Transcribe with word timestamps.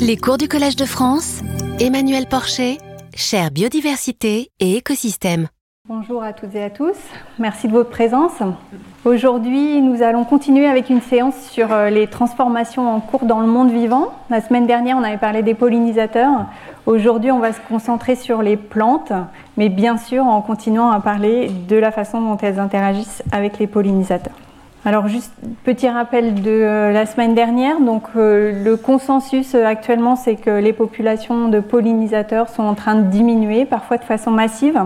Les 0.00 0.16
cours 0.16 0.38
du 0.38 0.48
Collège 0.48 0.76
de 0.76 0.84
France, 0.84 1.42
Emmanuel 1.78 2.26
Porcher, 2.26 2.78
chère 3.14 3.50
biodiversité 3.50 4.50
et 4.58 4.76
écosystème. 4.76 5.48
Bonjour 5.88 6.22
à 6.22 6.32
toutes 6.32 6.54
et 6.54 6.62
à 6.62 6.70
tous, 6.70 6.96
merci 7.38 7.68
de 7.68 7.72
votre 7.72 7.90
présence. 7.90 8.42
Aujourd'hui, 9.04 9.80
nous 9.80 10.02
allons 10.02 10.24
continuer 10.24 10.66
avec 10.66 10.90
une 10.90 11.00
séance 11.00 11.34
sur 11.50 11.72
euh, 11.72 11.90
les 11.90 12.06
transformations 12.06 12.88
en 12.94 13.00
cours 13.00 13.24
dans 13.24 13.40
le 13.40 13.46
monde 13.46 13.70
vivant. 13.70 14.12
La 14.28 14.40
semaine 14.40 14.66
dernière, 14.66 14.96
on 14.96 15.04
avait 15.04 15.18
parlé 15.18 15.42
des 15.42 15.54
pollinisateurs. 15.54 16.46
Aujourd'hui, 16.86 17.30
on 17.30 17.38
va 17.38 17.52
se 17.52 17.60
concentrer 17.68 18.16
sur 18.16 18.42
les 18.42 18.56
plantes, 18.56 19.12
mais 19.56 19.68
bien 19.68 19.98
sûr 19.98 20.24
en 20.24 20.42
continuant 20.42 20.90
à 20.90 21.00
parler 21.00 21.48
de 21.48 21.76
la 21.76 21.92
façon 21.92 22.20
dont 22.20 22.36
elles 22.38 22.58
interagissent 22.58 23.22
avec 23.32 23.58
les 23.58 23.66
pollinisateurs. 23.66 24.34
Alors 24.82 25.08
juste 25.08 25.34
petit 25.62 25.90
rappel 25.90 26.40
de 26.40 26.50
euh, 26.50 26.90
la 26.90 27.04
semaine 27.04 27.34
dernière. 27.34 27.80
Donc 27.80 28.04
euh, 28.16 28.64
le 28.64 28.78
consensus 28.78 29.54
euh, 29.54 29.66
actuellement, 29.66 30.16
c'est 30.16 30.36
que 30.36 30.48
les 30.48 30.72
populations 30.72 31.48
de 31.48 31.60
pollinisateurs 31.60 32.48
sont 32.48 32.62
en 32.62 32.74
train 32.74 32.94
de 32.94 33.10
diminuer, 33.10 33.66
parfois 33.66 33.98
de 33.98 34.04
façon 34.04 34.30
massive, 34.30 34.82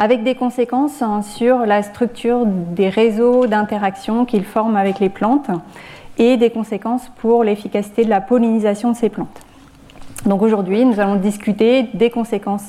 avec 0.00 0.24
des 0.24 0.34
conséquences 0.34 1.00
hein, 1.00 1.22
sur 1.22 1.58
la 1.58 1.84
structure 1.84 2.44
des 2.44 2.88
réseaux 2.88 3.46
d'interaction 3.46 4.24
qu'ils 4.24 4.44
forment 4.44 4.76
avec 4.76 4.98
les 4.98 5.10
plantes 5.10 5.50
et 6.18 6.36
des 6.36 6.50
conséquences 6.50 7.08
pour 7.18 7.44
l'efficacité 7.44 8.04
de 8.04 8.10
la 8.10 8.20
pollinisation 8.20 8.90
de 8.90 8.96
ces 8.96 9.10
plantes. 9.10 9.42
Donc 10.26 10.42
aujourd'hui, 10.42 10.84
nous 10.84 10.98
allons 10.98 11.16
discuter 11.16 11.84
des 11.94 12.10
conséquences 12.10 12.66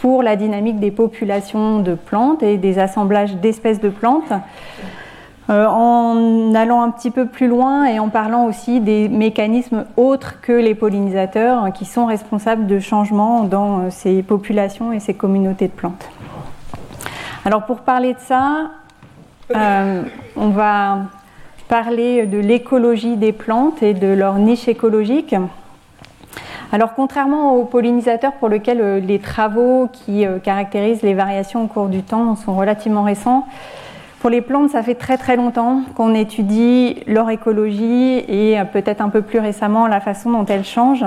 pour 0.00 0.24
la 0.24 0.34
dynamique 0.34 0.80
des 0.80 0.90
populations 0.90 1.78
de 1.78 1.94
plantes 1.94 2.42
et 2.42 2.58
des 2.58 2.80
assemblages 2.80 3.36
d'espèces 3.36 3.80
de 3.80 3.88
plantes 3.88 4.32
euh, 5.50 5.66
en 5.66 6.54
allant 6.54 6.80
un 6.80 6.90
petit 6.90 7.10
peu 7.10 7.26
plus 7.26 7.48
loin 7.48 7.84
et 7.84 7.98
en 7.98 8.08
parlant 8.08 8.46
aussi 8.46 8.80
des 8.80 9.10
mécanismes 9.10 9.84
autres 9.98 10.40
que 10.40 10.52
les 10.52 10.74
pollinisateurs 10.74 11.70
qui 11.74 11.84
sont 11.84 12.06
responsables 12.06 12.66
de 12.66 12.78
changements 12.78 13.44
dans 13.44 13.80
euh, 13.80 13.90
ces 13.90 14.22
populations 14.22 14.90
et 14.94 15.00
ces 15.00 15.12
communautés 15.12 15.68
de 15.68 15.72
plantes. 15.72 16.08
Alors 17.44 17.66
pour 17.66 17.80
parler 17.80 18.14
de 18.14 18.20
ça, 18.20 18.70
euh, 19.54 20.02
on 20.34 20.48
va 20.48 21.00
parler 21.68 22.24
de 22.24 22.38
l'écologie 22.38 23.16
des 23.16 23.32
plantes 23.32 23.82
et 23.82 23.92
de 23.92 24.06
leur 24.06 24.38
niche 24.38 24.66
écologique. 24.66 25.36
Alors 26.72 26.94
contrairement 26.94 27.54
aux 27.56 27.64
pollinisateurs 27.64 28.32
pour 28.32 28.48
lesquels 28.48 29.04
les 29.04 29.18
travaux 29.18 29.90
qui 29.92 30.24
caractérisent 30.42 31.02
les 31.02 31.12
variations 31.12 31.64
au 31.64 31.66
cours 31.66 31.88
du 31.88 32.02
temps 32.02 32.34
sont 32.34 32.56
relativement 32.56 33.02
récents, 33.02 33.46
pour 34.24 34.30
les 34.30 34.40
plantes, 34.40 34.70
ça 34.70 34.82
fait 34.82 34.94
très 34.94 35.18
très 35.18 35.36
longtemps 35.36 35.82
qu'on 35.96 36.14
étudie 36.14 36.96
leur 37.06 37.28
écologie 37.28 38.24
et 38.26 38.56
peut-être 38.72 39.02
un 39.02 39.10
peu 39.10 39.20
plus 39.20 39.38
récemment 39.38 39.86
la 39.86 40.00
façon 40.00 40.30
dont 40.30 40.46
elles 40.46 40.64
changent. 40.64 41.04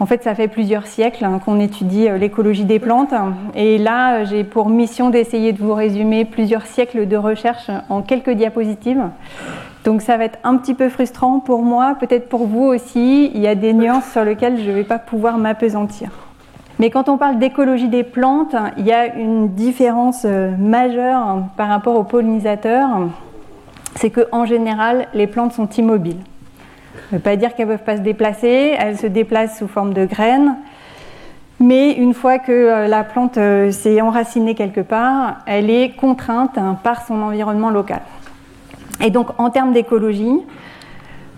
En 0.00 0.06
fait, 0.06 0.22
ça 0.22 0.34
fait 0.34 0.48
plusieurs 0.48 0.86
siècles 0.86 1.26
hein, 1.26 1.38
qu'on 1.44 1.60
étudie 1.60 2.08
euh, 2.08 2.16
l'écologie 2.16 2.64
des 2.64 2.78
plantes. 2.78 3.12
Et 3.54 3.76
là, 3.76 4.24
j'ai 4.24 4.42
pour 4.42 4.70
mission 4.70 5.10
d'essayer 5.10 5.52
de 5.52 5.58
vous 5.58 5.74
résumer 5.74 6.24
plusieurs 6.24 6.64
siècles 6.64 7.06
de 7.06 7.16
recherche 7.18 7.70
en 7.90 8.00
quelques 8.00 8.30
diapositives. 8.30 9.02
Donc 9.84 10.00
ça 10.00 10.16
va 10.16 10.24
être 10.24 10.38
un 10.44 10.56
petit 10.56 10.72
peu 10.72 10.88
frustrant 10.88 11.40
pour 11.40 11.60
moi, 11.60 11.94
peut-être 12.00 12.30
pour 12.30 12.46
vous 12.46 12.64
aussi. 12.64 13.32
Il 13.34 13.40
y 13.42 13.48
a 13.48 13.54
des 13.54 13.74
nuances 13.74 14.10
sur 14.10 14.24
lesquelles 14.24 14.64
je 14.64 14.70
ne 14.70 14.76
vais 14.76 14.84
pas 14.84 14.98
pouvoir 14.98 15.36
m'apesantir. 15.36 16.08
Mais 16.78 16.90
quand 16.90 17.08
on 17.08 17.18
parle 17.18 17.38
d'écologie 17.38 17.88
des 17.88 18.02
plantes, 18.02 18.56
il 18.78 18.84
y 18.84 18.92
a 18.92 19.14
une 19.14 19.50
différence 19.50 20.22
euh, 20.24 20.50
majeure 20.56 21.44
par 21.56 21.68
rapport 21.68 21.94
aux 21.94 22.02
pollinisateurs, 22.02 22.88
c'est 23.94 24.10
qu'en 24.10 24.44
général, 24.44 25.06
les 25.14 25.28
plantes 25.28 25.52
sont 25.52 25.68
immobiles. 25.68 26.18
Ça 26.94 27.00
ne 27.12 27.16
veut 27.18 27.22
pas 27.22 27.36
dire 27.36 27.54
qu'elles 27.54 27.68
ne 27.68 27.72
peuvent 27.74 27.84
pas 27.84 27.96
se 27.96 28.02
déplacer, 28.02 28.74
elles 28.76 28.98
se 28.98 29.06
déplacent 29.06 29.58
sous 29.58 29.68
forme 29.68 29.94
de 29.94 30.04
graines, 30.04 30.56
mais 31.60 31.92
une 31.92 32.12
fois 32.12 32.40
que 32.40 32.50
euh, 32.50 32.88
la 32.88 33.04
plante 33.04 33.38
euh, 33.38 33.70
s'est 33.70 34.00
enracinée 34.00 34.56
quelque 34.56 34.80
part, 34.80 35.36
elle 35.46 35.70
est 35.70 35.90
contrainte 35.90 36.58
par 36.82 37.06
son 37.06 37.22
environnement 37.22 37.70
local. 37.70 38.00
Et 39.00 39.10
donc 39.10 39.28
en 39.38 39.50
termes 39.50 39.72
d'écologie, 39.72 40.40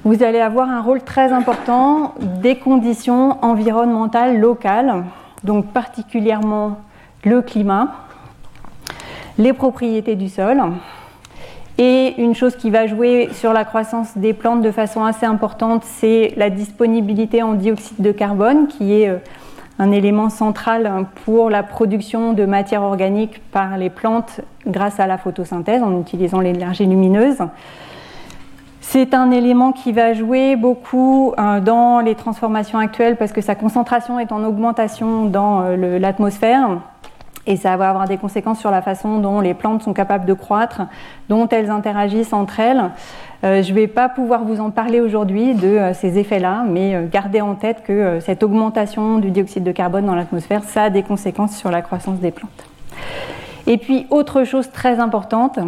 vous 0.04 0.22
allez 0.22 0.40
avoir 0.40 0.70
un 0.70 0.80
rôle 0.80 1.02
très 1.02 1.32
important 1.32 2.14
des 2.40 2.56
conditions 2.56 3.36
environnementales 3.42 4.40
locales 4.40 5.04
donc 5.46 5.72
particulièrement 5.72 6.80
le 7.24 7.40
climat, 7.40 7.94
les 9.38 9.54
propriétés 9.54 10.16
du 10.16 10.28
sol. 10.28 10.60
Et 11.78 12.14
une 12.20 12.34
chose 12.34 12.56
qui 12.56 12.70
va 12.70 12.86
jouer 12.86 13.28
sur 13.32 13.52
la 13.52 13.64
croissance 13.64 14.16
des 14.16 14.32
plantes 14.32 14.62
de 14.62 14.70
façon 14.70 15.04
assez 15.04 15.26
importante, 15.26 15.84
c'est 15.84 16.32
la 16.36 16.50
disponibilité 16.50 17.42
en 17.42 17.54
dioxyde 17.54 18.00
de 18.00 18.12
carbone, 18.12 18.66
qui 18.66 19.00
est 19.00 19.08
euh, 19.08 19.18
un 19.78 19.92
élément 19.92 20.30
central 20.30 21.06
pour 21.24 21.50
la 21.50 21.62
production 21.62 22.32
de 22.32 22.46
matière 22.46 22.82
organique 22.82 23.42
par 23.50 23.76
les 23.76 23.90
plantes 23.90 24.40
grâce 24.66 24.98
à 25.00 25.06
la 25.06 25.18
photosynthèse 25.18 25.82
en 25.82 26.00
utilisant 26.00 26.40
l'énergie 26.40 26.86
lumineuse. 26.86 27.38
C'est 28.88 29.14
un 29.14 29.32
élément 29.32 29.72
qui 29.72 29.90
va 29.90 30.14
jouer 30.14 30.54
beaucoup 30.54 31.34
euh, 31.38 31.58
dans 31.58 31.98
les 31.98 32.14
transformations 32.14 32.78
actuelles 32.78 33.16
parce 33.16 33.32
que 33.32 33.40
sa 33.40 33.56
concentration 33.56 34.20
est 34.20 34.30
en 34.30 34.44
augmentation 34.44 35.24
dans 35.24 35.62
euh, 35.62 35.98
l'atmosphère 35.98 36.78
et 37.48 37.56
ça 37.56 37.76
va 37.76 37.90
avoir 37.90 38.06
des 38.06 38.16
conséquences 38.16 38.60
sur 38.60 38.70
la 38.70 38.82
façon 38.82 39.18
dont 39.18 39.40
les 39.40 39.54
plantes 39.54 39.82
sont 39.82 39.92
capables 39.92 40.24
de 40.24 40.34
croître, 40.34 40.82
dont 41.28 41.48
elles 41.48 41.68
interagissent 41.68 42.32
entre 42.32 42.60
elles. 42.60 42.90
Euh, 43.42 43.60
je 43.60 43.70
ne 43.70 43.74
vais 43.74 43.88
pas 43.88 44.08
pouvoir 44.08 44.44
vous 44.44 44.60
en 44.60 44.70
parler 44.70 45.00
aujourd'hui 45.00 45.54
de 45.54 45.90
ces 45.92 46.16
effets-là, 46.18 46.64
mais 46.68 47.08
gardez 47.10 47.40
en 47.40 47.56
tête 47.56 47.82
que 47.82 48.20
cette 48.20 48.44
augmentation 48.44 49.18
du 49.18 49.32
dioxyde 49.32 49.64
de 49.64 49.72
carbone 49.72 50.06
dans 50.06 50.14
l'atmosphère, 50.14 50.62
ça 50.62 50.84
a 50.84 50.90
des 50.90 51.02
conséquences 51.02 51.56
sur 51.56 51.72
la 51.72 51.82
croissance 51.82 52.20
des 52.20 52.30
plantes. 52.30 52.64
Et 53.66 53.78
puis, 53.78 54.06
autre 54.10 54.44
chose 54.44 54.70
très 54.70 55.00
importante, 55.00 55.58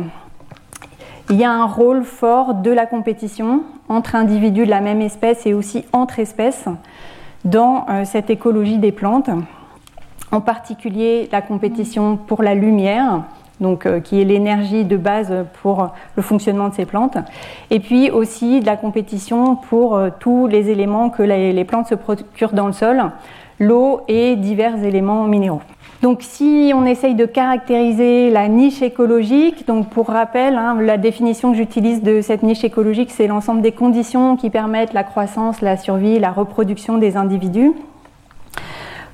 il 1.30 1.36
y 1.36 1.44
a 1.44 1.52
un 1.52 1.66
rôle 1.66 2.04
fort 2.04 2.54
de 2.54 2.70
la 2.70 2.86
compétition 2.86 3.62
entre 3.88 4.14
individus 4.14 4.64
de 4.64 4.70
la 4.70 4.80
même 4.80 5.02
espèce 5.02 5.46
et 5.46 5.52
aussi 5.52 5.84
entre 5.92 6.20
espèces 6.20 6.64
dans 7.44 7.86
euh, 7.88 8.04
cette 8.04 8.30
écologie 8.30 8.78
des 8.78 8.92
plantes. 8.92 9.30
En 10.32 10.40
particulier 10.40 11.28
la 11.30 11.42
compétition 11.42 12.16
pour 12.16 12.42
la 12.42 12.54
lumière, 12.54 13.24
euh, 13.62 14.00
qui 14.00 14.20
est 14.20 14.24
l'énergie 14.24 14.84
de 14.84 14.96
base 14.96 15.34
pour 15.62 15.90
le 16.16 16.22
fonctionnement 16.22 16.68
de 16.68 16.74
ces 16.74 16.86
plantes, 16.86 17.18
et 17.70 17.80
puis 17.80 18.10
aussi 18.10 18.60
la 18.60 18.76
compétition 18.76 19.56
pour 19.56 19.96
euh, 19.96 20.08
tous 20.18 20.46
les 20.46 20.70
éléments 20.70 21.10
que 21.10 21.22
les 21.22 21.64
plantes 21.64 21.88
se 21.88 21.94
procurent 21.94 22.52
dans 22.52 22.66
le 22.66 22.72
sol, 22.72 23.02
l'eau 23.58 24.00
et 24.08 24.36
divers 24.36 24.82
éléments 24.82 25.24
minéraux. 25.24 25.62
Donc 26.00 26.18
si 26.22 26.72
on 26.74 26.86
essaye 26.86 27.16
de 27.16 27.26
caractériser 27.26 28.30
la 28.30 28.46
niche 28.46 28.82
écologique, 28.82 29.66
donc 29.66 29.88
pour 29.90 30.06
rappel, 30.08 30.54
hein, 30.56 30.76
la 30.80 30.96
définition 30.96 31.50
que 31.50 31.56
j'utilise 31.56 32.04
de 32.04 32.20
cette 32.20 32.44
niche 32.44 32.62
écologique, 32.62 33.10
c'est 33.10 33.26
l'ensemble 33.26 33.62
des 33.62 33.72
conditions 33.72 34.36
qui 34.36 34.48
permettent 34.48 34.92
la 34.92 35.02
croissance, 35.02 35.60
la 35.60 35.76
survie, 35.76 36.20
la 36.20 36.30
reproduction 36.30 36.98
des 36.98 37.16
individus. 37.16 37.72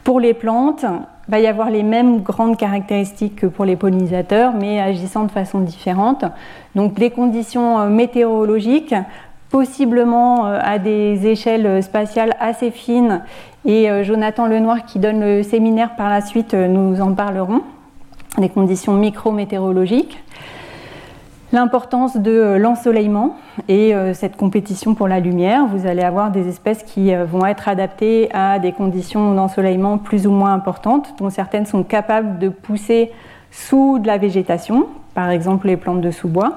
Pour 0.04 0.20
les 0.20 0.34
plantes, 0.34 0.84
il 1.26 1.30
va 1.30 1.40
y 1.40 1.46
avoir 1.46 1.70
les 1.70 1.82
mêmes 1.82 2.20
grandes 2.20 2.58
caractéristiques 2.58 3.36
que 3.36 3.46
pour 3.46 3.64
les 3.64 3.76
pollinisateurs, 3.76 4.52
mais 4.52 4.78
agissant 4.78 5.24
de 5.24 5.30
façon 5.30 5.60
différente. 5.60 6.26
Donc 6.74 6.98
les 6.98 7.08
conditions 7.08 7.80
euh, 7.80 7.88
météorologiques, 7.88 8.94
possiblement 9.54 10.46
euh, 10.48 10.58
à 10.60 10.80
des 10.80 11.28
échelles 11.28 11.80
spatiales 11.80 12.34
assez 12.40 12.72
fines 12.72 13.22
et 13.64 13.88
euh, 13.88 14.02
Jonathan 14.02 14.48
Lenoir, 14.48 14.84
qui 14.84 14.98
donne 14.98 15.20
le 15.20 15.44
séminaire 15.44 15.94
par 15.94 16.10
la 16.10 16.22
suite, 16.22 16.54
euh, 16.54 16.66
nous 16.66 17.00
en 17.00 17.14
parlerons, 17.14 17.60
des 18.36 18.48
conditions 18.48 18.94
micro-météorologiques. 18.94 20.18
L'importance 21.52 22.16
de 22.16 22.56
l'ensoleillement 22.58 23.36
et 23.68 23.94
cette 24.12 24.36
compétition 24.36 24.96
pour 24.96 25.06
la 25.06 25.20
lumière. 25.20 25.66
Vous 25.66 25.86
allez 25.86 26.02
avoir 26.02 26.32
des 26.32 26.48
espèces 26.48 26.82
qui 26.82 27.14
vont 27.14 27.46
être 27.46 27.68
adaptées 27.68 28.28
à 28.34 28.58
des 28.58 28.72
conditions 28.72 29.36
d'ensoleillement 29.36 29.98
plus 29.98 30.26
ou 30.26 30.32
moins 30.32 30.52
importantes, 30.52 31.14
dont 31.18 31.30
certaines 31.30 31.64
sont 31.64 31.84
capables 31.84 32.40
de 32.40 32.48
pousser 32.48 33.12
sous 33.52 34.00
de 34.00 34.08
la 34.08 34.18
végétation, 34.18 34.88
par 35.14 35.30
exemple 35.30 35.68
les 35.68 35.76
plantes 35.76 36.00
de 36.00 36.10
sous-bois, 36.10 36.56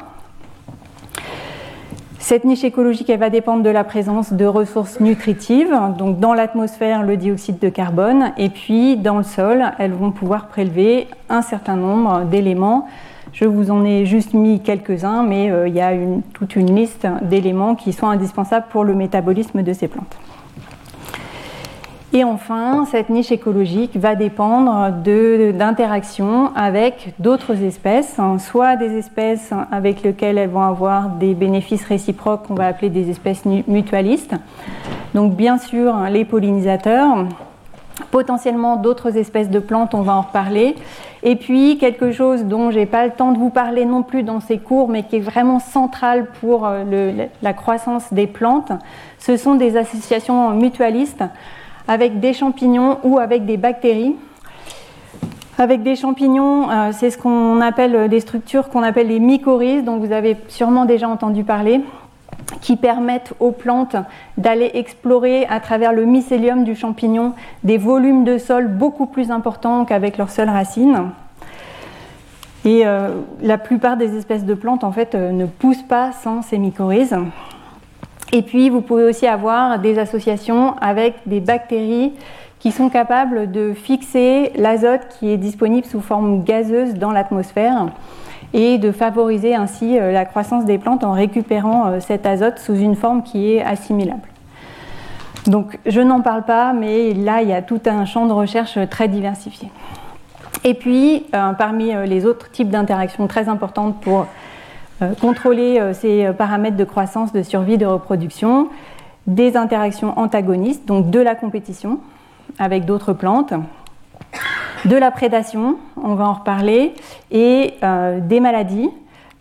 cette 2.19 2.45
niche 2.45 2.63
écologique, 2.63 3.09
elle 3.09 3.19
va 3.19 3.29
dépendre 3.29 3.63
de 3.63 3.69
la 3.69 3.83
présence 3.83 4.33
de 4.33 4.45
ressources 4.45 4.99
nutritives, 4.99 5.73
donc 5.97 6.19
dans 6.19 6.33
l'atmosphère, 6.33 7.03
le 7.03 7.15
dioxyde 7.15 7.59
de 7.59 7.69
carbone, 7.69 8.33
et 8.37 8.49
puis 8.49 8.97
dans 8.97 9.17
le 9.17 9.23
sol, 9.23 9.63
elles 9.77 9.93
vont 9.93 10.11
pouvoir 10.11 10.47
prélever 10.47 11.07
un 11.29 11.41
certain 11.41 11.75
nombre 11.75 12.25
d'éléments. 12.25 12.87
Je 13.33 13.45
vous 13.45 13.69
en 13.69 13.85
ai 13.85 14.05
juste 14.05 14.33
mis 14.33 14.59
quelques-uns, 14.61 15.21
mais 15.21 15.51
euh, 15.51 15.67
il 15.67 15.75
y 15.75 15.81
a 15.81 15.91
toute 16.33 16.55
une 16.55 16.75
liste 16.75 17.07
d'éléments 17.21 17.75
qui 17.75 17.93
sont 17.93 18.07
indispensables 18.07 18.65
pour 18.71 18.83
le 18.83 18.95
métabolisme 18.95 19.61
de 19.61 19.73
ces 19.73 19.87
plantes. 19.87 20.17
Et 22.17 22.23
enfin, 22.23 22.85
cette 22.89 23.09
niche 23.09 23.31
écologique 23.31 23.95
va 23.95 24.15
dépendre 24.15 24.89
d'interactions 25.53 26.49
avec 26.55 27.13
d'autres 27.19 27.61
espèces, 27.61 28.17
hein, 28.17 28.39
soit 28.39 28.75
des 28.75 28.97
espèces 28.97 29.51
avec 29.71 30.01
lesquelles 30.01 30.39
elles 30.39 30.49
vont 30.49 30.63
avoir 30.63 31.09
des 31.09 31.35
bénéfices 31.35 31.85
réciproques 31.85 32.47
qu'on 32.47 32.55
va 32.55 32.65
appeler 32.65 32.89
des 32.89 33.11
espèces 33.11 33.45
mutualistes, 33.45 34.33
Donc 35.13 35.35
bien 35.35 35.59
sûr, 35.59 35.93
hein, 35.93 36.09
les 36.09 36.25
pollinisateurs, 36.25 37.25
potentiellement 38.09 38.77
d'autres 38.77 39.15
espèces 39.15 39.51
de 39.51 39.59
plantes, 39.59 39.93
on 39.93 40.01
va 40.01 40.15
en 40.15 40.21
reparler. 40.21 40.75
Et 41.21 41.35
puis 41.35 41.77
quelque 41.77 42.11
chose 42.11 42.45
dont 42.45 42.71
j'ai 42.71 42.87
pas 42.87 43.05
le 43.05 43.11
temps 43.11 43.31
de 43.31 43.37
vous 43.37 43.51
parler 43.51 43.85
non 43.85 44.01
plus 44.01 44.23
dans 44.23 44.39
ces 44.39 44.57
cours, 44.57 44.89
mais 44.89 45.03
qui 45.03 45.17
est 45.17 45.19
vraiment 45.19 45.59
central 45.59 46.25
pour 46.41 46.65
euh, 46.65 47.27
la 47.43 47.53
croissance 47.53 48.11
des 48.11 48.25
plantes, 48.25 48.71
ce 49.19 49.37
sont 49.37 49.53
des 49.53 49.77
associations 49.77 50.49
mutualistes 50.49 51.23
avec 51.87 52.19
des 52.19 52.33
champignons 52.33 52.99
ou 53.03 53.19
avec 53.19 53.45
des 53.45 53.57
bactéries. 53.57 54.15
Avec 55.57 55.81
des 55.81 55.95
champignons, 55.95 56.69
euh, 56.69 56.91
c'est 56.91 57.09
ce 57.09 57.17
qu'on 57.17 57.61
appelle 57.61 58.09
des 58.09 58.19
structures 58.19 58.69
qu'on 58.69 58.83
appelle 58.83 59.07
les 59.07 59.19
mycorhizes, 59.19 59.83
dont 59.83 59.97
vous 59.97 60.11
avez 60.11 60.37
sûrement 60.49 60.85
déjà 60.85 61.09
entendu 61.09 61.43
parler, 61.43 61.81
qui 62.61 62.75
permettent 62.75 63.33
aux 63.39 63.51
plantes 63.51 63.95
d'aller 64.37 64.71
explorer 64.75 65.45
à 65.47 65.59
travers 65.59 65.93
le 65.93 66.05
mycélium 66.05 66.63
du 66.63 66.75
champignon 66.75 67.33
des 67.63 67.77
volumes 67.77 68.23
de 68.23 68.37
sol 68.37 68.67
beaucoup 68.67 69.07
plus 69.07 69.31
importants 69.31 69.85
qu'avec 69.85 70.17
leurs 70.17 70.29
seules 70.29 70.49
racines. 70.49 71.09
Et 72.65 72.85
euh, 72.85 73.21
la 73.41 73.57
plupart 73.57 73.97
des 73.97 74.17
espèces 74.17 74.45
de 74.45 74.53
plantes 74.53 74.83
en 74.83 74.91
fait 74.91 75.15
euh, 75.15 75.31
ne 75.31 75.45
poussent 75.45 75.87
pas 75.87 76.11
sans 76.11 76.41
ces 76.41 76.57
mycorhizes. 76.57 77.17
Et 78.33 78.41
puis 78.41 78.69
vous 78.69 78.81
pouvez 78.81 79.03
aussi 79.03 79.25
avoir 79.25 79.79
des 79.79 80.00
associations 80.00 80.75
avec 80.81 81.15
des 81.25 81.39
bactéries 81.39 82.13
qui 82.59 82.71
sont 82.71 82.89
capables 82.89 83.51
de 83.51 83.74
fixer 83.74 84.51
l'azote 84.56 85.07
qui 85.19 85.29
est 85.31 85.38
disponible 85.38 85.85
sous 85.85 86.01
forme 86.01 86.44
gazeuse 86.44 86.95
dans 86.95 87.12
l'atmosphère 87.12 87.88
et 88.53 88.77
de 88.77 88.91
favoriser 88.91 89.56
ainsi 89.56 89.97
euh, 89.97 90.12
la 90.12 90.25
croissance 90.25 90.65
des 90.65 90.77
plantes 90.77 91.03
en 91.03 91.12
récupérant 91.12 91.88
euh, 91.88 92.00
cet 92.00 92.25
azote 92.25 92.59
sous 92.59 92.75
une 92.75 92.95
forme 92.95 93.24
qui 93.24 93.53
est 93.53 93.62
assimilable. 93.62 94.27
Donc 95.45 95.80
je 95.85 96.01
n'en 96.01 96.21
parle 96.21 96.44
pas, 96.44 96.73
mais 96.73 97.13
là 97.13 97.41
il 97.41 97.50
y 97.50 97.53
a 97.53 97.62
tout 97.62 97.81
un 97.85 98.06
champ 98.06 98.25
de 98.25 98.33
recherche 98.33 98.77
très 98.89 99.07
diversifié. 99.07 99.69
Et 100.63 100.73
puis, 100.73 101.25
euh, 101.33 101.53
parmi 101.53 101.94
les 102.07 102.25
autres 102.25 102.51
types 102.51 102.69
d'interactions 102.69 103.27
très 103.27 103.47
importantes 103.47 104.01
pour 104.01 104.25
contrôler 105.21 105.94
ces 105.94 106.31
paramètres 106.38 106.77
de 106.77 106.83
croissance, 106.83 107.33
de 107.33 107.44
survie, 107.44 107.77
de 107.77 107.85
reproduction, 107.85 108.69
des 109.27 109.57
interactions 109.57 110.17
antagonistes, 110.17 110.88
donc 110.88 111.09
de 111.09 111.19
la 111.19 111.35
compétition 111.35 111.99
avec 112.59 112.85
d'autres 112.85 113.13
plantes, 113.13 113.53
de 114.85 114.95
la 114.95 115.11
prédation, 115.11 115.77
on 116.01 116.15
va 116.15 116.25
en 116.25 116.33
reparler, 116.33 116.94
et 117.31 117.73
euh, 117.83 118.19
des 118.19 118.39
maladies. 118.39 118.89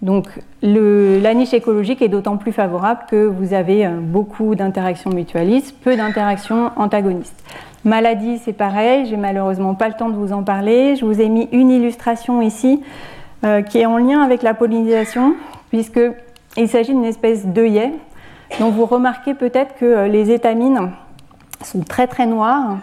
Donc 0.02 0.28
la 0.62 1.34
niche 1.34 1.54
écologique 1.54 2.02
est 2.02 2.08
d'autant 2.08 2.36
plus 2.36 2.52
favorable 2.52 3.00
que 3.08 3.24
vous 3.24 3.54
avez 3.54 3.86
euh, 3.86 3.98
beaucoup 4.00 4.54
d'interactions 4.54 5.10
mutualistes, 5.10 5.74
peu 5.82 5.96
d'interactions 5.96 6.70
antagonistes. 6.76 7.42
Maladies, 7.84 8.38
c'est 8.38 8.52
pareil, 8.52 9.06
j'ai 9.06 9.16
malheureusement 9.16 9.74
pas 9.74 9.88
le 9.88 9.94
temps 9.94 10.08
de 10.08 10.16
vous 10.16 10.32
en 10.32 10.42
parler. 10.42 10.96
Je 10.96 11.04
vous 11.04 11.20
ai 11.20 11.28
mis 11.28 11.48
une 11.52 11.70
illustration 11.70 12.42
ici 12.42 12.82
euh, 13.44 13.62
qui 13.62 13.78
est 13.78 13.86
en 13.86 13.98
lien 13.98 14.22
avec 14.22 14.42
la 14.42 14.54
pollinisation, 14.54 15.34
puisqu'il 15.70 16.68
s'agit 16.68 16.92
d'une 16.92 17.04
espèce 17.04 17.46
d'œillet. 17.46 17.92
Donc 18.60 18.74
vous 18.74 18.86
remarquez 18.86 19.34
peut-être 19.34 19.76
que 19.76 20.06
les 20.06 20.30
étamines 20.30 20.90
sont 21.62 21.80
très 21.80 22.06
très 22.06 22.26
noires 22.26 22.76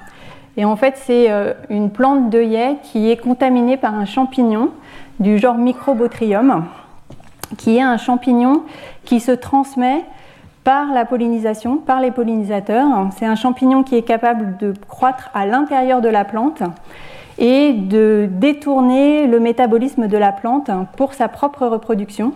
et 0.56 0.66
en 0.66 0.76
fait, 0.76 0.96
c'est 0.98 1.32
euh, 1.32 1.54
une 1.70 1.90
plante 1.90 2.30
d'œillet 2.30 2.78
qui 2.84 3.10
est 3.10 3.18
contaminée 3.18 3.78
par 3.78 3.96
un 3.96 4.06
champignon 4.06 4.70
du 5.20 5.38
genre 5.38 5.58
Microbotrium, 5.58 6.66
qui 7.58 7.78
est 7.78 7.82
un 7.82 7.98
champignon 7.98 8.64
qui 9.06 9.20
se 9.20 9.32
transmet 9.32 10.04
par 10.64 10.94
la 10.94 11.06
pollinisation, 11.06 11.78
par 11.78 12.00
les 12.02 12.12
pollinisateurs. 12.12 12.88
C'est 13.18 13.26
un 13.26 13.36
champignon 13.36 13.84
qui 13.84 13.96
est 13.96 14.04
capable 14.04 14.58
de 14.58 14.74
croître 14.88 15.30
à 15.34 15.46
l'intérieur 15.46 16.02
de 16.02 16.10
la 16.10 16.24
plante 16.24 16.62
et 17.38 17.74
de 17.74 18.28
détourner 18.32 19.28
le 19.28 19.40
métabolisme 19.40 20.08
de 20.08 20.18
la 20.18 20.32
plante 20.32 20.70
pour 20.98 21.14
sa 21.14 21.28
propre 21.28 21.66
reproduction. 21.68 22.34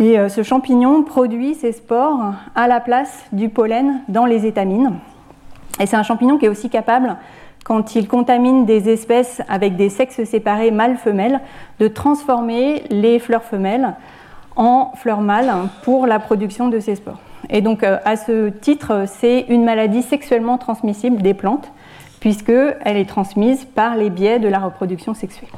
Et 0.00 0.18
euh, 0.18 0.28
ce 0.28 0.42
champignon 0.42 1.02
produit 1.02 1.54
ses 1.54 1.72
spores 1.72 2.34
à 2.54 2.66
la 2.66 2.80
place 2.80 3.24
du 3.32 3.48
pollen 3.48 4.00
dans 4.08 4.26
les 4.26 4.46
étamines. 4.46 4.94
Et 5.80 5.86
c'est 5.86 5.96
un 5.96 6.02
champignon 6.02 6.38
qui 6.38 6.46
est 6.46 6.48
aussi 6.48 6.70
capable, 6.70 7.16
quand 7.64 7.94
il 7.94 8.08
contamine 8.08 8.66
des 8.66 8.88
espèces 8.88 9.40
avec 9.48 9.76
des 9.76 9.88
sexes 9.88 10.24
séparés 10.24 10.70
mâles-femelles, 10.70 11.40
de 11.78 11.88
transformer 11.88 12.84
les 12.90 13.18
fleurs 13.18 13.44
femelles 13.44 13.94
en 14.56 14.92
fleurs 14.96 15.20
mâles 15.20 15.52
pour 15.82 16.06
la 16.06 16.18
production 16.18 16.68
de 16.68 16.78
ces 16.78 16.96
spores. 16.96 17.18
Et 17.50 17.60
donc, 17.60 17.82
euh, 17.82 17.98
à 18.04 18.16
ce 18.16 18.48
titre, 18.48 19.04
c'est 19.06 19.46
une 19.48 19.64
maladie 19.64 20.02
sexuellement 20.02 20.58
transmissible 20.58 21.22
des 21.22 21.34
plantes, 21.34 21.70
puisqu'elle 22.24 22.96
est 22.96 23.06
transmise 23.06 23.66
par 23.66 23.96
les 23.96 24.08
biais 24.08 24.38
de 24.38 24.48
la 24.48 24.58
reproduction 24.58 25.12
sexuelle. 25.12 25.50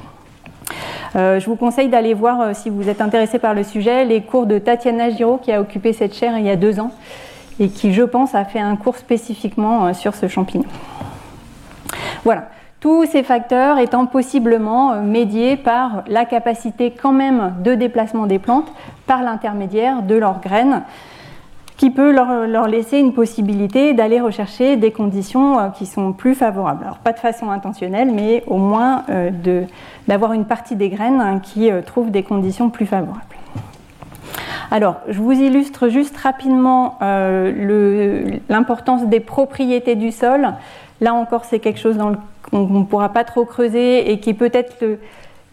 Euh, 1.14 1.38
je 1.38 1.46
vous 1.46 1.54
conseille 1.54 1.86
d'aller 1.86 2.12
voir, 2.12 2.40
euh, 2.40 2.50
si 2.54 2.70
vous 2.70 2.88
êtes 2.88 3.00
intéressé 3.00 3.38
par 3.38 3.54
le 3.54 3.62
sujet, 3.62 4.04
les 4.04 4.20
cours 4.20 4.46
de 4.46 4.58
Tatiana 4.58 5.10
Giraud, 5.10 5.38
qui 5.38 5.52
a 5.52 5.60
occupé 5.60 5.92
cette 5.92 6.12
chaire 6.12 6.36
il 6.36 6.44
y 6.44 6.50
a 6.50 6.56
deux 6.56 6.80
ans, 6.80 6.90
et 7.60 7.68
qui, 7.68 7.92
je 7.92 8.02
pense, 8.02 8.34
a 8.34 8.44
fait 8.44 8.58
un 8.58 8.74
cours 8.74 8.96
spécifiquement 8.96 9.86
euh, 9.86 9.92
sur 9.92 10.16
ce 10.16 10.26
champignon. 10.26 10.64
Voilà. 12.24 12.48
Tous 12.80 13.06
ces 13.06 13.22
facteurs 13.22 13.78
étant 13.78 14.06
possiblement 14.06 15.00
médiés 15.00 15.56
par 15.56 16.02
la 16.08 16.24
capacité 16.24 16.90
quand 16.90 17.12
même 17.12 17.54
de 17.62 17.76
déplacement 17.76 18.26
des 18.26 18.40
plantes 18.40 18.72
par 19.06 19.22
l'intermédiaire 19.22 20.02
de 20.02 20.16
leurs 20.16 20.40
graines, 20.40 20.82
qui 21.76 21.90
peut 21.90 22.10
leur, 22.10 22.68
laisser 22.68 22.98
une 22.98 23.12
possibilité 23.12 23.92
d'aller 23.92 24.20
rechercher 24.20 24.76
des 24.76 24.92
conditions 24.92 25.58
euh, 25.58 25.68
qui 25.68 25.86
sont 25.86 26.12
plus 26.12 26.34
favorables. 26.34 26.84
Alors 26.84 26.98
pas 26.98 27.12
de 27.12 27.18
façon 27.18 27.50
intentionnelle, 27.50 28.10
mais 28.12 28.42
au 28.46 28.56
moins 28.56 29.04
d'avoir 30.06 30.32
une 30.32 30.44
partie 30.44 30.76
des 30.76 30.88
graines 30.88 31.20
hein, 31.20 31.40
qui 31.40 31.70
trouve 31.84 32.10
des 32.10 32.22
conditions 32.22 32.70
plus 32.70 32.86
favorables. 32.86 33.36
Alors, 34.70 34.96
je 35.08 35.20
vous 35.20 35.32
illustre 35.32 35.88
juste 35.88 36.16
rapidement 36.16 36.98
euh, 37.02 38.38
l'importance 38.48 39.06
des 39.06 39.20
propriétés 39.20 39.94
du 39.94 40.10
sol. 40.10 40.54
Là 41.00 41.14
encore, 41.14 41.44
c'est 41.44 41.60
quelque 41.60 41.78
chose 41.78 41.96
dans 41.96 42.12
qu'on 42.50 42.66
ne 42.66 42.84
pourra 42.84 43.08
pas 43.10 43.24
trop 43.24 43.44
creuser 43.44 44.10
et 44.10 44.20
qui 44.20 44.30
est 44.30 44.34
peut-être 44.34 44.76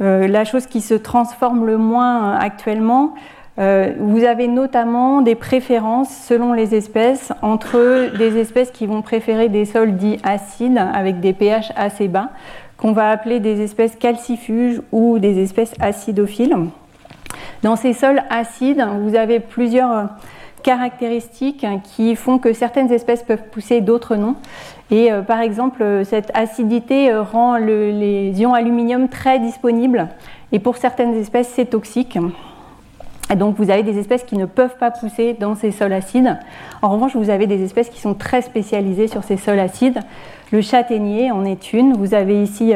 euh, 0.01 0.27
la 0.27 0.45
chose 0.45 0.67
qui 0.67 0.81
se 0.81 0.93
transforme 0.93 1.65
le 1.65 1.77
moins 1.77 2.35
actuellement. 2.35 3.13
Euh, 3.59 3.93
vous 3.99 4.23
avez 4.23 4.47
notamment 4.47 5.21
des 5.21 5.35
préférences 5.35 6.09
selon 6.09 6.53
les 6.53 6.73
espèces 6.73 7.31
entre 7.43 8.17
des 8.17 8.37
espèces 8.39 8.71
qui 8.71 8.87
vont 8.87 9.03
préférer 9.03 9.47
des 9.47 9.65
sols 9.65 9.95
dits 9.95 10.17
acides 10.23 10.79
avec 10.93 11.19
des 11.19 11.33
pH 11.33 11.71
assez 11.75 12.07
bas, 12.07 12.29
qu'on 12.77 12.93
va 12.93 13.09
appeler 13.11 13.39
des 13.39 13.61
espèces 13.61 13.95
calcifuges 13.95 14.81
ou 14.91 15.19
des 15.19 15.39
espèces 15.41 15.73
acidophiles. 15.79 16.57
Dans 17.61 17.75
ces 17.75 17.93
sols 17.93 18.21
acides, 18.29 18.85
vous 19.03 19.15
avez 19.15 19.39
plusieurs 19.39 19.91
euh, 19.91 20.03
caractéristiques 20.63 21.65
qui 21.83 22.15
font 22.15 22.37
que 22.39 22.51
certaines 22.51 22.91
espèces 22.91 23.23
peuvent 23.23 23.49
pousser, 23.51 23.79
d'autres 23.79 24.15
non. 24.15 24.35
Et 24.91 25.11
euh, 25.11 25.21
par 25.21 25.39
exemple, 25.39 25.81
euh, 25.81 26.03
cette 26.03 26.31
acidité 26.33 27.15
rend 27.15 27.55
les 27.55 28.33
ions 28.35 28.53
aluminium 28.53 29.07
très 29.07 29.39
disponibles. 29.39 30.09
Et 30.51 30.59
pour 30.59 30.75
certaines 30.75 31.15
espèces, 31.15 31.51
c'est 31.55 31.65
toxique. 31.65 32.17
Et 33.31 33.35
donc 33.35 33.55
vous 33.57 33.69
avez 33.69 33.83
des 33.83 33.97
espèces 33.97 34.23
qui 34.23 34.37
ne 34.37 34.45
peuvent 34.45 34.77
pas 34.77 34.91
pousser 34.91 35.35
dans 35.39 35.55
ces 35.55 35.71
sols 35.71 35.93
acides. 35.93 36.37
En 36.81 36.89
revanche, 36.89 37.15
vous 37.15 37.29
avez 37.29 37.47
des 37.47 37.63
espèces 37.63 37.89
qui 37.89 37.99
sont 37.99 38.13
très 38.13 38.41
spécialisées 38.41 39.07
sur 39.07 39.23
ces 39.23 39.37
sols 39.37 39.59
acides. 39.59 39.99
Le 40.51 40.61
châtaignier 40.61 41.31
en 41.31 41.45
est 41.45 41.73
une. 41.73 41.93
Vous 41.93 42.13
avez 42.13 42.43
ici 42.43 42.73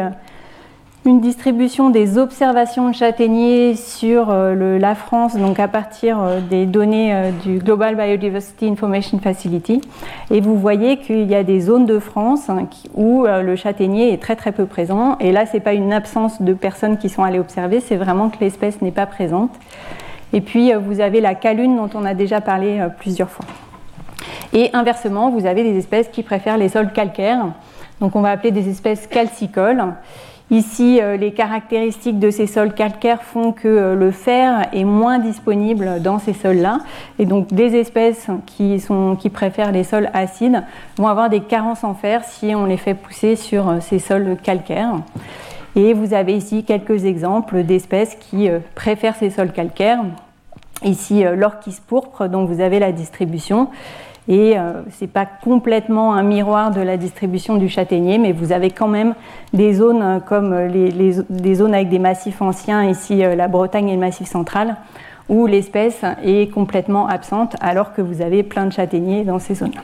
une 1.07 1.21
distribution 1.21 1.89
des 1.89 2.17
observations 2.17 2.89
de 2.89 2.95
châtaigniers 2.95 3.75
sur 3.75 4.29
euh, 4.29 4.77
la 4.77 4.93
France, 4.93 5.37
donc 5.37 5.59
à 5.59 5.67
partir 5.67 6.21
euh, 6.21 6.41
des 6.41 6.65
données 6.65 7.13
euh, 7.13 7.31
du 7.31 7.59
Global 7.59 7.95
Biodiversity 7.95 8.67
Information 8.67 9.17
Facility. 9.19 9.81
Et 10.31 10.41
vous 10.41 10.57
voyez 10.57 10.97
qu'il 10.97 11.29
y 11.29 11.35
a 11.35 11.43
des 11.43 11.61
zones 11.61 11.85
de 11.85 11.99
France 11.99 12.49
hein, 12.49 12.67
où 12.93 13.25
le 13.25 13.55
châtaignier 13.55 14.11
est 14.11 14.21
très 14.21 14.35
très 14.35 14.51
peu 14.51 14.65
présent. 14.65 15.17
Et 15.19 15.31
là, 15.31 15.45
ce 15.45 15.53
n'est 15.53 15.61
pas 15.61 15.73
une 15.73 15.93
absence 15.93 16.41
de 16.41 16.53
personnes 16.53 16.97
qui 16.97 17.07
sont 17.07 17.23
allées 17.23 17.39
observer, 17.39 17.79
c'est 17.79 17.95
vraiment 17.95 18.29
que 18.29 18.37
l'espèce 18.41 18.81
n'est 18.81 18.91
pas 18.91 19.05
présente. 19.05 19.51
Et 20.33 20.41
puis, 20.41 20.73
vous 20.73 20.99
avez 20.99 21.21
la 21.21 21.35
calune 21.35 21.77
dont 21.77 21.89
on 21.93 22.05
a 22.05 22.13
déjà 22.13 22.41
parlé 22.41 22.85
plusieurs 22.99 23.29
fois. 23.29 23.45
Et 24.53 24.69
inversement, 24.73 25.29
vous 25.29 25.45
avez 25.45 25.63
des 25.63 25.77
espèces 25.77 26.09
qui 26.09 26.23
préfèrent 26.23 26.57
les 26.57 26.69
sols 26.69 26.91
calcaires. 26.91 27.45
Donc, 28.01 28.15
on 28.15 28.21
va 28.21 28.31
appeler 28.31 28.51
des 28.51 28.69
espèces 28.69 29.07
calcicoles. 29.07 29.83
Ici, 30.49 31.01
euh, 31.01 31.17
les 31.17 31.33
caractéristiques 31.33 32.19
de 32.19 32.31
ces 32.31 32.47
sols 32.47 32.73
calcaires 32.73 33.21
font 33.21 33.51
que 33.51 33.67
euh, 33.67 33.95
le 33.95 34.11
fer 34.11 34.69
est 34.71 34.85
moins 34.85 35.19
disponible 35.19 36.01
dans 36.01 36.19
ces 36.19 36.31
sols-là. 36.31 36.79
Et 37.19 37.25
donc, 37.25 37.49
des 37.49 37.75
espèces 37.75 38.27
qui, 38.45 38.79
préfèrent 39.29 39.73
les 39.73 39.83
sols 39.83 40.09
acides 40.13 40.63
vont 40.97 41.07
avoir 41.07 41.29
des 41.29 41.41
carences 41.41 41.83
en 41.83 41.93
fer 41.93 42.23
si 42.23 42.55
on 42.55 42.65
les 42.65 42.77
fait 42.77 42.93
pousser 42.93 43.35
sur 43.35 43.67
euh, 43.67 43.79
ces 43.81 43.99
sols 43.99 44.37
calcaires. 44.41 44.93
Et 45.77 45.93
vous 45.93 46.15
avez 46.15 46.35
ici 46.35 46.63
quelques 46.63 47.05
exemples 47.05 47.63
d'espèces 47.63 48.15
qui 48.15 48.49
préfèrent 48.73 49.15
ces 49.15 49.29
sols 49.29 49.51
calcaires. 49.51 49.99
Ici, 50.83 51.23
l'orchis 51.35 51.77
pourpre, 51.85 52.27
dont 52.27 52.45
vous 52.45 52.61
avez 52.61 52.79
la 52.79 52.91
distribution. 52.91 53.69
Et 54.27 54.55
ce 54.55 55.03
n'est 55.03 55.07
pas 55.07 55.27
complètement 55.27 56.15
un 56.15 56.23
miroir 56.23 56.71
de 56.71 56.81
la 56.81 56.97
distribution 56.97 57.57
du 57.57 57.69
châtaignier, 57.69 58.17
mais 58.17 58.31
vous 58.31 58.51
avez 58.51 58.71
quand 58.71 58.87
même 58.87 59.13
des 59.53 59.75
zones 59.75 60.19
comme 60.27 60.53
les, 60.65 61.55
zones 61.55 61.75
avec 61.75 61.89
des 61.89 61.99
massifs 61.99 62.41
anciens, 62.41 62.83
ici 62.83 63.17
la 63.17 63.47
Bretagne 63.47 63.89
et 63.89 63.93
le 63.93 63.99
massif 63.99 64.27
central, 64.27 64.77
où 65.29 65.45
l'espèce 65.45 66.01
est 66.23 66.51
complètement 66.51 67.07
absente 67.07 67.55
alors 67.61 67.93
que 67.93 68.01
vous 68.01 68.21
avez 68.21 68.41
plein 68.41 68.65
de 68.65 68.73
châtaigniers 68.73 69.23
dans 69.23 69.39
ces 69.39 69.55
zones. 69.55 69.75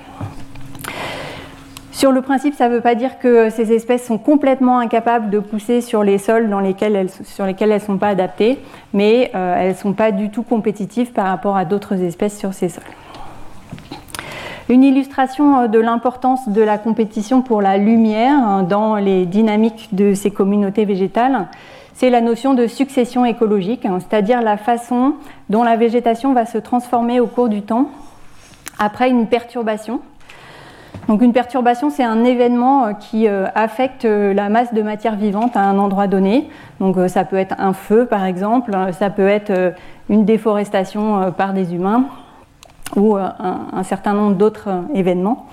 Sur 1.94 2.12
le 2.12 2.24
principe, 2.24 2.56
ça 2.56 2.70
ne 2.70 2.74
veut 2.74 2.82
pas 2.82 2.96
dire 2.96 3.20
que 3.20 3.52
ces 3.52 3.72
espèces 3.72 4.08
sont 4.08 4.18
complètement 4.18 4.80
incapables 4.80 5.30
de 5.30 5.38
pousser 5.38 5.80
sur 5.80 6.04
les 6.04 6.18
sols 6.18 6.50
sur 7.24 7.46
lesquels 7.46 7.72
elles 7.72 7.76
ne 7.76 7.80
sont 7.80 8.00
pas 8.00 8.08
adaptées, 8.08 8.58
mais 8.94 9.30
euh, 9.36 9.56
elles 9.56 9.70
ne 9.70 9.76
sont 9.76 9.94
pas 9.94 10.12
du 10.12 10.32
tout 10.32 10.42
compétitives 10.42 11.12
par 11.12 11.28
rapport 11.28 11.56
à 11.56 11.66
d'autres 11.66 12.02
espèces 12.02 12.36
sur 12.36 12.56
ces 12.56 12.70
sols. 12.70 12.84
Une 14.70 14.84
illustration 14.84 15.60
euh, 15.60 15.68
de 15.68 15.78
l'importance 15.78 16.50
de 16.50 16.64
la 16.64 16.80
compétition 16.80 17.44
pour 17.44 17.62
la 17.62 17.78
lumière 17.78 18.40
hein, 18.40 18.64
dans 18.64 18.96
les 18.96 19.28
dynamiques 19.28 19.90
de 19.92 20.16
ces 20.16 20.32
communautés 20.32 20.86
végétales, 20.86 21.48
c'est 21.94 22.10
la 22.10 22.22
notion 22.22 22.56
de 22.56 22.66
succession 22.66 23.24
écologique, 23.24 23.86
hein, 23.86 24.00
c'est-à-dire 24.00 24.42
la 24.42 24.58
façon 24.58 25.14
dont 25.52 25.62
la 25.62 25.76
végétation 25.76 26.34
va 26.34 26.48
se 26.48 26.58
transformer 26.58 27.20
au 27.20 27.28
cours 27.28 27.50
du 27.50 27.62
temps 27.62 27.92
après 28.80 29.12
une 29.12 29.28
perturbation. 29.28 30.02
Une 31.10 31.34
perturbation, 31.34 31.90
c'est 31.90 32.04
un 32.04 32.24
événement 32.24 32.86
euh, 32.86 32.94
qui 32.94 33.28
euh, 33.28 33.46
affecte 33.56 34.06
euh, 34.06 34.34
la 34.34 34.50
masse 34.50 34.74
de 34.74 34.82
matière 34.82 35.16
vivante 35.16 35.56
à 35.56 35.62
un 35.62 35.78
endroit 35.78 36.08
donné. 36.08 36.50
Donc 36.80 36.98
ça 37.08 37.24
peut 37.24 37.36
être 37.36 37.56
un 37.60 37.74
feu, 37.74 38.06
par 38.06 38.26
exemple, 38.26 38.76
ça 38.92 39.10
peut 39.10 39.28
être 39.28 39.74
une 40.10 40.26
déforestation 40.26 41.32
par 41.32 41.54
des 41.54 41.74
humains 41.74 42.06
ou 42.96 43.16
un 43.16 43.84
certain 43.84 44.14
nombre 44.14 44.36
d'autres 44.36 44.70
événements. 44.94 45.48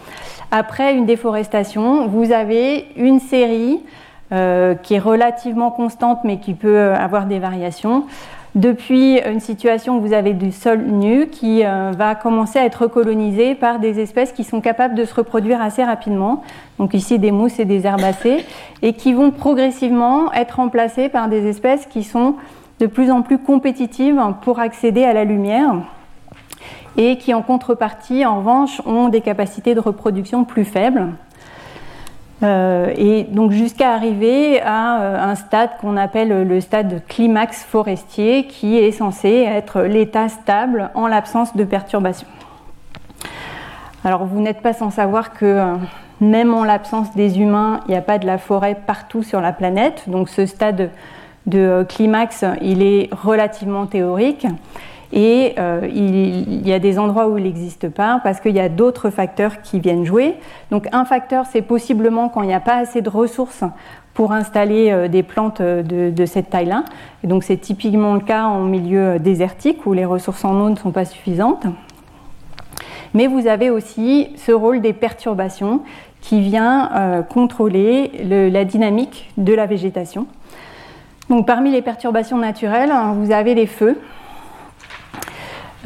Après 0.50 0.94
une 0.94 1.06
déforestation, 1.06 2.08
vous 2.08 2.32
avez 2.32 2.88
une 2.96 3.20
série 3.20 3.80
qui 4.30 4.94
est 4.94 4.98
relativement 4.98 5.70
constante 5.70 6.20
mais 6.24 6.40
qui 6.40 6.54
peut 6.54 6.92
avoir 6.94 7.26
des 7.26 7.38
variations. 7.38 8.06
Depuis 8.56 9.20
une 9.20 9.38
situation 9.38 9.98
où 9.98 10.00
vous 10.00 10.12
avez 10.12 10.32
du 10.32 10.50
sol 10.50 10.80
nu 10.80 11.28
qui 11.28 11.64
euh, 11.64 11.92
va 11.96 12.16
commencer 12.16 12.58
à 12.58 12.64
être 12.64 12.88
colonisé 12.88 13.54
par 13.54 13.78
des 13.78 14.00
espèces 14.00 14.32
qui 14.32 14.42
sont 14.42 14.60
capables 14.60 14.96
de 14.96 15.04
se 15.04 15.14
reproduire 15.14 15.62
assez 15.62 15.84
rapidement, 15.84 16.42
donc 16.78 16.92
ici 16.92 17.20
des 17.20 17.30
mousses 17.30 17.60
et 17.60 17.64
des 17.64 17.86
herbacées, 17.86 18.44
et 18.82 18.94
qui 18.94 19.12
vont 19.12 19.30
progressivement 19.30 20.32
être 20.32 20.56
remplacées 20.56 21.08
par 21.08 21.28
des 21.28 21.46
espèces 21.46 21.86
qui 21.86 22.02
sont 22.02 22.34
de 22.80 22.86
plus 22.86 23.12
en 23.12 23.22
plus 23.22 23.38
compétitives 23.38 24.20
pour 24.42 24.58
accéder 24.58 25.04
à 25.04 25.12
la 25.12 25.24
lumière 25.24 25.76
et 26.96 27.18
qui 27.18 27.32
en 27.34 27.42
contrepartie, 27.42 28.26
en 28.26 28.38
revanche, 28.38 28.82
ont 28.84 29.08
des 29.08 29.20
capacités 29.20 29.76
de 29.76 29.80
reproduction 29.80 30.44
plus 30.44 30.64
faibles. 30.64 31.06
Euh, 32.42 32.92
et 32.96 33.24
donc 33.24 33.52
jusqu'à 33.52 33.92
arriver 33.92 34.62
à 34.62 35.02
euh, 35.02 35.30
un 35.30 35.34
stade 35.34 35.70
qu'on 35.80 35.96
appelle 35.96 36.48
le 36.48 36.60
stade 36.60 37.02
climax 37.06 37.62
forestier, 37.62 38.46
qui 38.46 38.78
est 38.78 38.92
censé 38.92 39.28
être 39.28 39.82
l'état 39.82 40.28
stable 40.28 40.90
en 40.94 41.06
l'absence 41.06 41.54
de 41.54 41.64
perturbations. 41.64 42.28
Alors 44.04 44.24
vous 44.24 44.40
n'êtes 44.40 44.62
pas 44.62 44.72
sans 44.72 44.90
savoir 44.90 45.34
que 45.34 45.44
euh, 45.44 45.74
même 46.22 46.54
en 46.54 46.64
l'absence 46.64 47.14
des 47.14 47.40
humains, 47.40 47.80
il 47.86 47.90
n'y 47.90 47.96
a 47.96 48.02
pas 48.02 48.18
de 48.18 48.26
la 48.26 48.38
forêt 48.38 48.76
partout 48.86 49.22
sur 49.22 49.40
la 49.40 49.52
planète. 49.52 50.04
Donc 50.06 50.30
ce 50.30 50.46
stade 50.46 50.90
de 51.46 51.84
climax, 51.88 52.44
il 52.62 52.82
est 52.82 53.10
relativement 53.12 53.86
théorique. 53.86 54.46
Et 55.12 55.54
euh, 55.58 55.88
il, 55.92 56.66
y 56.66 56.72
a 56.72 56.78
des 56.78 56.98
endroits 56.98 57.28
où 57.28 57.36
il 57.36 57.44
n'existe 57.44 57.88
pas 57.88 58.20
parce 58.22 58.40
qu'il 58.40 58.54
y 58.54 58.60
a 58.60 58.68
d'autres 58.68 59.10
facteurs 59.10 59.60
qui 59.60 59.80
viennent 59.80 60.04
jouer. 60.04 60.36
Donc 60.70 60.86
un 60.92 61.04
facteur, 61.04 61.46
c'est 61.46 61.62
possiblement 61.62 62.28
quand 62.28 62.42
il 62.42 62.46
n'y 62.46 62.54
a 62.54 62.60
pas 62.60 62.76
assez 62.76 63.02
de 63.02 63.08
ressources 63.08 63.64
pour 64.14 64.32
installer 64.32 64.92
euh, 64.92 65.08
des 65.08 65.24
plantes 65.24 65.60
euh, 65.60 65.82
de, 65.82 66.26
cette 66.26 66.50
taille-là. 66.50 66.84
Et 67.24 67.26
donc 67.26 67.42
c'est 67.42 67.56
typiquement 67.56 68.14
le 68.14 68.20
cas 68.20 68.44
en 68.44 68.60
milieu 68.60 69.18
désertique 69.18 69.84
où 69.84 69.94
les 69.94 70.04
ressources 70.04 70.44
en 70.44 70.60
eau 70.60 70.70
ne 70.70 70.76
sont 70.76 70.92
pas 70.92 71.04
suffisantes. 71.04 71.66
Mais 73.12 73.26
vous 73.26 73.48
avez 73.48 73.70
aussi 73.70 74.28
ce 74.36 74.52
rôle 74.52 74.80
des 74.80 74.92
perturbations 74.92 75.80
qui 76.20 76.40
vient 76.40 77.24
contrôler 77.28 78.12
la 78.52 78.64
dynamique 78.64 79.32
de 79.36 79.52
la 79.52 79.66
végétation. 79.66 80.28
Donc 81.28 81.44
parmi 81.44 81.72
les 81.72 81.82
perturbations 81.82 82.38
naturelles, 82.38 82.92
vous 83.16 83.32
avez 83.32 83.56
les 83.56 83.66
feux. 83.66 83.98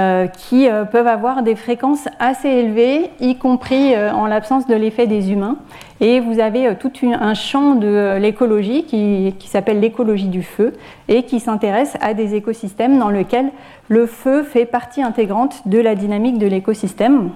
Euh, 0.01 0.27
qui 0.27 0.69
euh, 0.69 0.85
peuvent 0.85 1.07
avoir 1.07 1.45
des 1.45 1.55
fréquences 1.55 2.09
assez 2.19 2.49
élevées, 2.49 3.13
y 3.21 3.37
compris 3.37 3.95
euh, 3.95 4.11
en 4.11 4.27
l'absence 4.27 4.67
de 4.67 4.75
l'effet 4.75 5.07
des 5.07 5.31
humains. 5.31 5.57
Et 6.01 6.19
vous 6.19 6.41
avez 6.41 6.75
tout 6.75 6.91
un 7.05 7.35
champ 7.35 7.77
de 7.77 8.17
l'écologie 8.19 8.87
qui, 8.87 9.33
s'appelle 9.47 9.79
l'écologie 9.79 10.27
du 10.27 10.43
feu 10.43 10.73
et 11.07 11.23
qui 11.23 11.39
s'intéresse 11.39 11.97
à 12.01 12.13
des 12.13 12.35
écosystèmes 12.35 12.99
dans 12.99 13.09
lesquels 13.09 13.53
le 13.87 14.07
feu 14.07 14.43
fait 14.43 14.67
partie 14.67 15.01
intégrante 15.01 15.63
de 15.69 15.79
la 15.79 15.95
dynamique 15.95 16.39
de 16.39 16.49
l'écosystème, 16.49 17.31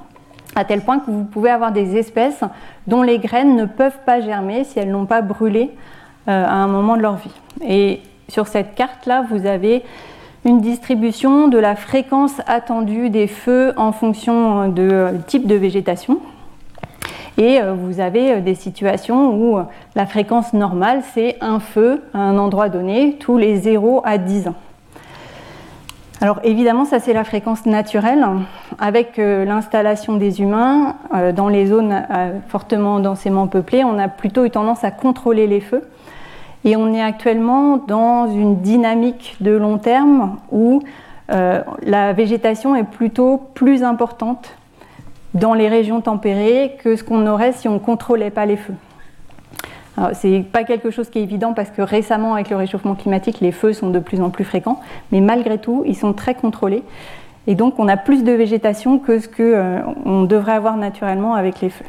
à 0.56 0.64
tel 0.64 0.80
point 0.80 0.98
que 0.98 1.12
vous 1.12 1.22
pouvez 1.22 1.50
avoir 1.50 1.70
des 1.70 1.96
espèces 1.96 2.40
dont 2.88 3.02
les 3.02 3.20
graines 3.20 3.54
ne 3.54 3.66
peuvent 3.66 4.00
pas 4.04 4.20
germer 4.20 4.64
si 4.64 4.80
elles 4.80 4.90
n'ont 4.90 5.06
pas 5.06 5.22
brûlé 5.22 5.70
à 6.26 6.52
un 6.52 6.66
moment 6.66 6.96
de 6.96 7.02
leur 7.02 7.14
vie. 7.14 7.34
Et 7.64 8.00
sur 8.26 8.48
cette 8.48 8.74
carte-là, 8.74 9.24
vous 9.30 9.46
avez 9.46 9.84
une 10.44 10.60
distribution 10.60 11.48
de 11.48 11.58
la 11.58 11.76
fréquence 11.76 12.40
attendue 12.46 13.10
des 13.10 13.26
feux 13.26 13.72
en 13.76 13.92
fonction 13.92 14.68
de 14.68 14.82
euh, 14.82 15.12
type 15.26 15.46
de 15.46 15.54
végétation. 15.54 16.20
Et 17.36 17.60
euh, 17.60 17.74
vous 17.74 18.00
avez 18.00 18.32
euh, 18.32 18.40
des 18.40 18.54
situations 18.54 19.34
où 19.34 19.58
la 19.94 20.06
fréquence 20.06 20.52
normale, 20.52 21.02
c'est 21.14 21.36
un 21.40 21.60
feu 21.60 22.02
à 22.14 22.18
un 22.18 22.38
endroit 22.38 22.68
donné 22.68 23.16
tous 23.18 23.36
les 23.36 23.56
0 23.56 24.02
à 24.04 24.18
10 24.18 24.48
ans. 24.48 24.54
Alors 26.20 26.40
évidemment, 26.42 26.84
ça 26.84 26.98
c'est 26.98 27.12
la 27.12 27.22
fréquence 27.22 27.64
naturelle. 27.64 28.26
Avec 28.80 29.18
l'installation 29.18 30.16
des 30.16 30.40
humains 30.40 30.96
dans 31.32 31.48
les 31.48 31.66
zones 31.66 32.02
fortement 32.48 32.98
densément 32.98 33.46
peuplées, 33.46 33.84
on 33.84 34.00
a 34.00 34.08
plutôt 34.08 34.44
eu 34.44 34.50
tendance 34.50 34.82
à 34.82 34.90
contrôler 34.90 35.46
les 35.46 35.60
feux. 35.60 35.84
Et 36.64 36.76
on 36.76 36.92
est 36.92 37.02
actuellement 37.02 37.76
dans 37.76 38.26
une 38.26 38.60
dynamique 38.60 39.36
de 39.40 39.52
long 39.52 39.78
terme 39.78 40.36
où 40.50 40.82
euh, 41.30 41.62
la 41.82 42.12
végétation 42.12 42.74
est 42.74 42.84
plutôt 42.84 43.42
plus 43.54 43.82
importante 43.82 44.56
dans 45.34 45.54
les 45.54 45.68
régions 45.68 46.00
tempérées 46.00 46.76
que 46.82 46.96
ce 46.96 47.04
qu'on 47.04 47.26
aurait 47.26 47.52
si 47.52 47.68
on 47.68 47.74
ne 47.74 47.78
contrôlait 47.78 48.30
pas 48.30 48.46
les 48.46 48.56
feux. 48.56 48.74
Ce 50.12 50.28
n'est 50.28 50.42
pas 50.42 50.62
quelque 50.62 50.92
chose 50.92 51.10
qui 51.10 51.18
est 51.18 51.22
évident 51.22 51.54
parce 51.54 51.70
que 51.70 51.82
récemment, 51.82 52.34
avec 52.34 52.50
le 52.50 52.56
réchauffement 52.56 52.94
climatique, 52.94 53.40
les 53.40 53.50
feux 53.50 53.72
sont 53.72 53.90
de 53.90 53.98
plus 53.98 54.20
en 54.20 54.30
plus 54.30 54.44
fréquents, 54.44 54.80
mais 55.10 55.20
malgré 55.20 55.58
tout, 55.58 55.82
ils 55.86 55.96
sont 55.96 56.12
très 56.12 56.34
contrôlés. 56.34 56.84
Et 57.48 57.54
donc, 57.54 57.78
on 57.78 57.88
a 57.88 57.96
plus 57.96 58.24
de 58.24 58.32
végétation 58.32 58.98
que 58.98 59.18
ce 59.18 59.26
qu'on 59.26 59.42
euh, 59.42 60.26
devrait 60.26 60.52
avoir 60.52 60.76
naturellement 60.76 61.34
avec 61.34 61.60
les 61.60 61.70
feux. 61.70 61.84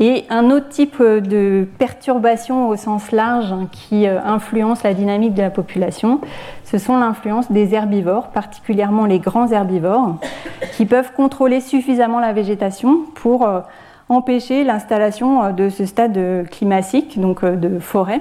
Et 0.00 0.24
un 0.30 0.50
autre 0.50 0.68
type 0.68 1.02
de 1.02 1.66
perturbation 1.78 2.68
au 2.68 2.76
sens 2.76 3.10
large 3.10 3.52
qui 3.72 4.06
euh, 4.06 4.20
influence 4.24 4.84
la 4.84 4.94
dynamique 4.94 5.34
de 5.34 5.42
la 5.42 5.50
population, 5.50 6.20
ce 6.62 6.78
sont 6.78 6.96
l'influence 6.96 7.50
des 7.50 7.74
herbivores, 7.74 8.28
particulièrement 8.28 9.06
les 9.06 9.18
grands 9.18 9.50
herbivores, 9.50 10.16
qui 10.72 10.86
peuvent 10.86 11.12
contrôler 11.14 11.60
suffisamment 11.60 12.20
la 12.20 12.32
végétation 12.32 13.00
pour 13.16 13.44
euh, 13.44 13.60
empêcher 14.08 14.62
l'installation 14.62 15.42
euh, 15.42 15.50
de 15.50 15.68
ce 15.68 15.84
stade 15.84 16.48
climatique, 16.48 17.20
donc 17.20 17.44
de 17.44 17.80
forêt. 17.80 18.20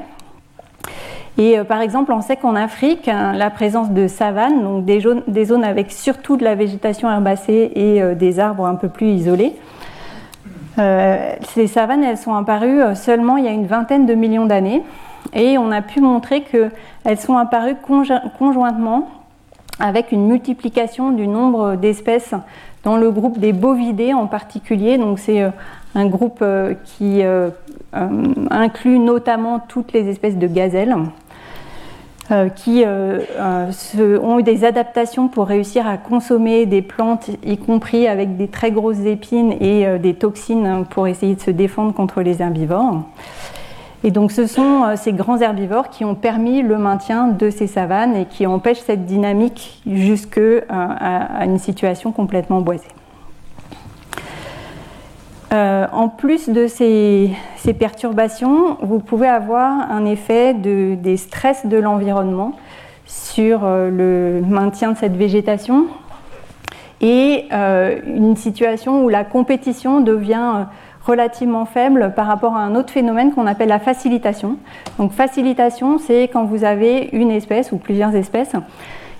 Et 1.39 1.59
par 1.69 1.81
exemple, 1.81 2.11
on 2.13 2.21
sait 2.21 2.35
qu'en 2.35 2.55
Afrique, 2.55 3.07
hein, 3.07 3.33
la 3.33 3.51
présence 3.51 3.91
de 3.91 4.07
savanes, 4.07 4.63
donc 4.63 4.85
des, 4.85 5.45
zones 5.45 5.63
avec 5.63 5.91
surtout 5.91 6.35
de 6.35 6.43
la 6.43 6.55
végétation 6.55 7.11
herbacée 7.11 7.71
et 7.75 8.15
des 8.15 8.39
arbres 8.39 8.65
un 8.65 8.73
peu 8.73 8.89
plus 8.89 9.05
isolés, 9.05 9.53
ces 10.77 11.67
savanes, 11.67 12.03
elles 12.03 12.17
sont 12.17 12.35
apparues 12.35 12.81
euh, 12.81 12.95
seulement 12.95 13.37
il 13.37 13.45
y 13.45 13.47
a 13.47 13.51
une 13.51 13.65
vingtaine 13.65 14.05
de 14.05 14.13
millions 14.13 14.45
d'années 14.45 14.83
et 15.33 15.57
on 15.57 15.71
a 15.71 15.81
pu 15.81 16.01
montrer 16.01 16.43
qu'elles 16.43 17.17
sont 17.17 17.37
apparues 17.37 17.75
conjointement 18.37 19.09
avec 19.79 20.11
une 20.11 20.27
multiplication 20.27 21.11
du 21.11 21.27
nombre 21.27 21.75
d'espèces 21.75 22.33
dans 22.83 22.97
le 22.97 23.11
groupe 23.11 23.39
des 23.39 23.53
bovidés 23.53 24.13
en 24.13 24.27
particulier. 24.27 24.97
Donc 24.97 25.19
c'est 25.19 25.41
euh, 25.41 25.49
un 25.95 26.05
groupe 26.05 26.43
qui 26.85 27.23
inclut 28.51 28.99
notamment 28.99 29.59
toutes 29.59 29.93
les 29.93 30.09
espèces 30.09 30.37
de 30.37 30.45
gazelles. 30.45 30.95
Euh, 32.29 32.49
qui 32.49 32.83
euh, 32.83 33.21
euh, 33.39 34.19
ont 34.19 34.39
eu 34.39 34.43
des 34.43 34.65
adaptations 34.65 35.29
pour 35.29 35.47
réussir 35.47 35.87
à 35.87 35.95
consommer 35.95 36.65
des 36.65 36.81
plantes, 36.81 37.29
y 37.45 37.57
compris 37.57 38.05
avec 38.05 38.35
des 38.35 38.49
très 38.49 38.71
grosses 38.71 39.05
épines 39.05 39.53
et 39.61 39.97
des 39.97 40.13
toxines 40.13 40.83
pour 40.89 41.07
essayer 41.07 41.35
de 41.35 41.39
se 41.39 41.51
défendre 41.51 41.93
contre 41.93 42.21
les 42.21 42.41
herbivores. 42.41 43.03
Et 44.03 44.11
donc 44.11 44.33
ce 44.33 44.45
sont 44.45 44.83
ces 44.97 45.13
grands 45.13 45.39
herbivores 45.39 45.89
qui 45.89 46.03
ont 46.03 46.15
permis 46.15 46.61
le 46.61 46.77
maintien 46.77 47.29
de 47.29 47.49
ces 47.49 47.65
savanes 47.65 48.17
et 48.17 48.25
qui 48.25 48.45
empêchent 48.45 48.81
cette 48.85 49.05
dynamique 49.05 49.81
jusqu'à 49.87 50.41
à 50.69 51.45
une 51.45 51.59
situation 51.59 52.11
complètement 52.11 52.59
boisée. 52.59 52.89
En 55.51 56.09
plus 56.09 56.49
de 56.49 56.67
ces, 56.67 57.31
perturbations, 57.79 58.77
vous 58.81 58.99
pouvez 58.99 59.27
avoir 59.27 59.91
un 59.91 60.05
effet 60.05 60.53
des 60.53 61.17
stress 61.17 61.65
de 61.65 61.77
l'environnement 61.77 62.53
sur 63.05 63.61
le 63.63 64.41
maintien 64.45 64.91
de 64.91 64.97
cette 64.97 65.15
végétation 65.15 65.85
et 66.99 67.45
une 67.51 68.35
situation 68.35 69.05
où 69.05 69.09
la 69.09 69.23
compétition 69.23 70.01
devient 70.01 70.65
relativement 71.07 71.65
faible 71.65 72.13
par 72.15 72.27
rapport 72.27 72.55
à 72.55 72.59
un 72.59 72.75
autre 72.75 72.91
phénomène 72.91 73.33
qu'on 73.33 73.47
appelle 73.47 73.69
la 73.69 73.79
facilitation. 73.79 74.57
Donc 74.99 75.13
facilitation, 75.13 75.97
c'est 75.97 76.23
quand 76.23 76.43
vous 76.43 76.65
avez 76.65 77.09
une 77.13 77.31
espèce 77.31 77.71
ou 77.71 77.77
plusieurs 77.77 78.13
espèces 78.15 78.53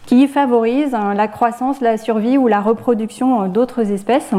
qui 0.05 0.27
favorisent 0.27 0.93
hein, 0.93 1.13
la 1.13 1.27
croissance, 1.27 1.81
la 1.81 1.97
survie 1.97 2.37
ou 2.37 2.47
la 2.47 2.61
reproduction 2.61 3.43
euh, 3.43 3.47
d'autres 3.47 3.91
espèces. 3.91 4.31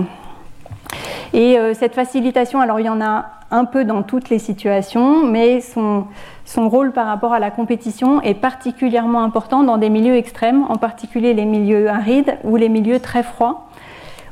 Et 1.33 1.59
euh, 1.59 1.75
cette 1.75 1.95
facilitation, 1.95 2.61
alors 2.61 2.81
il 2.81 2.87
y 2.87 2.89
en 2.89 3.01
a 3.01 3.27
un 3.51 3.65
peu 3.65 3.85
dans 3.85 4.03
toutes 4.03 4.29
les 4.29 4.39
situations, 4.39 5.25
mais 5.25 5.61
son, 5.61 6.05
son, 6.45 6.69
rôle 6.69 6.93
par 6.93 7.07
rapport 7.07 7.33
à 7.33 7.39
la 7.39 7.51
compétition 7.51 8.21
est 8.23 8.35
particulièrement 8.35 9.23
important 9.23 9.63
dans 9.63 9.79
des 9.79 9.91
milieux 9.91 10.17
extrêmes, 10.17 10.65
en 10.69 10.77
particulier 10.77 11.35
les 11.35 11.45
milieux 11.45 11.89
arides 11.89 12.37
ou 12.45 12.57
les 12.57 12.69
milieux 12.69 13.01
très 13.01 13.23
froids, 13.23 13.69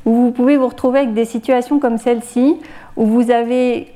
où 0.05 0.15
vous 0.15 0.31
pouvez 0.31 0.57
vous 0.57 0.69
retrouver 0.69 1.01
avec 1.01 1.15
des 1.15 1.25
situations 1.25 1.79
comme 1.79 1.99
celle-ci, 1.99 2.57
où 2.97 3.07
vous 3.07 3.31
avez 3.31 3.89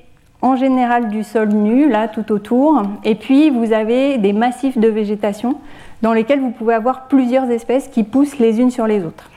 en 0.43 0.57
général 0.57 1.09
du 1.09 1.23
sol 1.23 1.49
nu, 1.49 1.89
là 1.91 2.09
tout 2.09 2.33
autour, 2.33 2.83
et 3.05 3.15
puis 3.15 3.51
vous 3.51 3.73
avez 3.73 4.17
des 4.19 4.33
massifs 4.33 4.79
de 4.79 4.89
végétation 4.89 5.57
dans 6.03 6.15
lesquels 6.15 6.41
vous 6.41 6.51
pouvez 6.51 6.75
avoir 6.75 7.09
plusieurs 7.09 7.51
espèces 7.51 7.89
qui 7.89 8.05
poussent 8.05 8.39
les 8.39 8.59
unes 8.59 8.71
sur 8.71 8.87
les 8.87 9.05
autres. 9.05 9.31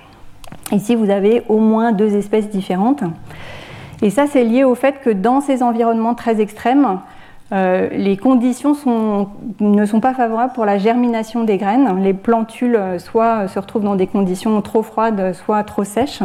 Ici, 0.71 0.95
vous 0.95 1.09
avez 1.09 1.43
au 1.49 1.59
moins 1.59 1.91
deux 1.91 2.15
espèces 2.15 2.49
différentes. 2.49 3.03
Et 4.01 4.09
ça, 4.09 4.27
c'est 4.27 4.43
lié 4.43 4.63
au 4.63 4.75
fait 4.75 5.01
que 5.01 5.09
dans 5.09 5.39
ces 5.41 5.63
environnements 5.63 6.15
très 6.15 6.41
extrêmes, 6.41 6.99
euh, 7.53 7.89
les 7.91 8.17
conditions 8.17 8.75
ne 9.59 9.85
sont 9.85 9.99
pas 9.99 10.13
favorables 10.13 10.53
pour 10.53 10.65
la 10.65 10.77
germination 10.77 11.43
des 11.43 11.57
graines. 11.57 12.01
Les 12.01 12.13
plantules 12.13 12.75
euh, 12.75 12.99
soit 12.99 13.47
se 13.47 13.59
retrouvent 13.59 13.83
dans 13.83 13.95
des 13.95 14.07
conditions 14.07 14.59
trop 14.61 14.81
froides, 14.81 15.33
soit 15.33 15.63
trop 15.63 15.83
sèches, 15.83 16.23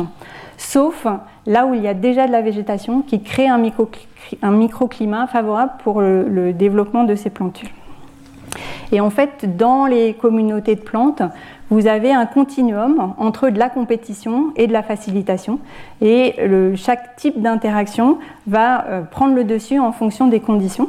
sauf 0.57 1.07
là 1.47 1.67
où 1.67 1.75
il 1.75 1.83
y 1.83 1.89
a 1.89 1.95
déjà 1.95 2.27
de 2.27 2.33
la 2.33 2.41
végétation 2.41 3.03
qui 3.03 3.23
crée 3.23 3.47
un, 3.47 3.59
microclimat 3.59 5.27
favorable 5.27 5.73
pour 5.83 6.01
le, 6.01 6.53
développement 6.53 7.05
de 7.05 7.15
ces 7.15 7.31
plantules. 7.31 7.71
Et 8.91 9.01
en 9.01 9.11
fait, 9.11 9.57
dans 9.57 9.85
les 9.85 10.15
communautés 10.15 10.77
de 10.77 10.81
plantes, 10.81 11.23
vous 11.71 11.87
avez 11.87 12.13
un 12.13 12.27
continuum 12.27 13.15
entre 13.19 13.51
de 13.51 13.59
la 13.59 13.69
compétition 13.69 14.53
et 14.57 14.67
de 14.67 14.73
la 14.73 14.83
facilitation. 14.83 15.59
Et 16.01 16.37
chaque 16.77 17.17
type 17.17 17.41
d'interaction 17.41 18.19
va 18.47 18.87
euh, 18.87 19.03
prendre 19.03 19.35
le 19.35 19.45
dessus 19.45 19.79
en 19.79 19.93
fonction 19.93 20.29
des 20.29 20.41
conditions. 20.41 20.89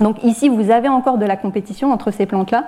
Donc 0.00 0.22
ici, 0.22 0.48
vous 0.48 0.70
avez 0.70 0.88
encore 0.88 1.18
de 1.18 1.24
la 1.24 1.36
compétition 1.36 1.92
entre 1.92 2.10
ces 2.12 2.26
plantes-là, 2.26 2.64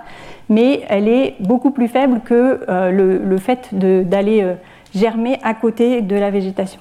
mais 0.48 0.82
elle 0.88 1.08
est 1.08 1.36
beaucoup 1.40 1.70
plus 1.70 1.88
faible 1.88 2.20
que 2.24 2.60
euh, 2.68 2.90
le, 2.90 3.38
fait 3.38 3.68
d'aller 3.72 4.42
euh, 4.42 4.54
germer 4.94 5.38
à 5.42 5.54
côté 5.54 6.02
de 6.02 6.16
la 6.16 6.30
végétation. 6.30 6.80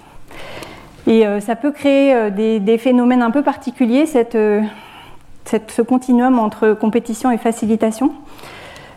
Et 1.08 1.24
ça 1.40 1.56
peut 1.56 1.72
créer 1.72 2.30
des, 2.30 2.78
phénomènes 2.78 3.24
un 3.24 3.32
peu 3.32 3.42
particuliers, 3.42 4.06
ce 4.06 5.82
continuum 5.82 6.38
entre 6.38 6.74
compétition 6.74 7.32
et 7.32 7.38
facilitation. 7.38 8.12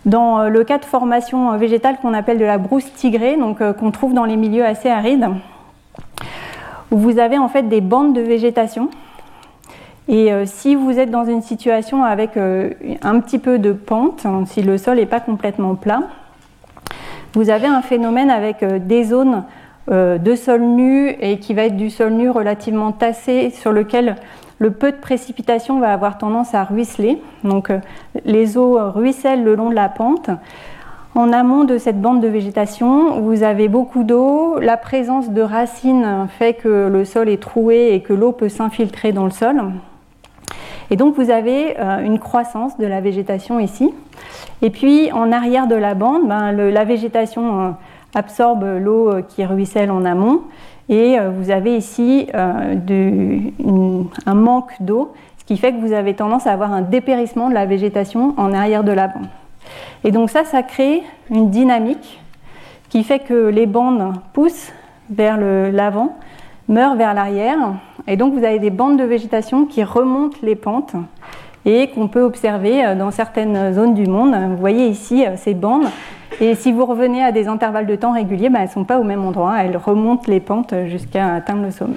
Dans 0.05 0.49
le 0.49 0.65
cas 0.65 0.79
de 0.79 0.85
formation 0.85 1.57
végétale 1.57 1.97
qu'on 2.01 2.13
appelle 2.13 2.39
de 2.39 2.45
la 2.45 2.59
brousse 2.59 2.93
tigrée, 2.95 3.37
donc 3.37 3.63
qu'on 3.75 3.91
trouve 3.91 4.15
dans 4.15 4.25
les 4.25 4.37
milieux 4.37 4.65
assez 4.65 4.89
arides, 4.89 5.29
vous 6.91 7.19
avez 7.19 7.39
en 7.39 7.49
fait 7.49 7.69
des 7.69 7.81
bandes 7.81 8.15
de 8.15 8.21
végétation. 8.21 8.91
Et 10.09 10.33
si 10.47 10.75
vous 10.75 10.99
êtes 10.99 11.13
dans 11.13 11.25
une 11.25 11.41
situation 11.41 12.03
avec 12.03 12.37
un 12.37 13.21
petit 13.21 13.39
peu 13.39 13.61
de 13.61 13.73
pente, 13.73 14.27
hein, 14.27 14.43
si 14.47 14.63
le 14.63 14.77
sol 14.77 14.97
n'est 14.97 15.07
pas 15.07 15.21
complètement 15.21 15.77
plat, 15.77 16.03
vous 17.35 17.49
avez 17.49 17.69
un 17.69 17.81
phénomène 17.81 18.31
avec 18.31 18.65
des 18.65 19.05
zones 19.05 19.45
euh, 19.91 20.17
de 20.17 20.37
sol 20.37 20.61
nu 20.61 21.09
et 21.19 21.39
qui 21.39 21.55
va 21.55 21.65
être 21.65 21.77
du 21.77 21.91
sol 21.91 22.13
nu 22.13 22.31
relativement 22.31 22.93
tassé 22.93 23.51
sur 23.51 23.73
lequel 23.73 24.15
le 24.63 24.71
peu 24.71 24.93
de 24.93 24.97
précipitation 24.97 25.81
va 25.81 25.93
avoir 25.93 26.19
tendance 26.19 26.55
à 26.55 26.63
ruisseler. 26.63 27.21
Donc 27.43 27.71
euh, 27.71 27.81
les 28.25 28.57
eaux 28.57 28.79
ruissellent 28.93 29.43
le 29.43 29.57
long 29.57 29.71
de 29.71 29.75
la 29.75 29.89
pente. 29.89 30.31
En 31.17 31.33
amont 31.33 31.65
de 31.65 31.79
cette 31.79 32.01
bande 32.01 32.23
de 32.23 32.29
végétation, 32.29 33.21
vous 33.21 33.43
avez 33.43 33.69
beaucoup 33.69 34.05
d'eau. 34.05 34.61
La 34.61 34.77
présence 34.77 35.31
de 35.31 35.43
racines 35.43 36.29
fait 36.39 36.55
que 36.55 36.89
le 36.89 37.05
sol 37.05 37.29
est 37.29 37.43
troué 37.43 37.93
et 37.93 38.03
que 38.03 38.13
l'eau 38.13 38.31
peut 38.31 38.49
s'infiltrer 38.49 39.11
dans 39.11 39.25
le 39.25 39.33
sol. 39.33 39.61
Et 40.91 40.97
donc 40.97 41.17
vous 41.17 41.31
avez 41.31 41.77
euh, 41.81 41.99
une 42.05 42.21
croissance 42.21 42.79
de 42.79 42.87
la 42.87 43.01
végétation 43.01 43.59
ici. 43.59 43.93
Et 44.63 44.71
puis 44.71 45.11
en 45.11 45.33
arrière 45.33 45.67
de 45.67 45.75
la 45.75 45.95
bande, 45.95 46.29
ben, 46.29 46.53
la 46.53 46.85
végétation 46.85 47.75
absorbe 48.15 48.65
l'eau 48.79 49.11
euh, 49.11 49.23
qui 49.23 49.45
ruisselle 49.45 49.91
en 49.91 50.05
amont. 50.05 50.43
Et 50.93 51.19
euh, 51.19 51.31
vous 51.31 51.51
avez 51.51 51.75
ici 51.75 52.27
euh, 52.35 53.39
un 54.27 54.35
manque 54.35 54.73
d'eau, 54.81 55.15
ce 55.39 55.45
qui 55.47 55.57
fait 55.57 55.73
que 55.73 55.81
vous 55.81 55.95
avez 55.95 56.13
tendance 56.13 56.47
à 56.47 56.53
avoir 56.53 56.71
un 56.71 56.83
dépérissement 56.83 57.49
de 57.49 57.55
la 57.55 57.65
végétation 57.65 58.35
en 58.37 58.53
arrière 58.53 58.85
de 58.85 58.93
la 58.93 59.09
bande. 59.09 59.27
Et 60.05 60.11
donc 60.11 60.29
ça, 60.29 60.45
ça 60.45 60.63
crée 60.63 61.03
une 61.31 61.49
dynamique 61.49 62.21
qui 62.91 63.05
fait 63.05 63.21
que 63.21 63.49
les 63.49 63.65
bandes 63.65 64.13
poussent 64.35 64.71
vers 65.09 65.39
l'avant, 65.39 66.15
meurent 66.69 66.97
vers 66.97 67.15
l'arrière. 67.15 67.57
Et 68.07 68.19
donc 68.19 68.35
vous 68.35 68.45
avez 68.45 68.59
des 68.59 68.69
bandes 68.69 68.99
de 68.99 69.05
végétation 69.05 69.65
qui 69.65 69.83
remontent 69.85 70.37
les 70.43 70.57
pentes 70.57 70.95
et 71.65 71.89
qu'on 71.89 72.09
peut 72.09 72.23
observer 72.23 72.95
dans 72.97 73.11
certaines 73.11 73.73
zones 73.73 73.95
du 73.95 74.07
monde. 74.07 74.35
Vous 74.51 74.59
voyez 74.59 74.89
ici 74.89 75.25
ces 75.37 75.55
bandes 75.55 75.87
et 76.41 76.55
si 76.55 76.73
vous 76.73 76.85
revenez 76.87 77.23
à 77.23 77.33
des 77.33 77.49
intervalles 77.49 77.87
de 77.87 77.97
temps 77.97 78.13
réguliers, 78.13 78.49
ben, 78.49 78.61
elles 78.61 78.69
ne 78.69 78.73
sont 78.73 78.85
pas 78.85 78.99
au 78.99 79.05
même 79.05 79.25
endroit, 79.25 79.63
elles 79.63 79.77
remontent 79.77 80.25
les 80.29 80.41
pentes 80.41 80.75
jusqu'à 80.87 81.35
atteindre 81.35 81.63
le 81.63 81.71
sommet. 81.71 81.97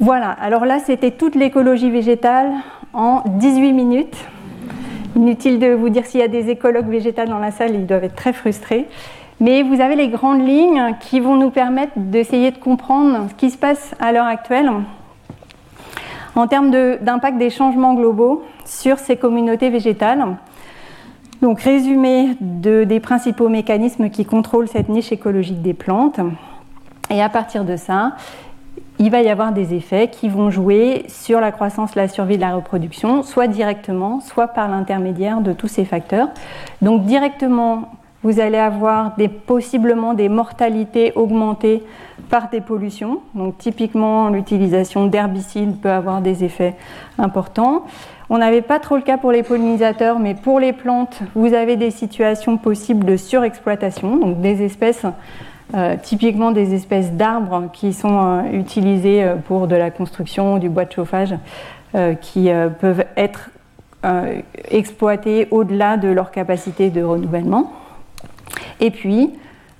Voilà, 0.00 0.30
alors 0.30 0.64
là 0.64 0.78
c'était 0.80 1.12
toute 1.12 1.34
l'écologie 1.34 1.90
végétale 1.90 2.50
en 2.92 3.22
18 3.26 3.72
minutes. 3.72 4.16
Inutile 5.14 5.58
de 5.58 5.72
vous 5.72 5.90
dire 5.90 6.06
s'il 6.06 6.20
y 6.20 6.24
a 6.24 6.28
des 6.28 6.48
écologues 6.50 6.88
végétales 6.88 7.28
dans 7.28 7.38
la 7.38 7.50
salle, 7.50 7.74
ils 7.74 7.86
doivent 7.86 8.04
être 8.04 8.16
très 8.16 8.32
frustrés. 8.32 8.88
Mais 9.40 9.62
vous 9.62 9.80
avez 9.80 9.96
les 9.96 10.08
grandes 10.08 10.46
lignes 10.46 10.94
qui 11.00 11.20
vont 11.20 11.36
nous 11.36 11.50
permettre 11.50 11.92
d'essayer 11.96 12.50
de 12.50 12.58
comprendre 12.58 13.26
ce 13.28 13.34
qui 13.34 13.50
se 13.50 13.58
passe 13.58 13.94
à 14.00 14.12
l'heure 14.12 14.26
actuelle 14.26 14.70
en 16.34 16.46
termes 16.46 16.70
d'impact 16.70 17.38
des 17.38 17.50
changements 17.50 17.94
globaux 17.94 18.42
sur 18.64 18.98
ces 18.98 19.16
communautés 19.16 19.70
végétales. 19.70 20.36
Donc 21.42 21.60
résumé 21.60 22.36
des 22.40 23.00
principaux 23.00 23.48
mécanismes 23.48 24.10
qui 24.10 24.24
contrôlent 24.24 24.68
cette 24.68 24.88
niche 24.88 25.10
écologique 25.10 25.60
des 25.60 25.74
plantes. 25.74 26.20
Et 27.10 27.20
à 27.20 27.28
partir 27.28 27.64
de 27.64 27.74
ça, 27.76 28.12
il 29.00 29.10
va 29.10 29.22
y 29.22 29.28
avoir 29.28 29.50
des 29.52 29.74
effets 29.74 30.06
qui 30.06 30.28
vont 30.28 30.50
jouer 30.50 31.04
sur 31.08 31.40
la 31.40 31.50
croissance, 31.50 31.96
la 31.96 32.06
survie 32.06 32.36
de 32.36 32.42
la 32.42 32.54
reproduction, 32.54 33.24
soit 33.24 33.48
directement, 33.48 34.20
soit 34.20 34.46
par 34.46 34.68
l'intermédiaire 34.68 35.40
de 35.40 35.52
tous 35.52 35.66
ces 35.66 35.84
facteurs. 35.84 36.28
Donc 36.80 37.06
directement, 37.06 37.90
vous 38.22 38.38
allez 38.38 38.58
avoir 38.58 39.16
possiblement 39.46 40.14
des 40.14 40.28
mortalités 40.28 41.12
augmentées 41.16 41.82
par 42.30 42.50
des 42.50 42.60
pollutions. 42.60 43.18
Donc 43.34 43.58
typiquement, 43.58 44.28
l'utilisation 44.28 45.06
d'herbicides 45.06 45.80
peut 45.80 45.90
avoir 45.90 46.20
des 46.20 46.44
effets 46.44 46.76
importants. 47.18 47.82
On 48.34 48.38
n'avait 48.38 48.62
pas 48.62 48.78
trop 48.78 48.96
le 48.96 49.02
cas 49.02 49.18
pour 49.18 49.30
les 49.30 49.42
pollinisateurs, 49.42 50.18
mais 50.18 50.34
pour 50.34 50.58
les 50.58 50.72
plantes, 50.72 51.20
vous 51.34 51.52
avez 51.52 51.76
des 51.76 51.90
situations 51.90 52.56
possibles 52.56 53.04
de 53.04 53.18
surexploitation, 53.18 54.16
donc 54.16 54.40
des 54.40 54.62
espèces, 54.62 55.04
euh, 55.74 55.96
typiquement 56.02 56.50
des 56.50 56.72
espèces 56.72 57.12
d'arbres 57.12 57.68
qui 57.74 57.92
sont 57.92 58.22
euh, 58.22 58.52
utilisées 58.54 59.22
euh, 59.22 59.34
pour 59.36 59.66
de 59.66 59.76
la 59.76 59.90
construction, 59.90 60.56
du 60.56 60.70
bois 60.70 60.86
de 60.86 60.92
chauffage, 60.92 61.34
qui 62.22 62.48
peuvent 62.80 63.04
être 63.18 63.50
exploitées 64.70 65.46
au-delà 65.50 65.98
de 65.98 66.08
leur 66.08 66.30
capacité 66.30 66.88
de 66.88 67.02
renouvellement. 67.02 67.70
Et 68.80 68.90
puis, 68.90 69.28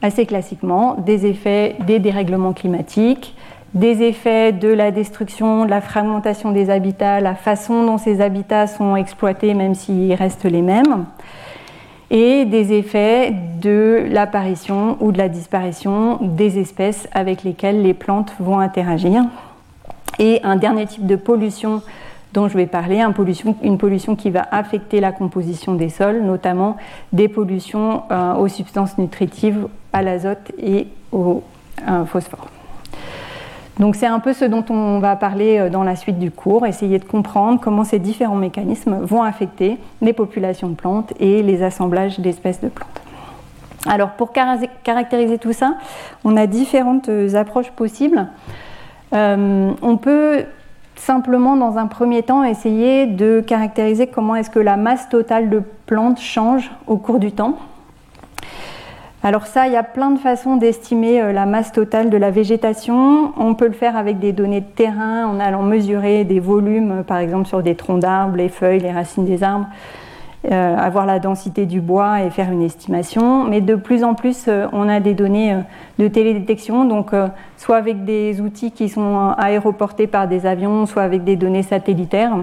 assez 0.03 0.27
classiquement, 0.27 0.97
des 0.97 1.25
effets 1.25 1.77
des 1.87 2.01
dérèglements 2.01 2.53
climatiques, 2.53 3.35
des 3.75 4.03
effets 4.03 4.53
de 4.53 4.69
la 4.69 4.91
destruction, 4.91 5.65
de 5.65 5.71
la 5.71 5.81
fragmentation 5.81 6.53
des 6.53 6.69
habitats, 6.69 7.21
la 7.21 7.35
façon 7.35 7.85
dont 7.85 7.99
ces 7.99 8.21
habitats 8.21 8.67
sont 8.67 8.97
exploités, 8.97 9.55
même 9.55 9.75
s'ils 9.75 10.15
restent 10.15 10.45
les 10.45 10.63
mêmes, 10.63 11.07
et 12.11 12.45
des 12.45 12.75
effets 12.75 13.35
de 13.61 14.05
l'apparition 14.11 14.99
ou 15.01 15.13
de 15.13 15.19
la 15.19 15.31
disparition 15.31 16.19
des 16.21 16.59
espèces 16.59 17.09
avec 17.13 17.43
lesquelles 17.43 17.83
les 17.83 17.95
plantes 17.95 18.35
vont 18.39 18.59
interagir. 18.59 19.25
Et 20.19 20.41
un 20.43 20.57
dernier 20.57 20.87
type 20.87 21.07
de 21.07 21.17
pollution 21.17 21.81
dont 22.35 22.49
je 22.49 22.57
vais 22.57 22.67
parler, 22.67 23.03
une 23.63 23.79
pollution, 23.79 24.17
qui 24.17 24.31
va 24.31 24.47
affecter 24.51 25.01
la 25.01 25.13
composition 25.13 25.75
des 25.75 25.89
sols, 25.89 26.23
notamment 26.23 26.77
des 27.13 27.29
pollutions 27.29 28.03
euh, 28.11 28.35
aux 28.35 28.49
substances 28.49 28.97
nutritives, 28.99 29.69
à 29.93 30.03
l'azote 30.03 30.53
et 30.59 30.89
au 31.13 31.43
euh, 31.89 32.05
phosphore. 32.05 32.49
Donc 33.79 33.97
c'est 33.97 34.07
un 34.07 34.21
peu 34.21 34.33
ce 34.33 34.45
dont 34.45 34.65
on 34.69 34.99
va 34.99 35.17
parler 35.17 35.59
euh, 35.59 35.71
dans 35.71 35.83
la 35.83 35.97
suite 35.97 36.19
du 36.19 36.31
cours, 36.31 36.67
essayer 36.67 36.99
de 36.99 37.05
comprendre 37.05 37.59
comment 37.61 37.85
ces 37.85 37.99
différents 37.99 38.37
mécanismes 38.37 38.99
vont 39.03 39.23
affecter 39.23 39.79
les 40.03 40.13
populations 40.13 40.69
de 40.69 40.75
plantes 40.75 41.13
et 41.19 41.43
les 41.43 41.63
assemblages 41.63 42.21
d'espèces 42.21 42.61
de 42.61 42.69
plantes. 42.69 43.01
Alors 43.87 44.11
pour 44.11 44.33
caractériser 44.33 45.39
tout 45.39 45.53
ça, 45.53 45.75
on 46.25 46.37
a 46.37 46.47
différentes 46.47 47.09
euh, 47.09 47.35
approches 47.35 47.71
possibles. 47.71 48.29
Euh, 49.13 49.73
on 49.83 49.97
peut 49.97 50.45
simplement 50.95 51.57
dans 51.57 51.79
un 51.79 51.87
premier 51.87 52.23
temps 52.23 52.45
essayer 52.45 53.07
de 53.07 53.41
caractériser 53.41 54.07
comment 54.07 54.37
est-ce 54.37 54.51
que 54.51 54.61
la 54.61 54.77
masse 54.77 55.09
totale 55.09 55.51
de 55.51 55.63
plantes 55.87 56.21
change 56.21 56.71
au 56.87 56.97
cours 56.97 57.19
du 57.19 57.33
temps. 57.33 57.57
Alors 59.25 59.47
ça, 59.47 59.69
il 59.69 59.73
y 59.73 59.77
a 59.77 59.85
plein 59.85 60.11
de 60.11 60.19
façons 60.19 60.57
d'estimer 60.57 61.23
euh, 61.23 61.33
la 61.33 61.47
masse 61.47 61.71
totale 61.71 62.11
de 62.11 62.17
la 62.17 62.33
végétation. 62.33 63.33
On 63.37 63.55
peut 63.55 63.69
le 63.69 63.73
faire 63.73 63.97
avec 63.97 64.19
des 64.19 64.33
données 64.33 64.63
de 64.63 64.67
terrain 64.67 65.27
en 65.27 65.39
allant 65.39 65.63
mesurer 65.63 66.25
des 66.25 66.41
volumes, 66.41 66.91
euh, 66.91 67.03
par 67.05 67.19
exemple 67.19 67.47
sur 67.47 67.63
des 67.63 67.77
troncs 67.77 68.01
d'arbres, 68.01 68.37
les 68.37 68.49
feuilles, 68.49 68.81
les 68.81 68.91
racines 68.91 69.25
des 69.25 69.45
arbres, 69.45 69.69
euh, 70.51 70.77
avoir 70.77 71.07
la 71.07 71.21
densité 71.21 71.67
du 71.67 71.81
bois 71.81 72.23
et 72.23 72.31
faire 72.31 72.51
une 72.51 72.63
estimation. 72.63 73.45
Mais 73.45 73.61
de 73.61 73.77
plus 73.77 74.03
en 74.03 74.15
plus, 74.15 74.51
on 74.73 74.89
a 74.89 74.99
des 74.99 75.15
données 75.15 75.57
de 76.01 76.09
télédétection, 76.09 76.85
donc 76.85 77.13
soit 77.57 77.77
avec 77.77 78.05
des 78.05 78.41
outils 78.41 78.73
qui 78.73 78.89
sont 78.89 79.35
aéroportés 79.39 80.09
par 80.09 80.27
des 80.27 80.47
avions, 80.47 80.85
soit 80.87 81.05
avec 81.05 81.23
des 81.23 81.37
données 81.37 81.63
satellitaires. 81.63 82.35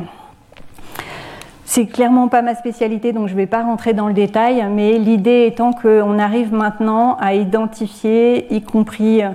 C'est 1.71 1.85
clairement 1.85 2.29
pas 2.29 2.41
ma 2.41 2.55
spécialité, 2.55 3.13
donc 3.13 3.27
je 3.27 3.33
ne 3.33 3.37
vais 3.37 3.45
pas 3.45 3.61
rentrer 3.61 3.93
dans 3.93 4.07
le 4.07 4.13
détail, 4.15 4.65
mais 4.71 4.97
l'idée 4.97 5.45
étant 5.45 5.71
qu'on 5.71 6.17
arrive 6.17 6.51
maintenant 6.51 7.15
à 7.19 7.35
identifier, 7.35 8.51
y 8.51 8.63
compris 8.63 9.21
euh, 9.21 9.29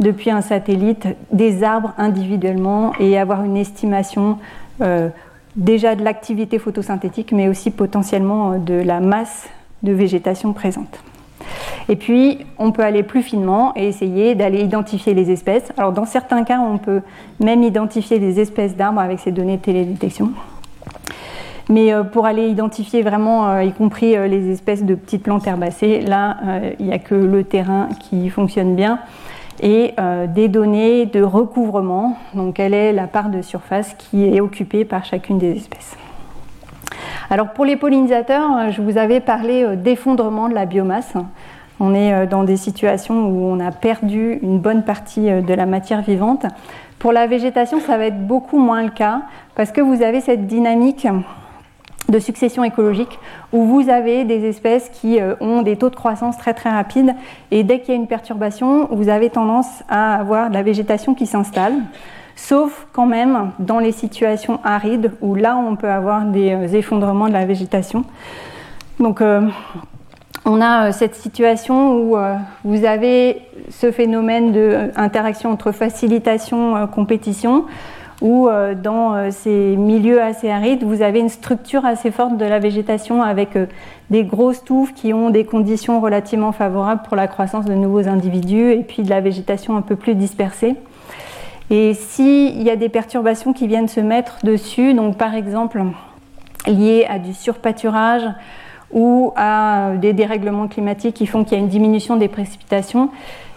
depuis 0.00 0.30
un 0.30 0.40
satellite, 0.40 1.06
des 1.30 1.62
arbres 1.62 1.92
individuellement 1.98 2.94
et 2.98 3.18
avoir 3.18 3.44
une 3.44 3.58
estimation 3.58 4.38
euh, 4.80 5.10
déjà 5.56 5.94
de 5.94 6.02
l'activité 6.02 6.58
photosynthétique, 6.58 7.32
mais 7.32 7.48
aussi 7.48 7.70
potentiellement 7.70 8.52
euh, 8.52 8.56
de 8.56 8.80
la 8.82 9.00
masse 9.00 9.50
de 9.82 9.92
végétation 9.92 10.54
présente. 10.54 11.00
Et 11.90 11.96
puis, 11.96 12.46
on 12.56 12.72
peut 12.72 12.82
aller 12.82 13.02
plus 13.02 13.22
finement 13.22 13.74
et 13.76 13.88
essayer 13.88 14.34
d'aller 14.34 14.62
identifier 14.62 15.12
les 15.12 15.30
espèces. 15.30 15.70
Alors, 15.76 15.92
dans 15.92 16.06
certains 16.06 16.44
cas, 16.44 16.60
on 16.60 16.78
peut 16.78 17.02
même 17.40 17.62
identifier 17.62 18.18
des 18.18 18.40
espèces 18.40 18.74
d'arbres 18.74 19.00
avec 19.00 19.20
ces 19.20 19.32
données 19.32 19.58
de 19.58 19.62
télédétection. 19.62 20.32
Mais 21.68 21.92
euh, 21.92 22.02
pour 22.02 22.26
aller 22.26 22.48
identifier 22.48 23.02
vraiment, 23.02 23.48
euh, 23.48 23.64
y 23.64 23.72
compris 23.72 24.16
euh, 24.16 24.26
les 24.26 24.50
espèces 24.50 24.84
de 24.84 24.94
petites 24.94 25.22
plantes 25.22 25.46
herbacées, 25.46 26.00
là, 26.00 26.36
il 26.78 26.86
n'y 26.86 26.92
a 26.92 26.98
que 26.98 27.14
le 27.14 27.44
terrain 27.44 27.88
qui 28.00 28.28
fonctionne 28.28 28.74
bien 28.74 28.98
et 29.62 29.94
des 30.34 30.48
données 30.48 31.06
de 31.06 31.22
recouvrement, 31.22 32.18
donc 32.34 32.54
quelle 32.54 32.74
est 32.74 32.92
la 32.92 33.06
part 33.06 33.28
de 33.28 33.40
surface 33.40 33.94
qui 33.94 34.26
est 34.26 34.40
occupée 34.40 34.84
par 34.84 35.04
chacune 35.04 35.38
des 35.38 35.52
espèces. 35.52 35.96
Alors 37.30 37.52
pour 37.52 37.64
les 37.64 37.76
pollinisateurs, 37.76 38.72
je 38.72 38.82
vous 38.82 38.98
avais 38.98 39.20
parlé 39.20 39.76
d'effondrement 39.76 40.48
de 40.48 40.54
la 40.54 40.66
biomasse. 40.66 41.14
On 41.78 41.94
est 41.94 42.26
dans 42.26 42.42
des 42.42 42.56
situations 42.56 43.28
où 43.28 43.46
on 43.46 43.60
a 43.60 43.70
perdu 43.70 44.40
une 44.42 44.58
bonne 44.58 44.82
partie 44.82 45.30
de 45.30 45.54
la 45.54 45.66
matière 45.66 46.02
vivante. 46.02 46.46
Pour 46.98 47.12
la 47.12 47.26
végétation, 47.28 47.78
ça 47.80 47.96
va 47.96 48.06
être 48.06 48.26
beaucoup 48.26 48.58
moins 48.58 48.82
le 48.82 48.90
cas 48.90 49.22
parce 49.54 49.70
que 49.70 49.80
vous 49.80 50.02
avez 50.02 50.20
cette 50.20 50.46
dynamique 50.46 51.06
de 52.08 52.18
succession 52.18 52.64
écologique 52.64 53.18
où 53.52 53.64
vous 53.64 53.88
avez 53.88 54.24
des 54.24 54.44
espèces 54.44 54.90
qui 54.90 55.20
euh, 55.20 55.34
ont 55.40 55.62
des 55.62 55.76
taux 55.76 55.90
de 55.90 55.96
croissance 55.96 56.36
très 56.36 56.54
très 56.54 56.70
rapides 56.70 57.14
et 57.50 57.64
dès 57.64 57.80
qu'il 57.80 57.94
y 57.94 57.96
a 57.96 58.00
une 58.00 58.06
perturbation, 58.06 58.88
vous 58.90 59.08
avez 59.08 59.30
tendance 59.30 59.82
à 59.88 60.14
avoir 60.14 60.50
de 60.50 60.54
la 60.54 60.62
végétation 60.62 61.14
qui 61.14 61.26
s'installe. 61.26 61.74
Sauf 62.36 62.86
quand 62.92 63.06
même 63.06 63.52
dans 63.58 63.78
les 63.78 63.92
situations 63.92 64.60
arides 64.64 65.12
où 65.22 65.34
là 65.34 65.56
on 65.56 65.76
peut 65.76 65.90
avoir 65.90 66.24
des 66.24 66.52
euh, 66.52 66.68
effondrements 66.68 67.28
de 67.28 67.32
la 67.32 67.46
végétation. 67.46 68.04
Donc 69.00 69.20
euh, 69.20 69.48
on 70.44 70.60
a 70.60 70.92
cette 70.92 71.14
situation 71.14 71.96
où 71.96 72.18
vous 72.64 72.84
avez 72.84 73.40
ce 73.70 73.90
phénomène 73.90 74.52
d'interaction 74.52 75.50
entre 75.50 75.72
facilitation, 75.72 76.86
compétition, 76.88 77.64
où 78.20 78.48
euh, 78.48 78.74
dans 78.74 79.14
euh, 79.14 79.30
ces 79.30 79.76
milieux 79.76 80.22
assez 80.22 80.50
arides, 80.50 80.84
vous 80.84 81.02
avez 81.02 81.20
une 81.20 81.28
structure 81.28 81.84
assez 81.84 82.10
forte 82.10 82.36
de 82.36 82.44
la 82.44 82.58
végétation 82.58 83.22
avec 83.22 83.56
euh, 83.56 83.66
des 84.10 84.24
grosses 84.24 84.64
touffes 84.64 84.94
qui 84.94 85.12
ont 85.12 85.30
des 85.30 85.44
conditions 85.44 86.00
relativement 86.00 86.52
favorables 86.52 87.02
pour 87.02 87.16
la 87.16 87.26
croissance 87.26 87.64
de 87.64 87.74
nouveaux 87.74 88.08
individus 88.08 88.72
et 88.72 88.82
puis 88.82 89.02
de 89.02 89.10
la 89.10 89.20
végétation 89.20 89.76
un 89.76 89.82
peu 89.82 89.96
plus 89.96 90.14
dispersée. 90.14 90.76
Et 91.70 91.94
s'il 91.94 92.62
y 92.62 92.70
a 92.70 92.76
des 92.76 92.88
perturbations 92.88 93.52
qui 93.52 93.66
viennent 93.66 93.88
se 93.88 94.00
mettre 94.00 94.38
dessus, 94.44 94.94
donc 94.94 95.16
par 95.16 95.34
exemple 95.34 95.82
liées 96.66 97.06
à 97.08 97.18
du 97.18 97.32
surpâturage 97.32 98.22
ou 98.92 99.32
à 99.34 99.92
des 100.00 100.12
dérèglements 100.12 100.68
climatiques 100.68 101.16
qui 101.16 101.26
font 101.26 101.42
qu'il 101.42 101.58
y 101.58 101.60
a 101.60 101.64
une 101.64 101.68
diminution 101.68 102.16
des 102.16 102.28
précipitations, 102.28 103.10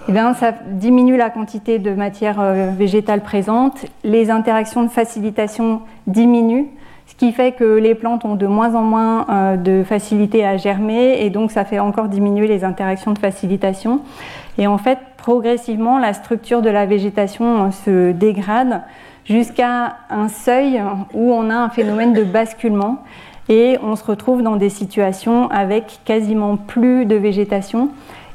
eh 0.09 0.13
ça 0.39 0.53
diminue 0.71 1.17
la 1.17 1.29
quantité 1.29 1.79
de 1.79 1.91
matière 1.91 2.39
euh, 2.39 2.71
végétale 2.77 3.21
présente, 3.21 3.85
les 4.05 4.31
interactions 4.31 4.83
de 4.83 4.87
facilitation 4.87 5.81
diminuent, 6.07 6.67
ce 7.07 7.15
qui 7.15 7.33
fait 7.33 7.51
que 7.51 7.77
les 7.77 7.93
plantes 7.93 8.23
ont 8.23 8.35
de 8.35 8.47
moins 8.47 8.73
en 8.75 8.83
moins 8.83 9.25
euh, 9.29 9.57
de 9.57 9.83
facilité 9.83 10.45
à 10.45 10.55
germer 10.55 11.17
et 11.21 11.29
donc 11.29 11.51
ça 11.51 11.65
fait 11.65 11.79
encore 11.79 12.07
diminuer 12.07 12.47
les 12.47 12.63
interactions 12.63 13.11
de 13.11 13.19
facilitation. 13.19 13.99
Et 14.57 14.65
en 14.65 14.77
fait, 14.77 14.99
progressivement, 15.17 15.99
la 15.99 16.13
structure 16.13 16.61
de 16.61 16.69
la 16.69 16.85
végétation 16.85 17.65
euh, 17.65 17.71
se 17.71 18.11
dégrade 18.13 18.83
jusqu'à 19.25 19.97
un 20.09 20.29
seuil 20.29 20.81
où 21.13 21.33
on 21.33 21.49
a 21.49 21.55
un 21.55 21.69
phénomène 21.69 22.13
de 22.13 22.23
basculement 22.23 23.03
et 23.49 23.77
on 23.83 23.95
se 23.97 24.05
retrouve 24.05 24.41
dans 24.41 24.55
des 24.55 24.69
situations 24.69 25.49
avec 25.51 25.99
quasiment 26.05 26.55
plus 26.55 27.05
de 27.05 27.15
végétation 27.15 27.89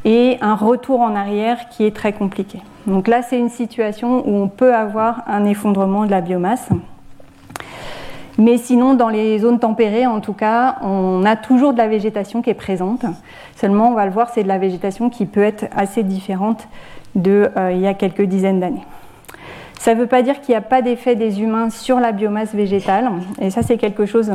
et 0.04 0.38
un 0.40 0.54
retour 0.54 1.00
en 1.00 1.14
arrière 1.14 1.68
qui 1.68 1.84
est 1.84 1.94
très 1.94 2.12
compliqué. 2.12 2.60
Donc 2.86 3.08
là, 3.08 3.22
c'est 3.22 3.38
une 3.38 3.48
situation 3.48 4.28
où 4.28 4.42
on 4.42 4.48
peut 4.48 4.74
avoir 4.74 5.22
un 5.26 5.44
effondrement 5.44 6.04
de 6.04 6.10
la 6.10 6.20
biomasse. 6.20 6.68
Mais 8.38 8.56
sinon, 8.56 8.94
dans 8.94 9.08
les 9.08 9.38
zones 9.38 9.58
tempérées, 9.58 10.06
en 10.06 10.20
tout 10.20 10.32
cas, 10.32 10.76
on 10.82 11.24
a 11.24 11.36
toujours 11.36 11.72
de 11.72 11.78
la 11.78 11.86
végétation 11.86 12.42
qui 12.42 12.50
est 12.50 12.54
présente. 12.54 13.04
Seulement, 13.56 13.90
on 13.90 13.94
va 13.94 14.06
le 14.06 14.12
voir, 14.12 14.30
c'est 14.30 14.42
de 14.42 14.48
la 14.48 14.58
végétation 14.58 15.10
qui 15.10 15.26
peut 15.26 15.42
être 15.42 15.66
assez 15.76 16.02
différente 16.02 16.66
d'il 17.14 17.50
euh, 17.56 17.72
y 17.72 17.86
a 17.86 17.94
quelques 17.94 18.22
dizaines 18.22 18.58
d'années. 18.58 18.84
Ça 19.78 19.94
ne 19.94 20.00
veut 20.00 20.06
pas 20.06 20.22
dire 20.22 20.40
qu'il 20.40 20.52
n'y 20.52 20.56
a 20.56 20.62
pas 20.62 20.80
d'effet 20.80 21.14
des 21.14 21.42
humains 21.42 21.68
sur 21.68 22.00
la 22.00 22.12
biomasse 22.12 22.54
végétale. 22.54 23.10
Et 23.40 23.50
ça, 23.50 23.62
c'est 23.62 23.76
quelque 23.76 24.06
chose 24.06 24.32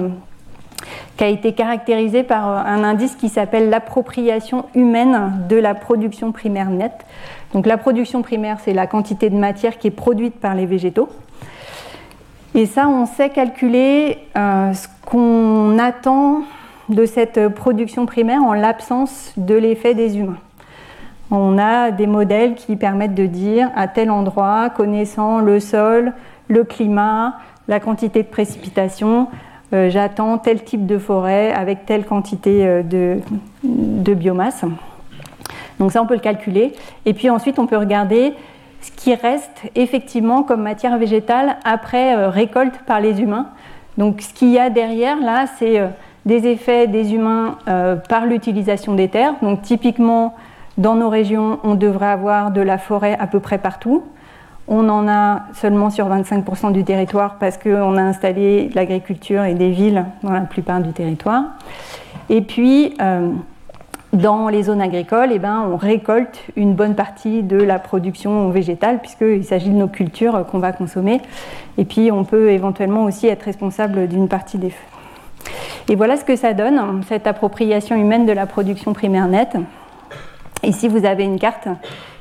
qui 1.17 1.23
a 1.23 1.27
été 1.27 1.53
caractérisé 1.53 2.23
par 2.23 2.47
euh, 2.47 2.61
un 2.65 2.83
indice 2.83 3.15
qui 3.15 3.29
s'appelle 3.29 3.69
l'appropriation 3.69 4.65
humaine 4.75 5.45
de 5.49 5.55
la 5.55 5.73
production 5.73 6.31
primaire 6.31 6.69
nette. 6.69 7.05
Donc 7.53 7.65
la 7.65 7.77
production 7.77 8.21
primaire, 8.21 8.57
c'est 8.63 8.73
la 8.73 8.87
quantité 8.87 9.29
de 9.29 9.35
matière 9.35 9.77
qui 9.77 9.87
est 9.87 9.91
produite 9.91 10.39
par 10.39 10.55
les 10.55 10.65
végétaux. 10.65 11.09
Et 12.55 12.65
ça, 12.65 12.87
on 12.87 13.05
sait 13.05 13.29
calculer 13.29 14.19
euh, 14.37 14.73
ce 14.73 14.87
qu'on 15.05 15.77
attend 15.79 16.41
de 16.89 17.05
cette 17.05 17.49
production 17.49 18.05
primaire 18.05 18.41
en 18.41 18.53
l'absence 18.53 19.33
de 19.37 19.55
l'effet 19.55 19.93
des 19.93 20.17
humains. 20.17 20.37
On 21.29 21.57
a 21.57 21.91
des 21.91 22.07
modèles 22.07 22.55
qui 22.55 22.77
permettent 22.77 23.15
de 23.15 23.25
dire 23.25 23.69
à 23.75 23.87
tel 23.87 24.09
endroit, 24.09 24.69
connaissant 24.69 25.39
le 25.39 25.59
sol, 25.59 26.13
le 26.47 26.63
climat, 26.63 27.35
la 27.67 27.81
quantité 27.81 28.23
de 28.23 28.27
précipitation, 28.27 29.27
euh, 29.73 29.89
j'attends 29.89 30.37
tel 30.37 30.63
type 30.63 30.85
de 30.85 30.97
forêt 30.97 31.51
avec 31.51 31.85
telle 31.85 32.05
quantité 32.05 32.65
euh, 32.65 32.83
de, 32.83 34.13
biomasse. 34.13 34.63
Donc 35.79 35.91
ça, 35.91 36.01
on 36.01 36.05
peut 36.05 36.13
le 36.13 36.21
calculer. 36.21 36.73
Et 37.05 37.13
puis 37.13 37.29
ensuite, 37.29 37.59
on 37.59 37.67
peut 37.67 37.77
regarder 37.77 38.33
ce 38.81 38.91
qui 38.91 39.13
reste 39.13 39.63
effectivement 39.75 40.43
comme 40.43 40.61
matière 40.61 40.97
végétale 40.97 41.57
après 41.65 42.15
euh, 42.15 42.29
récolte 42.29 42.77
par 42.85 43.01
les 43.01 43.21
humains. 43.21 43.47
Donc 43.97 44.21
ce 44.21 44.33
qu'il 44.33 44.49
y 44.49 44.59
a 44.59 44.69
derrière, 44.69 45.19
là, 45.19 45.45
c'est 45.57 45.81
des 46.25 46.45
effets 46.45 46.85
des 46.85 47.15
humains 47.15 47.57
par 48.07 48.27
l'utilisation 48.27 48.93
des 48.93 49.07
terres. 49.07 49.33
Donc 49.41 49.63
typiquement, 49.63 50.35
dans 50.77 50.93
nos 50.93 51.09
régions, 51.09 51.59
on 51.63 51.73
devrait 51.73 52.05
avoir 52.05 52.51
de 52.51 52.61
la 52.61 52.77
forêt 52.77 53.17
à 53.19 53.25
peu 53.25 53.39
près 53.39 53.57
partout. 53.57 54.03
On 54.67 54.89
en 54.89 55.07
a 55.07 55.43
seulement 55.53 55.89
sur 55.89 56.09
25% 56.09 56.73
du 56.73 56.83
territoire 56.83 57.35
parce 57.39 57.57
qu'on 57.57 57.95
a 57.95 58.01
installé 58.01 58.69
l'agriculture 58.73 59.43
et 59.43 59.53
des 59.53 59.71
villes 59.71 60.05
dans 60.23 60.33
la 60.33 60.41
plupart 60.41 60.81
du 60.81 60.91
territoire. 60.91 61.43
Et 62.29 62.41
puis, 62.41 62.93
euh, 62.99 63.31
dans 64.11 64.49
les 64.49 64.63
zones 64.63 64.81
agricoles, 64.81 65.29
eh 65.31 65.39
ben, 65.39 65.65
on 65.71 65.77
récolte 65.77 66.41
une 66.57 66.73
bonne 66.73 66.95
partie 66.95 67.43
de 67.43 67.57
la 67.57 67.79
production 67.79 68.49
végétale 68.49 68.99
puisqu'il 68.99 69.45
s'agit 69.45 69.69
de 69.69 69.75
nos 69.75 69.87
cultures 69.87 70.45
qu'on 70.51 70.59
va 70.59 70.73
consommer. 70.73 71.21
Et 71.77 71.85
puis, 71.85 72.11
on 72.11 72.25
peut 72.25 72.49
éventuellement 72.49 73.05
aussi 73.05 73.27
être 73.27 73.43
responsable 73.43 74.07
d'une 74.07 74.27
partie 74.27 74.57
des 74.57 74.71
feux. 74.71 74.85
Et 75.89 75.95
voilà 75.95 76.17
ce 76.17 76.25
que 76.25 76.35
ça 76.35 76.53
donne, 76.53 77.01
cette 77.07 77.27
appropriation 77.27 77.95
humaine 77.95 78.25
de 78.25 78.33
la 78.33 78.45
production 78.45 78.91
primaire 78.91 79.29
nette. 79.29 79.55
Ici, 80.63 80.89
vous 80.89 81.05
avez 81.05 81.23
une 81.23 81.39
carte 81.39 81.69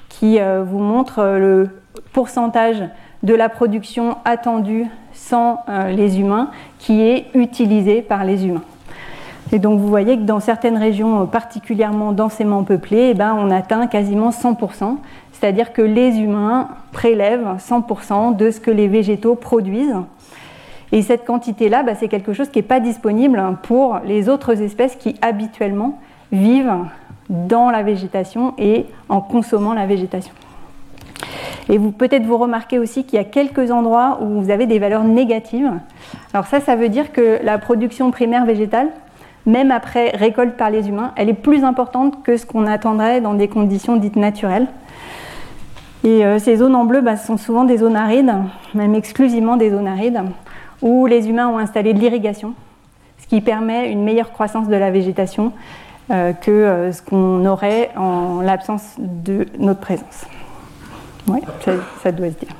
qui 0.08 0.38
euh, 0.38 0.62
vous 0.64 0.78
montre 0.78 1.24
le 1.38 1.70
pourcentage 2.12 2.82
de 3.22 3.34
la 3.34 3.48
production 3.48 4.16
attendue 4.24 4.86
sans 5.12 5.60
euh, 5.68 5.90
les 5.90 6.20
humains 6.20 6.50
qui 6.78 7.02
est 7.02 7.26
utilisé 7.34 8.02
par 8.02 8.24
les 8.24 8.46
humains. 8.46 8.62
Et 9.52 9.58
donc 9.58 9.78
vous 9.78 9.88
voyez 9.88 10.16
que 10.16 10.22
dans 10.22 10.40
certaines 10.40 10.76
régions 10.76 11.22
euh, 11.22 11.24
particulièrement 11.24 12.12
densément 12.12 12.64
peuplées, 12.64 13.10
eh 13.10 13.14
ben, 13.14 13.34
on 13.38 13.50
atteint 13.50 13.86
quasiment 13.86 14.30
100%, 14.30 14.96
c'est-à-dire 15.32 15.72
que 15.72 15.82
les 15.82 16.18
humains 16.18 16.68
prélèvent 16.92 17.56
100% 17.58 18.36
de 18.36 18.50
ce 18.50 18.60
que 18.60 18.70
les 18.70 18.88
végétaux 18.88 19.34
produisent. 19.34 19.96
Et 20.92 21.02
cette 21.02 21.24
quantité-là, 21.24 21.82
bah, 21.82 21.94
c'est 21.94 22.08
quelque 22.08 22.32
chose 22.32 22.48
qui 22.48 22.58
n'est 22.58 22.64
pas 22.64 22.80
disponible 22.80 23.42
pour 23.62 23.98
les 24.04 24.28
autres 24.28 24.62
espèces 24.62 24.96
qui 24.96 25.16
habituellement 25.20 25.98
vivent 26.32 26.86
dans 27.28 27.70
la 27.70 27.82
végétation 27.82 28.54
et 28.56 28.86
en 29.08 29.20
consommant 29.20 29.74
la 29.74 29.86
végétation. 29.86 30.32
Et 31.68 31.78
vous 31.78 31.90
peut-être 31.90 32.24
vous 32.24 32.36
remarquez 32.36 32.78
aussi 32.78 33.04
qu'il 33.04 33.18
y 33.18 33.20
a 33.20 33.24
quelques 33.24 33.70
endroits 33.70 34.18
où 34.22 34.40
vous 34.40 34.50
avez 34.50 34.66
des 34.66 34.78
valeurs 34.78 35.04
négatives. 35.04 35.70
Alors 36.32 36.46
ça, 36.46 36.60
ça 36.60 36.76
veut 36.76 36.88
dire 36.88 37.12
que 37.12 37.40
la 37.42 37.58
production 37.58 38.10
primaire 38.10 38.44
végétale, 38.46 38.88
même 39.46 39.70
après 39.70 40.10
récolte 40.10 40.56
par 40.56 40.70
les 40.70 40.88
humains, 40.88 41.12
elle 41.16 41.28
est 41.28 41.34
plus 41.34 41.64
importante 41.64 42.22
que 42.22 42.36
ce 42.36 42.46
qu'on 42.46 42.66
attendrait 42.66 43.20
dans 43.20 43.34
des 43.34 43.48
conditions 43.48 43.96
dites 43.96 44.16
naturelles. 44.16 44.66
Et 46.04 46.24
euh, 46.24 46.38
ces 46.38 46.56
zones 46.56 46.76
en 46.76 46.84
bleu 46.84 47.00
bah, 47.00 47.16
sont 47.16 47.36
souvent 47.36 47.64
des 47.64 47.78
zones 47.78 47.96
arides, 47.96 48.32
même 48.74 48.94
exclusivement 48.94 49.56
des 49.56 49.70
zones 49.70 49.88
arides, 49.88 50.22
où 50.82 51.06
les 51.06 51.28
humains 51.28 51.48
ont 51.48 51.58
installé 51.58 51.94
de 51.94 51.98
l'irrigation, 51.98 52.54
ce 53.18 53.26
qui 53.26 53.40
permet 53.40 53.90
une 53.90 54.04
meilleure 54.04 54.32
croissance 54.32 54.68
de 54.68 54.76
la 54.76 54.90
végétation 54.90 55.52
euh, 56.12 56.32
que 56.32 56.50
euh, 56.50 56.92
ce 56.92 57.02
qu'on 57.02 57.44
aurait 57.46 57.90
en 57.96 58.40
l'absence 58.40 58.94
de 58.98 59.46
notre 59.58 59.80
présence. 59.80 60.26
Oui, 61.28 61.40
ça, 62.02 62.12
doit 62.12 62.28
se 62.28 62.34
dire. 62.34 62.54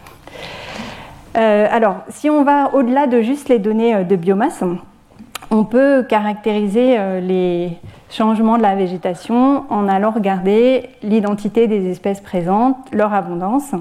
Euh, 1.37 1.67
alors, 1.71 1.99
si 2.09 2.31
on 2.31 2.45
va 2.45 2.75
au-delà 2.75 3.07
de 3.07 3.23
juste 3.23 3.49
les 3.49 3.59
données 3.59 4.05
de 4.05 4.17
biomasse, 4.17 4.65
on 5.51 5.65
peut 5.65 6.05
caractériser 6.09 6.99
les 7.21 7.71
changements 8.11 8.57
de 8.57 8.63
la 8.63 8.75
végétation 8.75 9.65
en 9.71 9.87
allant 9.87 10.11
regarder 10.11 10.89
l'identité 11.03 11.69
des 11.69 11.89
espèces 11.91 12.21
présentes, 12.21 12.77
leur 12.93 13.15
abondance. 13.15 13.75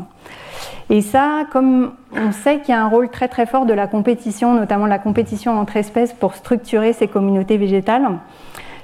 Et 0.90 1.02
ça, 1.02 1.46
comme 1.52 1.94
on 2.16 2.32
sait 2.32 2.60
qu'il 2.60 2.70
y 2.70 2.78
a 2.78 2.84
un 2.84 2.88
rôle 2.88 3.10
très 3.10 3.28
très 3.28 3.46
fort 3.46 3.66
de 3.66 3.74
la 3.74 3.88
compétition, 3.88 4.54
notamment 4.54 4.86
la 4.86 5.00
compétition 5.00 5.60
entre 5.60 5.78
espèces 5.78 6.14
pour 6.14 6.36
structurer 6.36 6.94
ces 6.94 7.08
communautés 7.08 7.58
végétales, 7.58 8.08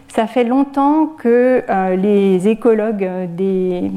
ça 0.08 0.26
fait 0.26 0.44
longtemps 0.44 1.06
que 1.06 1.64
euh, 1.70 1.96
les 1.96 2.48
écologues 2.48 3.08
des, 3.36 3.92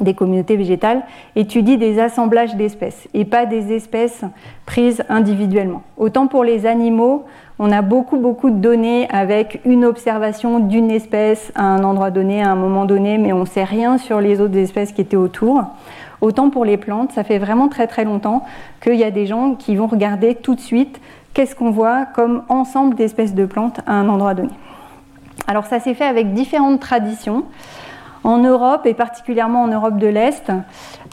des 0.00 0.14
communautés 0.14 0.56
végétales 0.56 1.02
étudient 1.36 1.76
des 1.76 1.98
assemblages 1.98 2.54
d'espèces 2.56 3.08
et 3.14 3.24
pas 3.24 3.46
des 3.46 3.72
espèces 3.72 4.22
prises 4.66 5.02
individuellement. 5.08 5.82
Autant 5.96 6.26
pour 6.26 6.44
les 6.44 6.66
animaux, 6.66 7.24
on 7.58 7.72
a 7.72 7.82
beaucoup 7.82 8.18
beaucoup 8.18 8.50
de 8.50 8.56
données 8.56 9.08
avec 9.10 9.60
une 9.64 9.84
observation 9.84 10.60
d'une 10.60 10.90
espèce 10.90 11.52
à 11.54 11.64
un 11.64 11.82
endroit 11.82 12.10
donné, 12.10 12.42
à 12.42 12.50
un 12.50 12.56
moment 12.56 12.84
donné, 12.84 13.18
mais 13.18 13.32
on 13.32 13.40
ne 13.40 13.46
sait 13.46 13.64
rien 13.64 13.98
sur 13.98 14.20
les 14.20 14.40
autres 14.40 14.56
espèces 14.56 14.92
qui 14.92 15.00
étaient 15.00 15.16
autour. 15.16 15.62
Autant 16.20 16.50
pour 16.50 16.64
les 16.64 16.76
plantes, 16.76 17.12
ça 17.12 17.24
fait 17.24 17.38
vraiment 17.38 17.68
très 17.68 17.86
très 17.86 18.04
longtemps 18.04 18.44
qu'il 18.80 18.96
y 18.96 19.04
a 19.04 19.10
des 19.10 19.26
gens 19.26 19.54
qui 19.54 19.76
vont 19.76 19.86
regarder 19.86 20.34
tout 20.34 20.54
de 20.54 20.60
suite 20.60 21.00
qu'est-ce 21.34 21.54
qu'on 21.54 21.70
voit 21.70 22.06
comme 22.06 22.42
ensemble 22.48 22.94
d'espèces 22.94 23.34
de 23.34 23.44
plantes 23.46 23.80
à 23.86 23.92
un 23.92 24.08
endroit 24.08 24.34
donné. 24.34 24.50
Alors 25.46 25.66
ça 25.66 25.80
s'est 25.80 25.94
fait 25.94 26.04
avec 26.04 26.34
différentes 26.34 26.80
traditions. 26.80 27.44
En 28.28 28.36
Europe, 28.36 28.84
et 28.84 28.92
particulièrement 28.92 29.62
en 29.62 29.68
Europe 29.68 29.96
de 29.96 30.06
l'Est, 30.06 30.52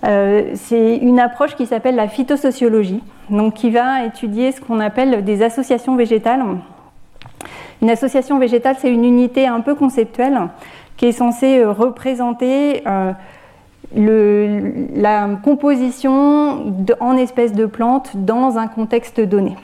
euh, 0.03 0.51
c'est 0.55 0.97
une 0.97 1.17
approche 1.17 1.55
qui 1.55 1.65
s'appelle 1.65 1.95
la 1.95 2.09
phytosociologie, 2.09 3.01
donc 3.29 3.53
qui 3.53 3.69
va 3.69 4.03
étudier 4.03 4.51
ce 4.51 4.59
qu'on 4.59 4.81
appelle 4.81 5.23
des 5.23 5.41
associations 5.41 5.95
végétales. 5.95 6.43
Une 7.81 7.89
association 7.89 8.37
végétale, 8.37 8.75
c'est 8.77 8.91
une 8.91 9.05
unité 9.05 9.47
un 9.47 9.61
peu 9.61 9.75
conceptuelle 9.75 10.41
qui 10.97 11.05
est 11.05 11.13
censée 11.13 11.59
euh, 11.59 11.71
représenter 11.71 12.83
euh, 12.85 13.13
la 13.95 15.29
composition 15.41 16.73
en 16.99 17.15
espèces 17.15 17.53
de 17.53 17.65
plantes 17.65 18.11
dans 18.15 18.57
un 18.57 18.67
contexte 18.67 19.21
donné. 19.21 19.55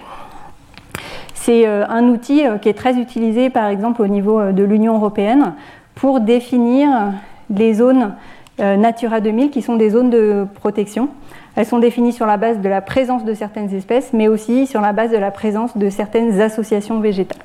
C'est 1.33 1.65
un 1.65 2.07
outil 2.07 2.43
qui 2.61 2.69
est 2.69 2.77
très 2.77 2.97
utilisé 2.97 3.49
par 3.49 3.67
exemple 3.67 4.03
au 4.03 4.07
niveau 4.07 4.51
de 4.51 4.63
l'Union 4.63 4.93
européenne 4.93 5.55
pour 5.95 6.21
définir 6.21 7.13
les 7.55 7.73
zones 7.73 8.13
Natura 8.59 9.21
2000 9.21 9.49
qui 9.49 9.63
sont 9.63 9.75
des 9.75 9.89
zones 9.89 10.11
de 10.11 10.45
protection. 10.53 11.09
Elles 11.55 11.65
sont 11.65 11.79
définies 11.79 12.13
sur 12.13 12.27
la 12.27 12.37
base 12.37 12.59
de 12.59 12.69
la 12.69 12.81
présence 12.81 13.25
de 13.25 13.33
certaines 13.33 13.73
espèces, 13.73 14.13
mais 14.13 14.27
aussi 14.27 14.67
sur 14.67 14.81
la 14.81 14.93
base 14.93 15.09
de 15.09 15.17
la 15.17 15.31
présence 15.31 15.75
de 15.75 15.89
certaines 15.89 16.39
associations 16.39 16.99
végétales. 16.99 17.41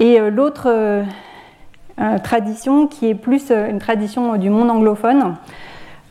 Et 0.00 0.18
l'autre 0.30 1.04
tradition, 2.22 2.86
qui 2.86 3.10
est 3.10 3.14
plus 3.14 3.50
une 3.50 3.78
tradition 3.78 4.36
du 4.36 4.48
monde 4.48 4.70
anglophone, 4.70 5.34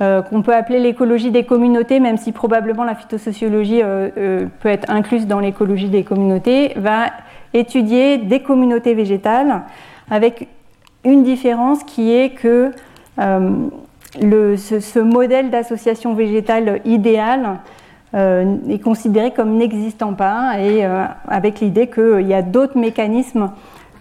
euh, 0.01 0.21
qu'on 0.21 0.41
peut 0.41 0.53
appeler 0.53 0.79
l'écologie 0.79 1.31
des 1.31 1.45
communautés, 1.45 2.01
même 2.01 2.17
si 2.17 2.33
probablement 2.33 2.83
la 2.83 2.95
phytosociologie 2.95 3.81
euh, 3.81 4.09
euh, 4.17 4.45
peut 4.59 4.67
être 4.67 4.89
incluse 4.89 5.25
dans 5.25 5.39
l'écologie 5.39 5.87
des 5.87 6.03
communautés, 6.03 6.73
va 6.75 7.11
étudier 7.53 8.17
des 8.17 8.41
communautés 8.41 8.93
végétales 8.93 9.61
avec 10.11 10.49
une 11.05 11.23
différence 11.23 11.83
qui 11.83 12.11
est 12.11 12.31
que 12.31 12.71
ce, 13.37 14.99
modèle 14.99 15.49
d'association 15.49 16.13
végétale 16.13 16.81
idéal 16.85 17.59
est 18.13 18.81
considéré 18.83 19.31
comme 19.31 19.57
n'existant 19.57 20.13
pas 20.13 20.59
et 20.59 20.85
avec 21.27 21.59
l'idée 21.59 21.87
qu'il 21.87 22.27
y 22.27 22.33
a 22.33 22.41
d'autres 22.41 22.77
mécanismes 22.77 23.51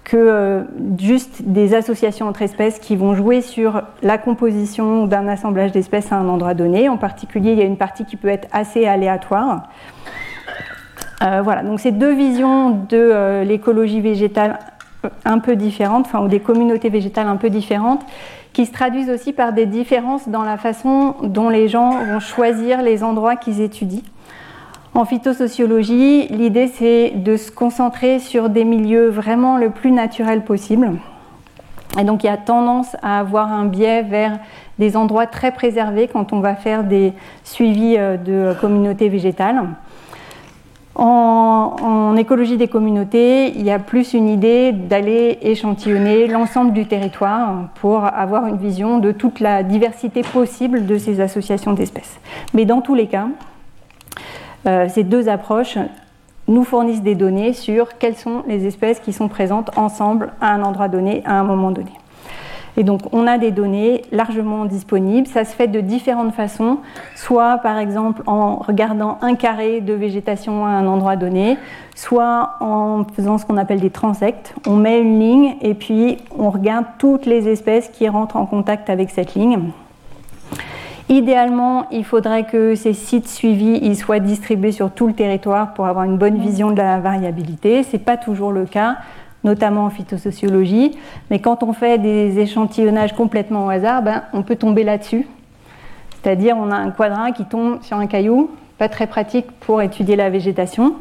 que 0.05 0.17
euh, 0.17 0.63
juste 0.99 1.43
des 1.43 1.75
associations 1.75 2.29
entre 2.29 2.43
espèces 2.43 2.79
qui 2.79 2.95
vont 2.95 3.15
jouer 3.15 3.41
sur 3.41 3.83
la 4.03 4.19
composition 4.19 5.07
d'un 5.07 5.27
assemblage 5.27 5.73
d'espèces 5.73 6.13
à 6.13 6.17
un 6.17 6.29
endroit 6.29 6.55
donné. 6.55 6.89
En 6.89 6.99
particulier, 6.99 7.53
il 7.53 7.59
y 7.59 7.63
a 7.63 7.65
une 7.65 7.79
partie 7.79 8.05
qui 8.05 8.17
peut 8.17 8.29
être 8.29 8.47
assez 8.53 8.87
aléatoire. 8.87 9.69
Euh, 11.23 11.41
voilà, 11.43 11.63
donc 11.63 11.81
c'est 11.81 11.93
deux 11.93 12.15
visions 12.15 12.71
de 12.71 12.97
euh, 12.97 13.45
l'écologie 13.45 14.03
végétale 14.03 14.59
un 15.25 15.39
peu 15.39 15.57
différentes, 15.57 16.07
enfin, 16.07 16.21
ou 16.21 16.29
des 16.29 16.41
communautés 16.41 16.89
végétales 16.89 17.29
un 17.29 17.37
peu 17.37 17.51
différentes, 17.51 18.05
qui 18.53 18.67
se 18.67 18.73
traduisent 18.73 19.11
aussi 19.11 19.33
par 19.33 19.53
des 19.53 19.67
différences 19.67 20.29
dans 20.29 20.43
la 20.43 20.57
façon 20.57 21.15
dont 21.23 21.49
les 21.49 21.69
gens 21.69 21.99
vont 22.05 22.21
choisir 22.21 22.83
les 22.83 23.03
endroits 23.03 23.37
qu'ils 23.37 23.61
étudient. 23.61 24.03
En 24.95 25.05
phytosociologie, 25.05 26.29
l'idée 26.29 26.69
c'est 26.69 27.11
de 27.17 27.37
se 27.37 27.51
concentrer 27.51 28.21
sur 28.21 28.49
des 28.49 28.65
milieux 28.65 29.09
vraiment 29.09 29.57
le 29.57 29.71
plus 29.71 29.91
naturels 29.91 30.45
possible. 30.45 30.93
Et 31.99 32.05
donc 32.05 32.23
il 32.23 32.27
y 32.27 32.31
a 32.31 32.37
tendance 32.37 32.97
à 33.03 33.19
avoir 33.19 33.53
un 33.53 33.65
biais 33.65 34.03
vers 34.03 34.39
des 34.79 34.97
endroits 34.97 35.27
très 35.27 35.51
préservés 35.51 36.09
quand 36.09 36.33
on 36.33 36.39
va 36.39 36.55
faire 36.55 36.85
des 36.85 37.13
suivis 37.43 37.97
euh, 37.99 38.17
de 38.17 38.55
communautés 38.61 39.09
végétales. 39.09 39.63
En, 40.97 42.15
écologie 42.17 42.57
des 42.57 42.69
communautés, 42.69 43.49
il 43.49 43.65
y 43.65 43.71
a 43.73 43.81
plus 43.81 44.15
une 44.15 44.29
idée 44.29 44.71
d'aller 44.71 45.39
échantillonner 45.43 46.29
l'ensemble 46.29 46.73
du 46.73 46.87
territoire 46.87 47.69
pour 47.81 48.05
avoir 48.05 48.47
une 48.47 48.57
vision 48.57 48.99
de 48.99 49.11
toute 49.11 49.41
la 49.41 49.65
diversité 49.65 50.23
possible 50.23 50.87
de 50.87 50.97
ces 50.97 51.21
associations 51.21 51.73
d'espèces. 51.73 52.21
Mais 52.55 52.65
dans 52.65 52.81
tous 52.81 52.95
les 52.95 53.09
cas, 53.09 53.27
euh, 54.67 54.89
ces 54.89 55.03
deux 55.03 55.29
approches 55.29 55.77
nous 56.47 56.63
fournissent 56.63 57.03
des 57.03 57.17
données 57.17 57.53
sur 57.53 57.99
quelles 57.99 58.17
sont 58.17 58.45
les 58.47 58.67
espèces 58.67 59.01
qui 59.01 59.13
sont 59.13 59.29
présentes 59.29 59.77
ensemble 59.77 60.33
à 60.41 60.53
un 60.53 60.63
endroit 60.63 60.89
donné, 60.89 61.23
à 61.25 61.39
un 61.41 61.45
moment 61.45 61.73
donné. 61.73 61.93
Et 62.77 62.83
donc 62.83 63.03
on 63.13 63.27
a 63.27 63.39
des 63.39 63.51
données 63.51 64.03
largement 64.13 64.65
disponibles. 64.65 65.27
Ça 65.27 65.45
se 65.45 65.55
fait 65.55 65.69
de 65.69 65.81
différentes 65.81 66.35
façons, 66.35 66.79
soit 67.15 67.59
par 67.59 67.79
exemple 67.79 68.23
en 68.27 68.57
regardant 68.57 69.19
un 69.23 69.35
carré 69.35 69.81
de 69.81 69.95
végétation 69.95 70.67
à 70.67 70.71
un 70.71 70.87
endroit 70.87 71.17
donné, 71.17 71.57
soit 71.95 72.57
en 72.61 73.05
faisant 73.15 73.39
ce 73.39 73.47
qu'on 73.47 73.57
appelle 73.57 73.81
des 73.81 73.91
transects. 73.91 74.55
On 74.67 74.77
met 74.77 75.01
une 75.01 75.21
ligne 75.21 75.55
et 75.61 75.75
puis 75.75 76.19
on 76.37 76.51
regarde 76.51 76.87
toutes 76.99 77.27
les 77.27 77.49
espèces 77.49 77.89
qui 77.89 78.09
rentrent 78.09 78.37
en 78.37 78.47
contact 78.47 78.91
avec 78.91 79.11
cette 79.11 79.35
ligne. 79.35 79.71
Idéalement, 81.11 81.85
il 81.91 82.05
faudrait 82.05 82.45
que 82.45 82.75
ces 82.75 82.95
sites 82.95 83.29
suivis 83.29 83.95
soient 83.95 84.21
distribués 84.21 84.73
sur 84.73 84.91
tout 84.91 85.07
le 85.07 85.13
territoire 85.13 85.75
pour 85.75 85.87
avoir 85.87 86.07
une 86.07 86.17
bonne 86.17 86.39
vision 86.39 86.71
de 86.71 86.79
la 86.79 86.99
variabilité. 86.99 87.83
Ce 87.83 87.93
n'est 87.93 88.03
pas 88.03 88.17
toujours 88.17 88.53
le 88.53 88.65
cas, 88.65 88.97
notamment 89.45 89.85
en 89.85 89.91
phytosociologie. 89.91 90.99
Mais 91.31 91.39
quand 91.39 91.63
on 91.63 91.73
fait 91.73 91.99
des 91.99 92.39
échantillonnages 92.39 93.13
complètement 93.13 93.67
au 93.67 93.71
hasard, 93.71 94.03
ben, 94.03 94.23
on 94.33 94.43
peut 94.43 94.57
tomber 94.57 94.83
là-dessus. 94.83 95.27
C'est-à-dire 96.23 96.57
on 96.59 96.71
a 96.71 96.77
un 96.77 96.91
quadrin 96.91 97.33
qui 97.33 97.45
tombe 97.45 97.83
sur 97.83 97.99
un 97.99 98.07
caillou, 98.07 98.51
pas 98.79 98.89
très 98.89 99.07
pratique 99.07 99.47
pour 99.61 99.83
étudier 99.83 100.17
la 100.17 100.31
végétation. 100.31 100.95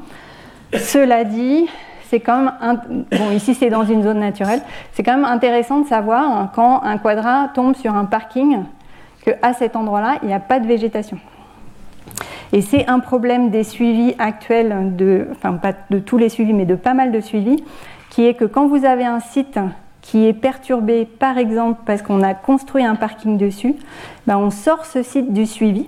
Cela 0.73 1.23
dit, 1.23 1.67
c'est 2.09 2.19
quand 2.19 2.37
même 2.37 3.05
bon 3.11 3.31
ici 3.31 3.55
c'est 3.55 3.69
dans 3.69 3.85
une 3.85 4.03
zone 4.03 4.19
naturelle, 4.19 4.61
c'est 4.91 5.03
quand 5.03 5.15
même 5.15 5.25
intéressant 5.25 5.79
de 5.79 5.87
savoir 5.87 6.51
quand 6.53 6.83
un 6.83 6.97
quadrin 6.97 7.49
tombe 7.55 7.75
sur 7.75 7.95
un 7.95 8.05
parking 8.05 8.63
qu'à 9.23 9.53
cet 9.53 9.75
endroit-là, 9.75 10.17
il 10.21 10.27
n'y 10.27 10.33
a 10.33 10.39
pas 10.39 10.59
de 10.59 10.67
végétation. 10.67 11.17
Et 12.51 12.61
c'est 12.61 12.87
un 12.87 12.99
problème 12.99 13.49
des 13.49 13.63
suivis 13.63 14.13
actuels, 14.19 14.95
de, 14.95 15.27
enfin 15.31 15.53
pas 15.53 15.73
de 15.89 15.97
tous 15.97 16.17
les 16.17 16.29
suivis, 16.29 16.53
mais 16.53 16.65
de 16.65 16.75
pas 16.75 16.93
mal 16.93 17.11
de 17.11 17.19
suivis, 17.19 17.63
qui 18.13 18.27
est 18.27 18.35
que 18.35 18.45
quand 18.45 18.67
vous 18.67 18.85
avez 18.85 19.05
un 19.05 19.19
site 19.19 19.57
qui 20.03 20.27
est 20.27 20.33
perturbé, 20.33 21.05
par 21.05 21.39
exemple 21.39 21.81
parce 21.83 22.03
qu'on 22.03 22.21
a 22.21 22.35
construit 22.35 22.85
un 22.85 22.93
parking 22.93 23.39
dessus, 23.39 23.73
ben 24.27 24.37
on 24.37 24.51
sort 24.51 24.85
ce 24.85 25.01
site 25.01 25.33
du 25.33 25.47
suivi. 25.47 25.87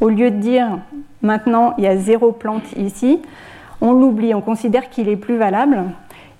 Au 0.00 0.10
lieu 0.10 0.30
de 0.30 0.36
dire 0.36 0.78
maintenant 1.22 1.74
il 1.76 1.84
y 1.84 1.86
a 1.88 1.96
zéro 1.96 2.30
plante 2.30 2.72
ici, 2.76 3.18
on 3.80 3.92
l'oublie, 3.92 4.32
on 4.32 4.40
considère 4.40 4.90
qu'il 4.90 5.08
est 5.08 5.16
plus 5.16 5.38
valable. 5.38 5.86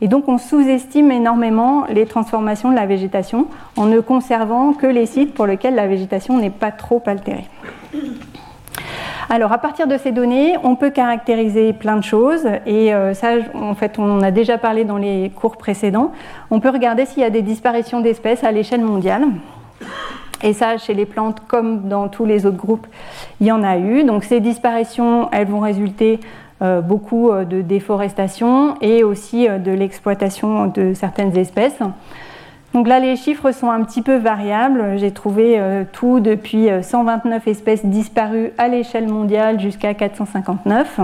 Et 0.00 0.06
donc 0.06 0.28
on 0.28 0.38
sous-estime 0.38 1.10
énormément 1.10 1.86
les 1.88 2.06
transformations 2.06 2.70
de 2.70 2.76
la 2.76 2.86
végétation 2.86 3.48
en 3.76 3.86
ne 3.86 3.98
conservant 3.98 4.74
que 4.74 4.86
les 4.86 5.06
sites 5.06 5.34
pour 5.34 5.46
lesquels 5.46 5.74
la 5.74 5.88
végétation 5.88 6.38
n'est 6.38 6.50
pas 6.50 6.70
trop 6.70 7.02
altérée. 7.06 7.48
Alors 9.32 9.52
à 9.52 9.58
partir 9.58 9.86
de 9.86 9.96
ces 9.96 10.10
données, 10.10 10.56
on 10.64 10.74
peut 10.74 10.90
caractériser 10.90 11.72
plein 11.72 11.94
de 11.94 12.02
choses 12.02 12.48
et 12.66 12.92
euh, 12.92 13.14
ça 13.14 13.34
en 13.54 13.76
fait 13.76 13.96
on 13.96 14.18
en 14.18 14.22
a 14.22 14.32
déjà 14.32 14.58
parlé 14.58 14.84
dans 14.84 14.96
les 14.96 15.30
cours 15.30 15.56
précédents. 15.56 16.10
On 16.50 16.58
peut 16.58 16.68
regarder 16.68 17.06
s'il 17.06 17.22
y 17.22 17.24
a 17.24 17.30
des 17.30 17.42
disparitions 17.42 18.00
d'espèces 18.00 18.42
à 18.42 18.50
l'échelle 18.50 18.80
mondiale. 18.80 19.26
Et 20.42 20.52
ça, 20.52 20.78
chez 20.78 20.94
les 20.94 21.06
plantes, 21.06 21.42
comme 21.46 21.88
dans 21.88 22.08
tous 22.08 22.24
les 22.24 22.44
autres 22.44 22.56
groupes, 22.56 22.88
il 23.40 23.46
y 23.46 23.52
en 23.52 23.62
a 23.62 23.78
eu. 23.78 24.02
Donc 24.02 24.24
ces 24.24 24.40
disparitions, 24.40 25.28
elles 25.30 25.46
vont 25.46 25.60
résulter 25.60 26.18
euh, 26.60 26.80
beaucoup 26.80 27.30
euh, 27.30 27.44
de 27.44 27.62
déforestation 27.62 28.74
et 28.80 29.04
aussi 29.04 29.46
de 29.46 29.70
l'exploitation 29.70 30.66
de 30.66 30.92
certaines 30.92 31.36
espèces. 31.36 31.78
Donc 32.72 32.86
là, 32.86 33.00
les 33.00 33.16
chiffres 33.16 33.50
sont 33.52 33.70
un 33.70 33.82
petit 33.82 34.00
peu 34.00 34.16
variables. 34.16 34.96
J'ai 34.96 35.10
trouvé 35.10 35.60
tout 35.92 36.20
depuis 36.20 36.68
129 36.82 37.48
espèces 37.48 37.84
disparues 37.84 38.52
à 38.58 38.68
l'échelle 38.68 39.08
mondiale 39.08 39.58
jusqu'à 39.58 39.92
459. 39.94 41.00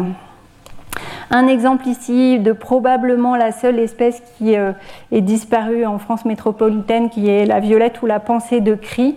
Un 1.33 1.49
exemple 1.49 1.89
ici 1.89 2.39
de 2.39 2.53
probablement 2.53 3.35
la 3.35 3.51
seule 3.51 3.81
espèce 3.81 4.23
qui 4.39 4.55
est 4.55 5.21
disparue 5.21 5.85
en 5.85 5.99
France 5.99 6.25
métropolitaine, 6.25 7.11
qui 7.11 7.29
est 7.29 7.47
la 7.47 7.59
violette 7.59 8.01
ou 8.01 8.07
la 8.07 8.21
pensée 8.21 8.61
de 8.61 8.77
cri, 8.77 9.17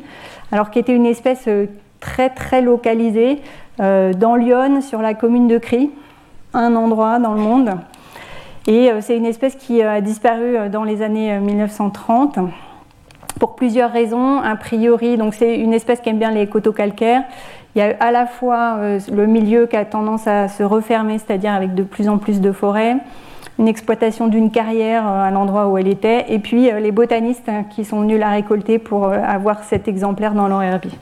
alors 0.51 0.71
qui 0.71 0.79
était 0.79 0.95
une 0.95 1.05
espèce 1.05 1.47
très 1.99 2.29
très 2.31 2.61
localisée 2.61 3.43
dans 3.77 4.35
Lyon, 4.35 4.81
sur 4.81 5.03
la 5.03 5.13
commune 5.13 5.47
de 5.47 5.59
Cry 5.59 5.91
un 6.55 6.75
endroit 6.75 7.19
dans 7.19 7.35
le 7.35 7.41
monde. 7.41 7.77
Et 8.69 8.91
euh, 8.91 9.01
c'est 9.01 9.17
une 9.17 9.25
espèce 9.25 9.55
qui 9.55 9.81
euh, 9.81 9.91
a 9.91 9.99
disparu 9.99 10.55
euh, 10.55 10.69
dans 10.69 10.83
les 10.83 11.01
années 11.01 11.39
1930 11.39 12.37
pour 13.39 13.55
plusieurs 13.55 13.91
raisons. 13.91 14.39
A 14.41 14.55
priori, 14.55 15.17
donc 15.17 15.33
c'est 15.33 15.57
une 15.57 15.73
espèce 15.73 16.01
qui 16.01 16.09
aime 16.09 16.19
bien 16.19 16.29
les 16.29 16.45
coteaux 16.45 16.71
calcaires. 16.71 17.23
Il 17.73 17.79
y 17.79 17.81
a 17.81 17.95
à 17.99 18.11
la 18.11 18.27
fois 18.27 18.77
le 19.11 19.25
milieu 19.25 19.65
qui 19.65 19.75
a 19.75 19.85
tendance 19.85 20.27
à 20.27 20.47
se 20.47 20.61
refermer, 20.61 21.17
c'est-à-dire 21.17 21.53
avec 21.53 21.73
de 21.73 21.83
plus 21.83 22.09
en 22.09 22.17
plus 22.17 22.41
de 22.41 22.51
forêts, 22.51 22.97
une 23.57 23.67
exploitation 23.67 24.27
d'une 24.27 24.51
carrière 24.51 25.07
à 25.07 25.31
l'endroit 25.31 25.67
où 25.67 25.77
elle 25.77 25.87
était, 25.87 26.25
et 26.29 26.39
puis 26.39 26.71
les 26.71 26.91
botanistes 26.91 27.47
hein, 27.47 27.63
qui 27.69 27.85
sont 27.85 28.01
venus 28.01 28.19
la 28.19 28.29
récolter 28.29 28.79
pour 28.79 29.05
avoir 29.05 29.63
cet 29.63 29.87
exemplaire 29.87 30.33
dans 30.33 30.47
leur 30.47 30.63
herbier. 30.63 30.97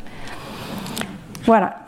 Voilà, 1.45 1.86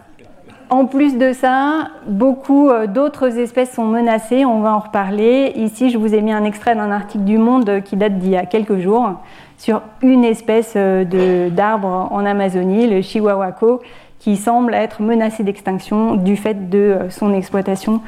en 0.70 0.86
plus 0.86 1.18
de 1.18 1.34
ça, 1.34 1.90
beaucoup 2.06 2.70
euh, 2.70 2.88
d'autres 2.88 3.38
espèces 3.38 3.74
sont 3.74 3.86
menacées, 3.86 4.46
on 4.46 4.62
va 4.62 4.74
en 4.74 4.80
reparler. 4.80 5.52
Ici, 5.56 5.90
je 5.90 5.98
vous 5.98 6.14
ai 6.14 6.22
mis 6.22 6.32
un 6.32 6.44
extrait 6.44 6.76
d'un 6.76 6.92
article 6.92 7.24
du 7.24 7.38
Monde 7.38 7.82
qui 7.84 7.96
date 7.96 8.20
d'il 8.20 8.32
y 8.32 8.38
a 8.38 8.46
quelques 8.46 8.78
jours 8.78 9.14
sur 9.58 9.82
une 10.02 10.24
espèce 10.24 10.74
euh, 10.76 11.50
d'arbre 11.50 12.08
en 12.12 12.26
Amazonie, 12.26 12.88
le 12.88 13.02
chihuahuaco, 13.02 13.82
qui 14.20 14.38
semble 14.38 14.74
être 14.74 15.02
menacé 15.02 15.44
d'extinction 15.44 16.16
du 16.16 16.38
fait 16.38 16.70
de 16.70 16.78
euh, 16.78 17.10
son 17.10 17.34
exploitation 17.34 18.02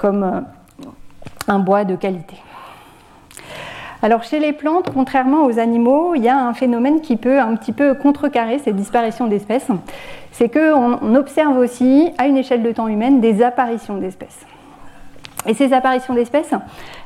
comme 0.00 0.44
un 1.48 1.58
bois 1.58 1.84
de 1.84 1.96
qualité. 1.96 2.36
Alors 4.06 4.22
chez 4.22 4.38
les 4.38 4.52
plantes, 4.52 4.92
contrairement 4.94 5.46
aux 5.46 5.58
animaux, 5.58 6.14
il 6.14 6.22
y 6.22 6.28
a 6.28 6.38
un 6.38 6.54
phénomène 6.54 7.00
qui 7.00 7.16
peut 7.16 7.40
un 7.40 7.56
petit 7.56 7.72
peu 7.72 7.92
contrecarrer 7.94 8.60
cette 8.60 8.76
disparition 8.76 9.26
d'espèces 9.26 9.66
c'est 10.30 10.48
qu'on 10.48 11.16
observe 11.16 11.58
aussi, 11.58 12.10
à 12.16 12.28
une 12.28 12.36
échelle 12.36 12.62
de 12.62 12.70
temps 12.70 12.86
humaine, 12.86 13.20
des 13.20 13.42
apparitions 13.42 13.96
d'espèces. 13.96 14.46
Et 15.48 15.54
ces 15.54 15.72
apparitions 15.72 16.14
d'espèces, 16.14 16.52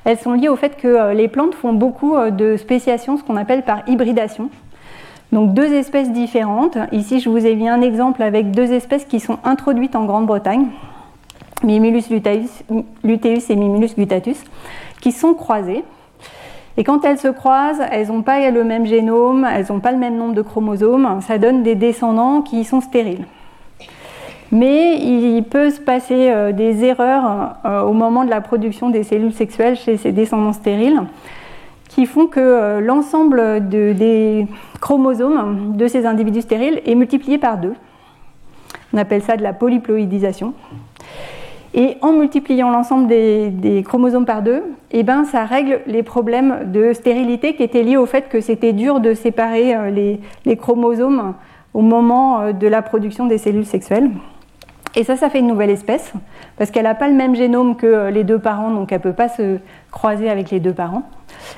elles 0.05 0.19
sont 0.19 0.35
liées 0.35 0.51
au 0.51 0.57
fait 0.57 0.77
que 0.77 0.89
euh, 0.89 1.15
les 1.15 1.29
plantes 1.29 1.55
font 1.55 1.73
beaucoup 1.73 2.17
euh, 2.17 2.31
de 2.31 2.59
spéciation, 2.59 3.17
ce 3.17 3.23
qu'on 3.23 3.37
appelle 3.37 3.63
par 3.63 3.81
hybridation. 3.87 4.51
Donc 5.33 5.55
deux 5.55 5.73
espèces 5.73 6.13
différentes. 6.13 6.77
Ici, 6.93 7.21
je 7.21 7.31
vous 7.31 7.47
ai 7.47 7.55
mis 7.55 7.71
un 7.71 7.81
exemple 7.81 8.23
avec 8.23 8.51
deux 8.51 8.73
espèces 8.73 9.07
qui 9.07 9.21
sont 9.21 9.39
introduites 9.45 9.97
en 9.97 10.05
Grande-Bretagne, 10.05 10.67
Mimulus 11.65 12.11
luteus 12.11 13.51
et 13.51 13.57
Mimulus 13.57 13.95
guttatus, 13.97 14.45
qui 15.01 15.13
sont 15.13 15.33
croisées. 15.33 15.83
Et 16.81 16.83
quand 16.83 17.05
elles 17.05 17.19
se 17.19 17.29
croisent, 17.29 17.83
elles 17.93 18.09
n'ont 18.09 18.23
pas 18.23 18.51
le 18.51 18.65
même 18.65 18.87
génome, 18.87 19.47
elles 19.55 19.67
n'ont 19.69 19.81
pas 19.81 19.93
le 19.93 19.99
même 19.99 20.17
nombre 20.17 20.33
de 20.33 20.41
chromosomes, 20.41 21.21
ça 21.21 21.37
donne 21.37 21.63
des 21.63 21.75
descendants 21.75 22.41
qui 22.41 22.65
sont 22.65 22.81
stériles. 22.81 23.27
Mais 24.51 24.97
il 24.97 25.43
peut 25.43 25.69
se 25.69 25.79
passer 25.79 26.31
euh, 26.31 26.53
des 26.53 26.83
erreurs 26.83 27.57
euh, 27.67 27.83
au 27.83 27.93
moment 27.93 28.25
de 28.25 28.31
la 28.31 28.41
production 28.41 28.89
des 28.89 29.03
cellules 29.03 29.35
sexuelles 29.35 29.77
chez 29.77 29.99
ces 29.99 30.13
descendants 30.13 30.55
stériles 30.55 31.03
qui 31.91 32.07
font 32.07 32.27
que 32.27 32.41
euh, 32.41 32.81
l'ensemble 32.81 33.69
des 33.69 34.47
chromosomes 34.81 35.77
de 35.77 35.87
ces 35.87 36.07
individus 36.07 36.41
stériles 36.41 36.81
est 36.87 36.95
multiplié 36.95 37.37
par 37.37 37.59
deux. 37.59 37.75
On 38.95 38.97
appelle 38.97 39.21
ça 39.21 39.37
de 39.37 39.43
la 39.43 39.53
polyploïdisation. 39.53 40.55
Et 41.73 41.97
en 42.01 42.13
multipliant 42.13 42.71
l'ensemble 42.71 43.07
des, 43.07 43.83
chromosomes 43.87 44.27
par 44.27 44.43
deux, 44.43 44.63
eh 44.91 45.05
ben, 45.05 45.25
ça 45.25 45.45
règle 45.45 45.81
les 45.87 46.03
problèmes 46.03 46.73
de 46.73 46.93
stérilité 46.93 47.55
qui 47.55 47.63
étaient 47.63 47.85
liés 47.85 47.97
au 47.97 48.07
fait 48.07 48.29
que 48.29 48.41
c'était 48.41 48.73
dur 48.73 48.99
de 48.99 49.15
séparer 49.15 49.77
euh, 49.77 50.19
les, 50.45 50.57
chromosomes 50.57 51.35
au 51.73 51.81
moment 51.81 52.41
euh, 52.41 52.53
de 52.53 52.67
la 52.67 52.83
production 52.83 53.27
des 53.27 53.39
cellules 53.39 53.67
sexuelles. 53.67 54.11
Et 54.97 55.05
ça, 55.05 55.17
ça 55.17 55.31
fait 55.31 55.39
une 55.39 55.47
nouvelle 55.47 55.71
espèce, 55.71 56.13
parce 56.59 56.73
qu'elle 56.73 56.83
n'a 56.83 56.97
pas 56.97 57.07
le 57.07 57.15
même 57.15 57.37
génome 57.37 57.77
que 57.77 57.87
euh, 57.87 58.11
les 58.11 58.25
deux 58.25 58.41
parents, 58.41 58.73
donc 58.73 58.91
elle 58.91 58.99
ne 58.99 59.05
peut 59.05 59.13
pas 59.13 59.29
se 59.29 59.59
croiser 59.93 60.29
avec 60.29 60.51
les 60.51 60.59
deux 60.59 60.75
parents. 60.75 61.05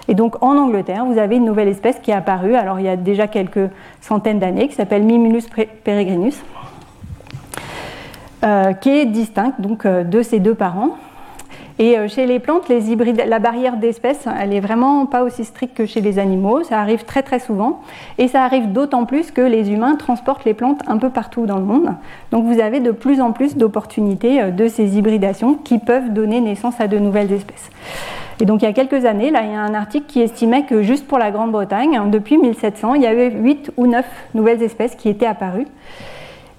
Et 0.09 0.14
donc 0.14 0.42
en 0.42 0.59
Angleterre, 0.59 1.07
vous 1.07 1.18
avez 1.18 1.37
une 1.37 1.46
nouvelle 1.46 1.68
espèce 1.68 1.98
qui 2.01 2.11
est 2.11 2.14
apparue, 2.14 2.55
alors 2.55 2.79
il 2.79 2.85
y 2.85 2.90
a 2.90 2.96
déjà 2.96 3.29
quelques 3.29 3.70
centaines 4.03 4.38
d'années, 4.38 4.68
qui 4.68 4.75
s'appelle 4.75 5.05
Mimulus 5.05 5.44
peregrinus 5.85 6.42
qui 8.81 8.90
est 8.90 9.07
distincte 9.07 9.61
donc, 9.61 9.87
euh, 9.87 10.05
de 10.05 10.22
ces 10.22 10.40
deux 10.40 10.55
parents. 10.55 10.96
Et 11.78 11.96
euh, 11.96 12.07
chez 12.07 12.26
les 12.26 12.38
plantes, 12.38 12.68
les 12.68 12.90
hybrides, 12.90 13.22
la 13.26 13.38
barrière 13.38 13.76
d'espèces, 13.76 14.26
elle 14.40 14.52
est 14.52 14.61
vraiment 14.61 15.07
pas 15.07 15.22
aussi 15.22 15.44
stricte 15.44 15.76
que 15.76 15.87
chez 15.87 16.00
les 16.00 16.18
animaux. 16.18 16.62
Ça 16.62 16.78
arrive 16.81 17.05
très 17.05 17.22
très 17.22 17.38
souvent. 17.38 17.81
Et 18.18 18.28
ça 18.28 18.44
arrive 18.44 18.72
d'autant 18.72 19.05
plus 19.05 19.31
que 19.31 19.40
les 19.40 19.70
humains 19.70 19.96
transportent 19.96 20.44
les 20.44 20.55
plantes 20.55 20.83
un 20.87 20.98
peu 20.98 21.09
partout 21.09 21.46
dans 21.46 21.59
le 21.59 21.64
monde. 21.64 21.94
Donc 22.31 22.44
vous 22.44 22.61
avez 22.61 22.81
de 22.81 22.90
plus 22.90 23.20
en 23.20 23.33
plus 23.33 23.57
d'opportunités 23.57 24.50
de 24.50 24.68
ces 24.68 24.98
hybridations 24.98 25.55
qui 25.55 25.78
peuvent 25.78 26.12
donner 26.12 26.40
naissance 26.40 26.81
à 26.81 26.88
de 26.88 26.98
nouvelles 26.98 27.33
espèces. 27.33 27.70
Et 28.40 28.44
donc 28.44 28.62
il 28.62 28.64
y 28.64 28.68
a 28.68 28.72
quelques 28.72 29.05
années, 29.05 29.31
là, 29.31 29.42
il 29.44 29.52
y 29.52 29.55
a 29.55 29.61
un 29.61 29.74
article 29.74 30.07
qui 30.07 30.20
estimait 30.20 30.64
que 30.64 30.83
juste 30.83 31.07
pour 31.07 31.18
la 31.18 31.31
Grande-Bretagne, 31.31 32.11
depuis 32.11 32.38
1700, 32.38 32.94
il 32.94 33.02
y 33.02 33.07
avait 33.07 33.31
8 33.31 33.72
ou 33.76 33.87
9 33.87 34.05
nouvelles 34.35 34.62
espèces 34.62 34.94
qui 34.94 35.09
étaient 35.09 35.26
apparues 35.26 35.66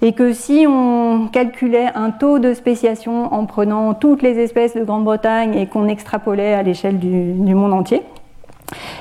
et 0.04 0.12
que 0.12 0.34
si 0.34 0.66
on 0.68 1.28
calculait 1.32 1.88
un 1.94 2.10
taux 2.10 2.38
de 2.38 2.52
spéciation 2.52 3.32
en 3.32 3.46
prenant 3.46 3.94
toutes 3.94 4.20
les 4.20 4.38
espèces 4.38 4.76
de 4.76 4.84
Grande-Bretagne 4.84 5.54
et 5.54 5.66
qu'on 5.66 5.88
extrapolait 5.88 6.52
à 6.52 6.62
l'échelle 6.62 6.98
du, 6.98 7.54
monde 7.54 7.72
entier, 7.72 8.02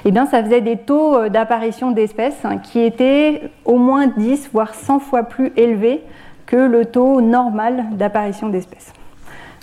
eh 0.06 0.12
bien, 0.12 0.26
ça 0.26 0.42
faisait 0.42 0.62
des 0.62 0.78
taux 0.78 1.16
euh, 1.18 1.28
d'apparition 1.28 1.92
d'espèces 1.92 2.42
qui 2.64 2.80
étaient 2.80 3.42
au 3.66 3.78
moins 3.78 4.08
10 4.08 4.50
voire 4.54 4.74
100 4.74 5.00
fois 5.00 5.24
plus 5.24 5.52
élevés 5.58 6.02
que 6.46 6.56
le 6.56 6.86
taux 6.86 7.20
normal 7.20 7.84
d'apparition 7.92 8.48
d'espèces. 8.48 8.94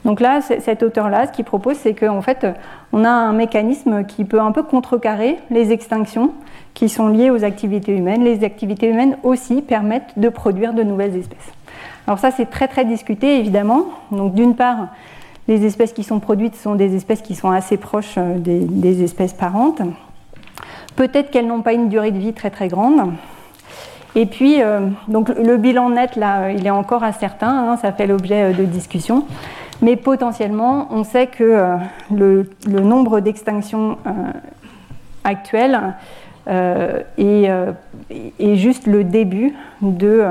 Donc 0.05 0.21
là, 0.21 0.41
cet 0.41 0.83
auteur-là, 0.83 1.27
ce 1.27 1.33
qu'il 1.33 1.45
propose, 1.45 1.77
c'est 1.77 1.95
qu'en 1.95 2.23
fait, 2.23 2.47
on 2.93 3.05
a 3.05 3.11
un 3.11 3.33
mécanisme 3.33 4.05
qui 4.05 4.25
peut 4.25 4.41
un 4.41 4.53
peu 4.53 4.63
contrecarrer 4.63 5.39
les 5.51 5.73
extinctions 5.73 6.33
qui 6.73 6.89
sont 6.89 7.09
liées 7.09 7.31
aux 7.31 7.45
activités 7.45 7.95
humaines. 7.95 8.25
Les 8.25 8.45
activités 8.45 8.89
humaines 8.89 9.17
aussi 9.23 9.61
permettent 9.61 10.19
de 10.19 10.29
produire 10.29 10.73
de 10.73 10.83
nouvelles 10.83 11.17
espèces. 11.17 11.53
Alors 12.07 12.19
ça, 12.19 12.31
c'est 12.31 12.49
très 12.49 12.67
très 12.67 12.85
discuté, 12.85 13.39
évidemment. 13.39 13.85
Donc 14.11 14.35
d'une 14.35 14.57
part, 14.57 14.89
les 15.49 15.67
espèces 15.67 15.93
qui 15.93 16.05
sont 16.05 16.21
produites 16.21 16.57
sont 16.57 16.77
des 16.77 16.95
espèces 16.95 17.23
qui 17.23 17.35
sont 17.35 17.51
assez 17.51 17.77
proches 17.77 18.15
euh, 18.17 18.39
des, 18.39 19.03
espèces 19.03 19.33
parentes. 19.33 19.83
Peut-être 20.97 21.31
qu'elles 21.31 21.47
n'ont 21.47 21.63
pas 21.63 21.73
une 21.73 21.89
durée 21.89 22.13
de 22.13 22.19
vie 22.19 22.33
très 22.33 22.51
très 22.51 22.69
grande. 22.69 23.13
Et 24.15 24.27
puis, 24.27 24.63
euh, 24.63 24.89
donc 25.09 25.29
le 25.29 25.57
bilan 25.57 25.91
net, 25.91 26.17
là, 26.17 26.51
il 26.51 26.67
est 26.67 26.71
encore 26.71 27.05
incertain, 27.05 27.49
hein, 27.49 27.77
ça 27.77 27.93
fait 27.93 28.07
l'objet 28.07 28.51
euh, 28.51 28.53
de 28.53 28.65
discussions. 28.65 29.25
Mais 29.83 29.97
potentiellement, 29.97 30.89
on 30.91 31.05
sait 31.05 31.27
que 31.27 31.79
le, 32.15 32.47
nombre 32.67 33.21
d'extinctions 33.21 33.97
actuelles 35.25 35.95
est, 36.47 37.51
juste 38.57 38.87
le 38.87 39.05
début 39.05 39.55
de 39.81 40.25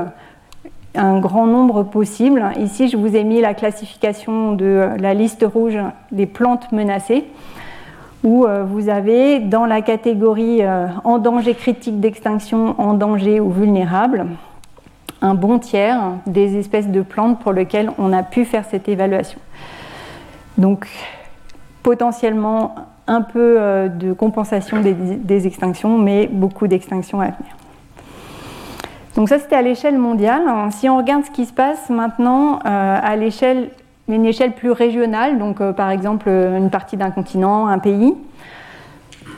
un 0.96 1.20
grand 1.20 1.46
nombre 1.46 1.84
possible. 1.84 2.44
Ici, 2.58 2.88
je 2.88 2.96
vous 2.96 3.14
ai 3.14 3.22
mis 3.22 3.40
la 3.40 3.54
classification 3.54 4.52
de 4.52 4.88
la 4.98 5.14
liste 5.14 5.44
rouge 5.44 5.78
des 6.10 6.26
plantes 6.26 6.70
menacées, 6.72 7.24
où 8.22 8.46
vous 8.66 8.88
avez 8.88 9.40
dans 9.40 9.66
la 9.66 9.82
catégorie 9.82 10.62
en 11.04 11.18
danger 11.18 11.54
critique 11.54 12.00
d'extinction, 12.00 12.74
en 12.80 12.94
danger 12.94 13.40
ou 13.40 13.50
vulnérable, 13.50 14.26
un 15.22 15.34
bon 15.34 15.58
tiers 15.58 16.00
des 16.26 16.56
espèces 16.56 16.88
de 16.88 17.02
plantes 17.02 17.40
pour 17.40 17.52
lesquelles 17.52 17.90
on 17.98 18.12
a 18.12 18.22
pu 18.22 18.44
faire 18.44 18.64
cette 18.64 18.88
évaluation. 18.88 19.40
Donc 20.58 20.88
potentiellement 21.82 22.74
un 23.06 23.22
peu 23.22 23.56
euh, 23.58 23.88
de 23.88 24.12
compensation 24.12 24.80
des, 24.80 25.46
extinctions, 25.46 25.98
mais 25.98 26.28
beaucoup 26.28 26.66
d'extinctions 26.66 27.20
à 27.20 27.26
venir. 27.26 27.56
Donc 29.16 29.28
ça 29.28 29.38
c'était 29.38 29.56
à 29.56 29.62
l'échelle 29.62 29.98
mondiale. 29.98 30.42
Si 30.70 30.88
on 30.88 30.96
regarde 30.96 31.24
ce 31.24 31.30
qui 31.30 31.44
se 31.44 31.52
passe 31.52 31.90
maintenant 31.90 32.60
euh, 32.64 32.98
à 33.02 33.16
l'échelle, 33.16 33.70
une 34.08 34.24
échelle 34.24 34.52
plus 34.52 34.70
régionale, 34.70 35.38
donc 35.38 35.60
euh, 35.60 35.72
par 35.72 35.90
exemple 35.90 36.28
une 36.28 36.70
partie 36.70 36.96
d'un 36.96 37.10
continent, 37.10 37.66
un 37.66 37.78
pays, 37.78 38.14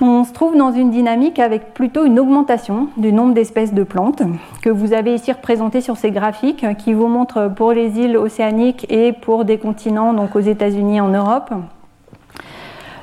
on 0.03 0.24
se 0.24 0.32
trouve 0.32 0.57
dans 0.57 0.72
une 0.72 0.90
dynamique 0.90 1.38
avec 1.38 1.74
plutôt 1.74 2.05
une 2.05 2.18
augmentation 2.18 2.88
du 2.96 3.12
nombre 3.12 3.34
d'espèces 3.34 3.72
de 3.72 3.84
plantes 3.84 4.22
que 4.62 4.68
vous 4.68 4.92
avez 4.92 5.14
ici 5.14 5.30
représentées 5.30 5.80
sur 5.80 5.96
ces 5.96 6.11
graphiques 6.11 6.66
qui 6.78 6.92
vous 6.92 7.07
montrent 7.07 7.53
pour 7.55 7.72
les 7.72 7.98
îles 7.98 8.16
océaniques 8.16 8.86
et 8.90 9.12
pour 9.12 9.44
des 9.44 9.59
continents, 9.59 10.12
donc 10.12 10.34
aux 10.34 10.40
États-Unis 10.40 10.96
et 10.96 11.00
en 11.00 11.09
Europe. 11.09 11.50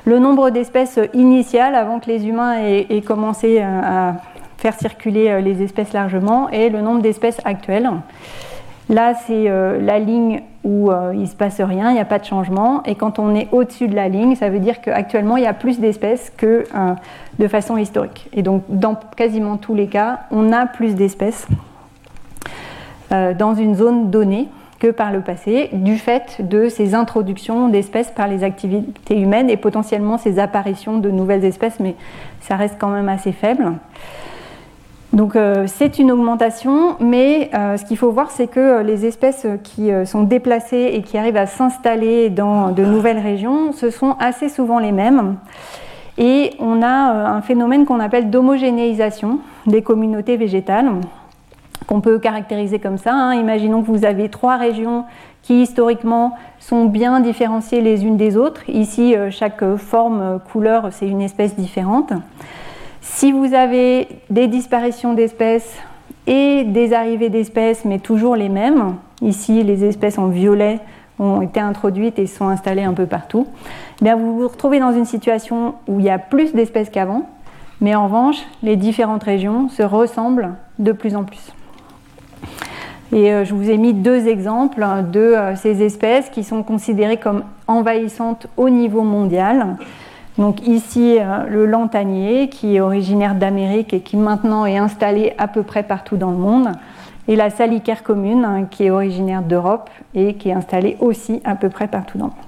Le 0.04 0.18
nombre 0.18 0.50
d'espèces 0.50 0.98
initiales 1.14 1.74
avant 1.74 2.00
que 2.00 2.06
les 2.06 2.26
humains 2.26 2.58
aient, 2.62 3.02
commencé 3.02 3.60
à 3.60 4.16
faire 4.58 4.74
circuler 4.74 5.40
les 5.40 5.62
espèces 5.62 5.92
largement 5.92 6.50
et 6.50 6.68
le 6.68 6.80
nombre 6.82 7.00
d'espèces 7.00 7.40
actuelles. 7.44 7.90
Là, 8.90 9.14
c'est 9.14 9.48
euh, 9.48 9.80
la 9.80 10.00
ligne 10.00 10.42
où 10.64 10.90
euh, 10.90 11.12
il 11.14 11.20
ne 11.20 11.26
se 11.26 11.36
passe 11.36 11.60
rien, 11.60 11.90
il 11.90 11.94
n'y 11.94 12.00
a 12.00 12.04
pas 12.04 12.18
de 12.18 12.24
changement. 12.24 12.82
Et 12.82 12.96
quand 12.96 13.20
on 13.20 13.36
est 13.36 13.46
au-dessus 13.52 13.86
de 13.86 13.94
la 13.94 14.08
ligne, 14.08 14.34
ça 14.34 14.50
veut 14.50 14.58
dire 14.58 14.80
qu'actuellement, 14.80 15.36
il 15.36 15.44
y 15.44 15.46
a 15.46 15.54
plus 15.54 15.78
d'espèces 15.78 16.32
que 16.36 16.64
euh, 16.74 16.94
de 17.38 17.46
façon 17.46 17.76
historique. 17.76 18.28
Et 18.32 18.42
donc, 18.42 18.64
dans 18.68 18.96
quasiment 19.16 19.58
tous 19.58 19.76
les 19.76 19.86
cas, 19.86 20.22
on 20.32 20.52
a 20.52 20.66
plus 20.66 20.94
d'espèces 20.94 21.46
dans 23.10 23.56
une 23.56 23.74
zone 23.74 24.08
donnée 24.12 24.46
que 24.78 24.86
par 24.86 25.10
le 25.10 25.20
passé, 25.20 25.68
du 25.72 25.98
fait 25.98 26.36
de 26.48 26.68
ces 26.68 26.94
introductions 26.94 27.68
d'espèces 27.68 28.12
par 28.12 28.28
les 28.28 28.44
activités 28.44 29.18
humaines 29.18 29.50
et 29.50 29.56
potentiellement 29.56 30.16
ces 30.16 30.38
apparitions 30.38 30.98
de 30.98 31.10
nouvelles 31.10 31.44
espèces, 31.44 31.80
mais 31.80 31.96
ça 32.40 32.54
reste 32.54 32.76
quand 32.78 32.90
même 32.90 33.08
assez 33.08 33.32
faible. 33.32 33.72
Donc 35.12 35.34
euh, 35.34 35.64
c'est 35.66 35.98
une 35.98 36.12
augmentation, 36.12 36.96
mais 37.00 37.50
euh, 37.54 37.76
ce 37.76 37.84
qu'il 37.84 37.96
faut 37.96 38.12
voir, 38.12 38.30
c'est 38.30 38.46
que 38.46 38.60
euh, 38.60 38.82
les 38.82 39.06
espèces 39.06 39.46
qui 39.64 39.90
sont 40.04 40.22
déplacées 40.22 40.90
et 40.94 41.02
qui 41.02 41.18
arrivent 41.18 41.36
à 41.36 41.46
s'installer 41.46 42.30
dans 42.30 42.70
de 42.70 42.84
nouvelles 42.84 43.18
régions, 43.18 43.72
ce 43.72 43.90
sont 43.90 44.16
assez 44.20 44.48
souvent 44.48 44.78
les 44.78 44.92
mêmes. 44.92 45.36
Et 46.18 46.52
on 46.58 46.82
a 46.82 46.86
un 46.86 47.40
phénomène 47.40 47.86
qu'on 47.86 47.98
appelle 47.98 48.30
d'homogénéisation 48.30 49.38
des 49.66 49.82
communautés 49.82 50.36
végétales, 50.36 50.90
qu'on 51.86 52.00
peut 52.00 52.18
caractériser 52.18 52.78
comme 52.78 52.98
ça. 52.98 53.12
Hein. 53.14 53.34
Imaginons 53.34 53.82
que 53.82 53.86
vous 53.86 54.04
avez 54.04 54.28
trois 54.28 54.56
régions 54.58 55.04
qui 55.42 55.62
historiquement 55.62 56.36
sont 56.58 56.84
bien 56.84 57.20
différenciées 57.20 57.80
les 57.80 58.04
unes 58.04 58.18
des 58.18 58.36
autres. 58.36 58.68
Ici, 58.68 59.14
chaque 59.30 59.64
forme, 59.76 60.40
couleur, 60.52 60.88
c'est 60.90 61.08
une 61.08 61.22
espèce 61.22 61.56
différente. 61.56 62.12
Si 63.00 63.32
vous 63.32 63.54
avez 63.54 64.08
des 64.28 64.46
disparitions 64.46 65.14
d'espèces 65.14 65.74
et 66.26 66.64
des 66.64 66.92
arrivées 66.92 67.30
d'espèces, 67.30 67.84
mais 67.84 67.98
toujours 67.98 68.36
les 68.36 68.48
mêmes, 68.48 68.96
ici 69.22 69.62
les 69.62 69.84
espèces 69.84 70.18
en 70.18 70.28
violet 70.28 70.80
ont 71.18 71.42
été 71.42 71.60
introduites 71.60 72.18
et 72.18 72.26
sont 72.26 72.48
installées 72.48 72.82
un 72.82 72.94
peu 72.94 73.06
partout, 73.06 73.46
eh 74.00 74.04
bien 74.04 74.16
vous 74.16 74.38
vous 74.38 74.48
retrouvez 74.48 74.80
dans 74.80 74.92
une 74.92 75.04
situation 75.04 75.74
où 75.88 75.98
il 75.98 76.06
y 76.06 76.10
a 76.10 76.18
plus 76.18 76.52
d'espèces 76.52 76.90
qu'avant, 76.90 77.28
mais 77.80 77.94
en 77.94 78.04
revanche, 78.04 78.38
les 78.62 78.76
différentes 78.76 79.22
régions 79.22 79.68
se 79.68 79.82
ressemblent 79.82 80.50
de 80.78 80.92
plus 80.92 81.16
en 81.16 81.24
plus. 81.24 81.52
Et 83.12 83.32
euh, 83.32 83.44
je 83.44 83.54
vous 83.54 83.70
ai 83.70 83.76
mis 83.76 83.92
deux 83.92 84.28
exemples 84.28 84.86
de 85.10 85.20
euh, 85.20 85.56
ces 85.56 85.82
espèces 85.82 86.28
qui 86.28 86.44
sont 86.44 86.62
considérées 86.62 87.16
comme 87.16 87.44
envahissantes 87.66 88.46
au 88.56 88.70
niveau 88.70 89.02
mondial. 89.02 89.76
Donc 90.40 90.66
ici, 90.66 91.18
euh, 91.20 91.44
le 91.50 91.66
lantanier, 91.66 92.48
qui 92.48 92.76
est 92.76 92.80
originaire 92.80 93.34
d'Amérique 93.34 93.92
et 93.92 94.00
qui 94.00 94.16
maintenant 94.16 94.64
est 94.64 94.78
installé 94.78 95.34
à 95.36 95.48
peu 95.48 95.62
près 95.62 95.82
partout 95.82 96.16
dans 96.16 96.30
le 96.30 96.38
monde, 96.38 96.72
et 97.28 97.36
la 97.36 97.50
salicaire 97.50 98.02
commune, 98.02 98.46
hein, 98.46 98.64
qui 98.64 98.84
est 98.86 98.90
originaire 98.90 99.42
d'Europe 99.42 99.90
et 100.14 100.34
qui 100.34 100.48
est 100.48 100.54
installée 100.54 100.96
aussi 100.98 101.42
à 101.44 101.56
peu 101.56 101.68
près 101.68 101.88
partout 101.88 102.16
dans 102.16 102.28
le 102.28 102.30
monde. 102.30 102.40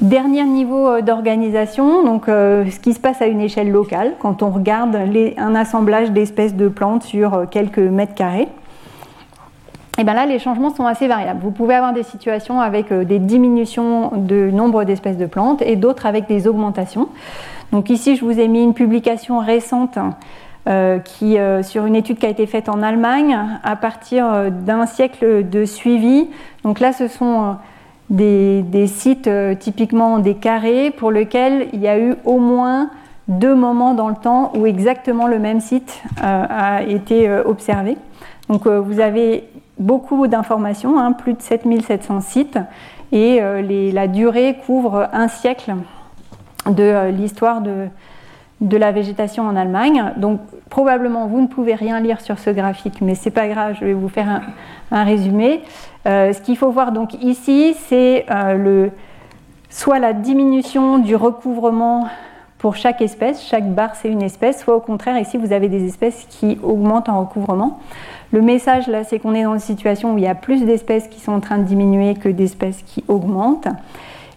Dernier 0.00 0.44
niveau 0.44 0.86
euh, 0.86 1.00
d'organisation, 1.02 2.04
donc 2.04 2.28
euh, 2.28 2.70
ce 2.70 2.78
qui 2.78 2.92
se 2.92 3.00
passe 3.00 3.20
à 3.20 3.26
une 3.26 3.40
échelle 3.40 3.72
locale, 3.72 4.12
quand 4.20 4.44
on 4.44 4.50
regarde 4.50 4.96
un 4.96 5.54
assemblage 5.56 6.12
d'espèces 6.12 6.54
de 6.54 6.68
plantes 6.68 7.02
sur 7.02 7.46
quelques 7.50 7.78
mètres 7.78 8.14
carrés. 8.14 8.46
Et 10.00 10.04
bien 10.04 10.14
là, 10.14 10.24
les 10.24 10.38
changements 10.38 10.74
sont 10.74 10.86
assez 10.86 11.08
variables. 11.08 11.40
Vous 11.42 11.50
pouvez 11.50 11.74
avoir 11.74 11.92
des 11.92 12.04
situations 12.04 12.58
avec 12.58 12.90
euh, 12.90 13.04
des 13.04 13.18
diminutions 13.18 14.12
de 14.16 14.50
nombre 14.50 14.84
d'espèces 14.84 15.18
de 15.18 15.26
plantes 15.26 15.60
et 15.60 15.76
d'autres 15.76 16.06
avec 16.06 16.26
des 16.26 16.48
augmentations. 16.48 17.10
Donc 17.70 17.90
ici, 17.90 18.16
je 18.16 18.24
vous 18.24 18.40
ai 18.40 18.48
mis 18.48 18.62
une 18.62 18.72
publication 18.72 19.40
récente 19.40 19.98
euh, 20.68 21.00
qui, 21.00 21.36
euh, 21.36 21.62
sur 21.62 21.84
une 21.84 21.94
étude 21.96 22.18
qui 22.18 22.24
a 22.24 22.30
été 22.30 22.46
faite 22.46 22.70
en 22.70 22.80
Allemagne 22.82 23.38
à 23.62 23.76
partir 23.76 24.50
d'un 24.50 24.86
siècle 24.86 25.46
de 25.46 25.66
suivi. 25.66 26.30
Donc 26.64 26.80
là, 26.80 26.94
ce 26.94 27.06
sont 27.06 27.56
des, 28.08 28.62
des, 28.62 28.86
sites 28.86 29.28
typiquement 29.58 30.18
des 30.18 30.34
carrés 30.34 30.90
pour 30.92 31.10
lesquels 31.10 31.68
il 31.74 31.80
y 31.80 31.88
a 31.88 31.98
eu 31.98 32.14
au 32.24 32.38
moins 32.38 32.88
deux 33.28 33.54
moments 33.54 33.92
dans 33.92 34.08
le 34.08 34.16
temps 34.16 34.50
où 34.56 34.64
exactement 34.64 35.26
le 35.26 35.38
même 35.38 35.60
site 35.60 36.02
a 36.22 36.84
été 36.84 37.30
observé. 37.44 37.98
Donc 38.48 38.66
vous 38.66 38.98
avez 38.98 39.44
beaucoup 39.80 40.26
d'informations, 40.28 40.98
hein, 41.00 41.12
plus 41.12 41.32
de 41.32 41.42
7700 41.42 42.20
sites, 42.20 42.58
et 43.12 43.38
euh, 43.40 43.62
la 43.92 44.06
durée 44.06 44.58
couvre 44.64 45.08
un 45.12 45.26
siècle 45.26 45.74
de 46.66 46.82
euh, 46.82 47.10
l'histoire 47.10 47.60
de, 47.60 47.88
la 48.76 48.92
végétation 48.92 49.44
en 49.44 49.56
Allemagne. 49.56 50.12
Donc 50.18 50.40
probablement 50.68 51.26
vous 51.26 51.40
ne 51.40 51.46
pouvez 51.48 51.74
rien 51.74 51.98
lire 51.98 52.20
sur 52.20 52.38
ce 52.38 52.50
graphique, 52.50 53.00
mais 53.00 53.14
c'est 53.14 53.30
pas 53.30 53.48
grave, 53.48 53.76
je 53.80 53.86
vais 53.86 53.94
vous 53.94 54.08
faire 54.08 54.42
un, 54.92 55.04
résumé. 55.04 55.62
Euh, 56.06 56.32
ce 56.32 56.40
qu'il 56.40 56.56
faut 56.56 56.70
voir 56.70 56.92
donc 56.92 57.14
ici, 57.22 57.74
c'est 57.88 58.26
soit 59.70 59.98
la 59.98 60.12
diminution 60.12 60.98
du 60.98 61.16
recouvrement 61.16 62.06
pour 62.60 62.76
chaque 62.76 63.00
espèce, 63.00 63.42
chaque 63.42 63.72
barre 63.74 63.96
c'est 63.96 64.10
une 64.10 64.22
espèce, 64.22 64.60
soit 64.60 64.76
au 64.76 64.80
contraire 64.80 65.18
ici 65.18 65.38
vous 65.38 65.52
avez 65.52 65.68
des 65.68 65.86
espèces 65.86 66.26
qui 66.28 66.58
augmentent 66.62 67.08
en 67.08 67.20
recouvrement. 67.20 67.80
Le 68.32 68.42
message 68.42 68.86
là, 68.86 69.02
c'est 69.02 69.18
qu'on 69.18 69.34
est 69.34 69.42
dans 69.42 69.54
une 69.54 69.60
situation 69.60 70.14
où 70.14 70.18
il 70.18 70.24
y 70.24 70.28
a 70.28 70.34
plus 70.34 70.64
d'espèces 70.64 71.08
qui 71.08 71.20
sont 71.20 71.32
en 71.32 71.40
train 71.40 71.58
de 71.58 71.64
diminuer 71.64 72.14
que 72.14 72.28
d'espèces 72.28 72.82
qui 72.82 73.02
augmentent. 73.08 73.68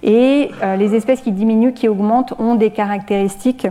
Et 0.02 0.50
euh, 0.64 0.78
les 0.78 0.96
espèces 0.96 1.22
qui 1.22 1.32
diminuent, 1.32 1.74
qui 1.74 1.88
augmentent, 1.88 2.34
ont 2.40 2.56
des 2.56 2.72
caractéristiques 2.72 3.68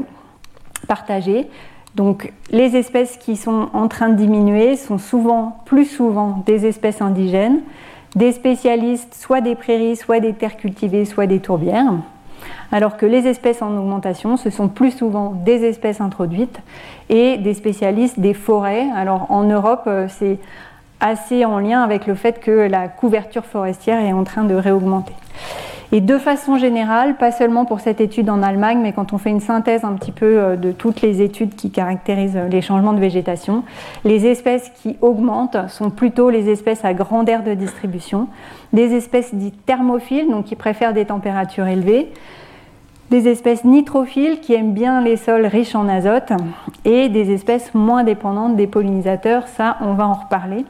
partagées. 0.86 1.48
Donc 1.94 2.32
les 2.50 2.76
espèces 2.76 3.16
qui 3.16 3.36
sont 3.36 3.70
en 3.72 3.88
train 3.88 4.10
de 4.10 4.16
diminuer 4.16 4.76
sont 4.76 4.98
souvent, 4.98 5.56
plus 5.64 5.86
souvent, 5.86 6.42
des 6.44 6.66
espèces 6.66 7.00
indigènes, 7.00 7.60
des 8.16 8.32
spécialistes, 8.32 9.14
soit 9.14 9.40
des 9.40 9.54
prairies, 9.54 9.96
soit 9.96 10.20
des 10.20 10.34
terres 10.34 10.58
cultivées, 10.58 11.06
soit 11.06 11.26
des 11.26 11.40
tourbières 11.40 11.94
alors 12.70 12.96
que 12.96 13.06
les 13.06 13.26
espèces 13.26 13.62
en 13.62 13.76
augmentation, 13.76 14.36
ce 14.36 14.50
sont 14.50 14.68
plus 14.68 14.90
souvent 14.90 15.30
des 15.44 15.64
espèces 15.64 16.00
introduites 16.00 16.60
et 17.08 17.38
des 17.38 17.54
spécialistes 17.54 18.18
des 18.18 18.34
forêts. 18.34 18.86
Alors 18.94 19.26
en 19.30 19.44
Europe, 19.44 19.84
euh, 19.86 20.06
c'est 20.08 20.38
assez 21.00 21.44
en 21.44 21.58
lien 21.58 21.82
avec 21.82 22.06
le 22.06 22.14
fait 22.14 22.40
que 22.40 22.50
la 22.50 22.88
couverture 22.88 23.44
forestière 23.44 23.98
est 24.00 24.12
en 24.12 24.24
train 24.24 24.44
de 24.44 24.54
réaugmenter. 24.54 25.14
Et 25.94 26.00
de 26.00 26.16
façon 26.16 26.56
générale, 26.56 27.18
pas 27.18 27.30
seulement 27.32 27.66
pour 27.66 27.80
cette 27.80 28.00
étude 28.00 28.30
en 28.30 28.42
Allemagne, 28.42 28.78
mais 28.82 28.94
quand 28.94 29.12
on 29.12 29.18
fait 29.18 29.28
une 29.28 29.40
synthèse 29.40 29.84
un 29.84 29.92
petit 29.92 30.10
peu 30.10 30.38
euh, 30.38 30.56
de 30.56 30.72
toutes 30.72 31.02
les 31.02 31.20
études 31.20 31.54
qui 31.54 31.70
caractérisent 31.70 32.38
euh, 32.38 32.48
les 32.48 32.62
changements 32.62 32.94
de 32.94 32.98
végétation, 32.98 33.62
les 34.06 34.24
espèces 34.26 34.72
qui 34.82 34.96
augmentent 35.02 35.68
sont 35.68 35.90
plutôt 35.90 36.30
les 36.30 36.48
espèces 36.48 36.86
à 36.86 36.94
grande 36.94 37.28
aire 37.28 37.44
de 37.44 37.52
distribution, 37.52 38.28
des 38.72 38.94
espèces 38.94 39.34
dites 39.34 39.66
thermophiles, 39.66 40.30
donc 40.30 40.46
qui 40.46 40.56
préfèrent 40.56 40.94
des 40.94 41.04
températures 41.04 41.66
élevées, 41.66 42.10
des 43.10 43.28
espèces 43.28 43.64
nitrophiles 43.64 44.40
qui 44.40 44.54
aiment 44.54 44.72
bien 44.72 45.00
les 45.02 45.16
sols 45.16 45.46
riches 45.46 45.74
en 45.74 45.88
azote 45.88 46.32
et 46.84 47.08
des 47.08 47.30
espèces 47.32 47.74
moins 47.74 48.04
dépendantes 48.04 48.56
des 48.56 48.66
pollinisateurs, 48.66 49.48
ça 49.48 49.76
on 49.80 49.94
va 49.94 50.06
en 50.06 50.14
reparler. 50.14 50.64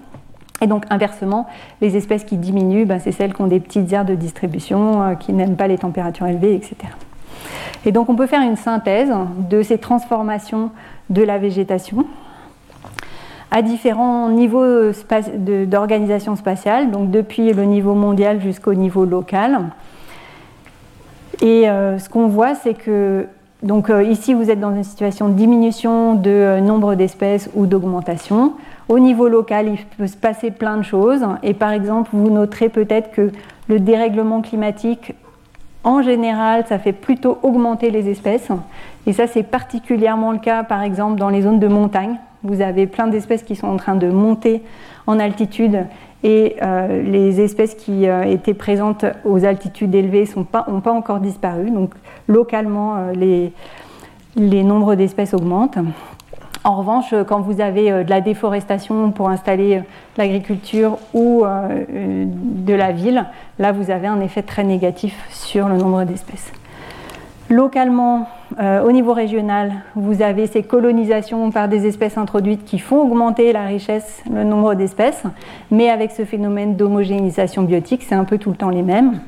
Et 0.60 0.66
donc 0.66 0.84
inversement, 0.90 1.46
les 1.80 1.96
espèces 1.96 2.24
qui 2.24 2.36
diminuent, 2.36 2.86
ben, 2.86 3.00
c'est 3.00 3.12
celles 3.12 3.34
qui 3.34 3.42
ont 3.42 3.48
des 3.48 3.60
petites 3.60 3.92
aires 3.92 4.04
de 4.04 4.14
distribution, 4.14 5.02
euh, 5.02 5.14
qui 5.14 5.32
n'aiment 5.32 5.56
pas 5.56 5.66
les 5.66 5.78
températures 5.78 6.26
élevées, 6.26 6.54
etc. 6.54 6.76
Et 7.84 7.92
donc 7.92 8.08
on 8.08 8.14
peut 8.14 8.26
faire 8.26 8.42
une 8.42 8.56
synthèse 8.56 9.12
de 9.50 9.62
ces 9.62 9.78
transformations 9.78 10.70
de 11.10 11.22
la 11.22 11.38
végétation 11.38 12.06
à 13.50 13.60
différents 13.60 14.30
niveaux 14.30 14.92
d'organisation 15.66 16.36
spatiale, 16.36 16.90
donc 16.90 17.10
depuis 17.10 17.52
le 17.52 17.64
niveau 17.64 17.94
mondial 17.94 18.40
jusqu'au 18.40 18.72
niveau 18.72 19.04
local. 19.04 19.60
Et 21.42 21.68
euh, 21.68 21.98
ce 21.98 22.08
qu'on 22.08 22.28
voit, 22.28 22.54
c'est 22.54 22.74
que 22.74 23.26
donc 23.64 23.90
euh, 23.90 24.02
ici 24.02 24.32
vous 24.32 24.50
êtes 24.50 24.60
dans 24.60 24.74
une 24.74 24.84
situation 24.84 25.28
de 25.28 25.34
diminution 25.34 26.14
de 26.14 26.30
euh, 26.30 26.60
nombre 26.60 26.94
d'espèces 26.94 27.50
ou 27.54 27.66
d'augmentation. 27.66 28.54
Au 28.88 29.00
niveau 29.00 29.28
local, 29.28 29.68
il 29.68 29.78
peut 29.96 30.06
se 30.06 30.16
passer 30.16 30.52
plein 30.52 30.76
de 30.76 30.82
choses. 30.82 31.24
Et 31.42 31.52
par 31.52 31.72
exemple, 31.72 32.10
vous 32.12 32.30
noterez 32.30 32.68
peut-être 32.68 33.10
que 33.10 33.30
le 33.68 33.80
dérèglement 33.80 34.40
climatique, 34.40 35.14
en 35.82 36.00
général, 36.00 36.64
ça 36.68 36.78
fait 36.78 36.92
plutôt 36.92 37.38
augmenter 37.42 37.90
les 37.90 38.08
espèces. 38.08 38.48
Et 39.06 39.12
ça, 39.12 39.26
c'est 39.26 39.42
particulièrement 39.42 40.30
le 40.30 40.38
cas, 40.38 40.62
par 40.62 40.82
exemple, 40.82 41.18
dans 41.18 41.28
les 41.28 41.42
zones 41.42 41.58
de 41.58 41.66
montagne. 41.66 42.18
Vous 42.44 42.60
avez 42.60 42.86
plein 42.86 43.08
d'espèces 43.08 43.42
qui 43.42 43.56
sont 43.56 43.66
en 43.68 43.76
train 43.76 43.96
de 43.96 44.08
monter 44.08 44.62
en 45.08 45.18
altitude 45.18 45.86
et 46.24 46.56
euh, 46.62 47.02
les 47.02 47.40
espèces 47.40 47.74
qui 47.74 48.06
euh, 48.06 48.22
étaient 48.22 48.54
présentes 48.54 49.04
aux 49.24 49.44
altitudes 49.44 49.94
élevées 49.94 50.28
n'ont 50.36 50.44
pas, 50.44 50.66
pas, 50.82 50.92
encore 50.92 51.18
disparu. 51.18 51.70
Donc 51.70 51.94
localement, 52.28 52.96
euh, 52.96 53.12
les, 53.12 53.52
les, 54.36 54.62
nombres 54.62 54.94
d'espèces 54.94 55.34
augmentent. 55.34 55.78
En 56.64 56.76
revanche, 56.76 57.12
quand 57.26 57.40
vous 57.40 57.60
avez 57.60 58.04
de 58.04 58.08
la 58.08 58.20
déforestation 58.20 59.10
pour 59.10 59.28
installer 59.28 59.82
l'agriculture 60.16 60.98
ou 61.12 61.42
de 61.44 62.72
la 62.72 62.92
ville, 62.92 63.24
là 63.58 63.72
vous 63.72 63.90
avez 63.90 64.06
un 64.06 64.20
effet 64.20 64.42
très 64.42 64.62
négatif 64.62 65.12
sur 65.28 65.68
le 65.68 65.76
nombre 65.76 66.04
d'espèces. 66.04 66.52
Localement, 67.48 68.28
euh, 68.60 68.82
au 68.82 68.92
niveau 68.92 69.12
régional, 69.12 69.72
vous 69.94 70.22
avez 70.22 70.46
ces 70.46 70.62
colonisations 70.62 71.50
par 71.50 71.68
des 71.68 71.86
espèces 71.86 72.18
introduites 72.18 72.64
qui 72.64 72.78
font 72.78 73.02
augmenter 73.02 73.52
la 73.52 73.64
richesse, 73.64 74.22
le 74.32 74.44
nombre 74.44 74.74
d'espèces, 74.74 75.22
mais 75.70 75.88
avec 75.88 76.10
ce 76.10 76.24
phénomène 76.24 76.76
d'homogénéisation 76.76 77.62
biotique, 77.62 78.02
c'est 78.02 78.14
un 78.14 78.24
peu 78.24 78.38
tout 78.38 78.50
le 78.50 78.56
temps 78.56 78.70
les 78.70 78.82
mêmes. 78.82 79.20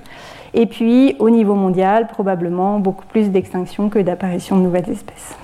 Et 0.52 0.66
puis, 0.66 1.16
au 1.18 1.30
niveau 1.30 1.54
mondial, 1.54 2.06
probablement 2.06 2.78
beaucoup 2.78 3.06
plus 3.06 3.30
d'extinction 3.30 3.88
que 3.88 3.98
d'apparition 3.98 4.56
de 4.56 4.62
nouvelles 4.62 4.90
espèces. 4.90 5.36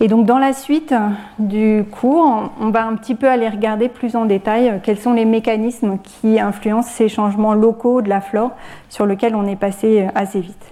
Et 0.00 0.08
donc, 0.08 0.26
dans 0.26 0.38
la 0.38 0.52
suite 0.52 0.94
du 1.38 1.84
cours, 1.90 2.50
on 2.60 2.70
va 2.70 2.84
un 2.84 2.96
petit 2.96 3.14
peu 3.14 3.28
aller 3.28 3.48
regarder 3.48 3.88
plus 3.88 4.16
en 4.16 4.24
détail 4.24 4.80
quels 4.82 4.98
sont 4.98 5.12
les 5.12 5.24
mécanismes 5.24 5.98
qui 6.02 6.40
influencent 6.40 6.90
ces 6.90 7.08
changements 7.08 7.54
locaux 7.54 8.02
de 8.02 8.08
la 8.08 8.20
flore 8.20 8.50
sur 8.88 9.06
lesquels 9.06 9.36
on 9.36 9.46
est 9.46 9.56
passé 9.56 10.08
assez 10.14 10.40
vite. 10.40 10.71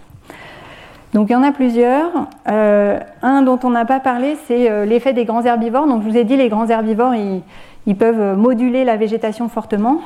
Donc 1.15 1.29
il 1.29 1.33
y 1.33 1.37
en 1.37 1.43
a 1.43 1.53
plusieurs. 1.53 2.11
Euh, 2.49 2.99
un 3.23 3.43
dont 3.43 3.59
on 3.65 3.71
n'a 3.71 3.85
pas 3.85 4.01
parlé, 4.01 4.37
c'est 4.47 4.71
euh, 4.71 4.85
l'effet 4.85 5.13
des 5.13 5.25
grands 5.25 5.43
herbivores. 5.43 5.87
Donc 5.87 6.03
je 6.03 6.09
vous 6.09 6.17
ai 6.17 6.25
dit, 6.25 6.37
les 6.37 6.49
grands 6.49 6.69
herbivores, 6.69 7.15
ils, 7.15 7.97
peuvent 7.97 8.39
moduler 8.39 8.85
la 8.85 8.97
végétation 8.97 9.49
fortement. 9.49 10.01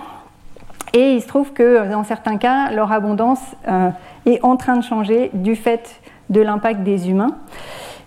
Et 0.95 1.13
il 1.13 1.21
se 1.21 1.29
trouve 1.29 1.53
que 1.53 1.91
dans 1.91 2.05
certains 2.05 2.39
cas, 2.39 2.71
leur 2.71 2.93
abondance 2.93 3.41
euh, 3.69 3.91
est 4.25 4.43
en 4.43 4.57
train 4.57 4.77
de 4.77 4.83
changer 4.83 5.31
du 5.35 5.57
fait 5.57 6.01
de 6.31 6.41
l'impact 6.41 6.83
des 6.83 7.11
humains. 7.11 7.37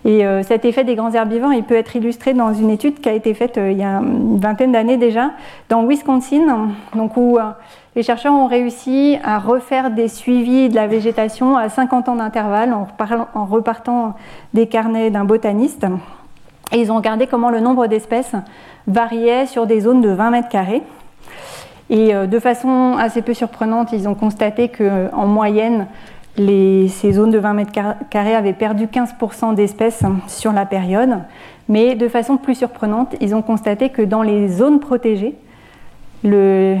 Et 0.04 0.24
cet 0.42 0.64
effet 0.64 0.84
des 0.84 0.94
grands 0.94 1.12
herbivores, 1.12 1.52
il 1.52 1.64
peut 1.64 1.74
être 1.74 1.96
illustré 1.96 2.32
dans 2.32 2.54
une 2.54 2.70
étude 2.70 3.00
qui 3.00 3.08
a 3.08 3.12
été 3.12 3.34
faite 3.34 3.58
il 3.60 3.76
y 3.76 3.82
a 3.82 3.98
une 3.98 4.38
vingtaine 4.38 4.72
d'années 4.72 4.96
déjà, 4.96 5.32
dans 5.68 5.84
Wisconsin, 5.84 6.68
donc 6.94 7.16
où 7.16 7.36
les 7.98 8.04
chercheurs 8.04 8.32
ont 8.32 8.46
réussi 8.46 9.18
à 9.24 9.40
refaire 9.40 9.90
des 9.90 10.06
suivis 10.06 10.68
de 10.68 10.76
la 10.76 10.86
végétation 10.86 11.56
à 11.56 11.68
50 11.68 12.08
ans 12.08 12.14
d'intervalle 12.14 12.72
en, 12.72 13.44
repartant 13.44 14.14
des 14.54 14.68
carnets 14.68 15.10
d'un 15.10 15.24
botaniste. 15.24 15.84
Et 16.70 16.80
ils 16.80 16.92
ont 16.92 16.94
regardé 16.94 17.26
comment 17.26 17.50
le 17.50 17.58
nombre 17.58 17.88
d'espèces 17.88 18.36
variait 18.86 19.46
sur 19.46 19.66
des 19.66 19.80
zones 19.80 20.00
de 20.00 20.10
20 20.10 20.30
mètres 20.30 20.48
carrés. 20.48 20.84
Et 21.90 22.14
euh, 22.14 22.28
de 22.28 22.38
façon 22.38 22.94
assez 22.96 23.20
peu 23.20 23.34
surprenante, 23.34 23.88
ils 23.92 24.08
ont 24.08 24.14
constaté 24.14 24.68
qu'en 24.68 25.26
moyenne, 25.26 25.88
ces 26.36 27.12
zones 27.12 27.32
de 27.32 27.38
20 27.38 27.52
mètres 27.52 27.72
carrés 28.10 28.36
avaient 28.36 28.52
perdu 28.52 28.86
15% 28.86 29.56
d'espèces 29.56 30.04
sur 30.28 30.52
la 30.52 30.66
période. 30.66 31.18
Mais 31.68 31.96
de 31.96 32.06
façon 32.06 32.36
plus 32.36 32.54
surprenante, 32.54 33.16
ils 33.20 33.34
ont 33.34 33.42
constaté 33.42 33.88
que 33.88 34.02
dans 34.02 34.22
les 34.22 34.46
zones 34.46 34.78
protégées, 34.78 35.34
le, 36.24 36.76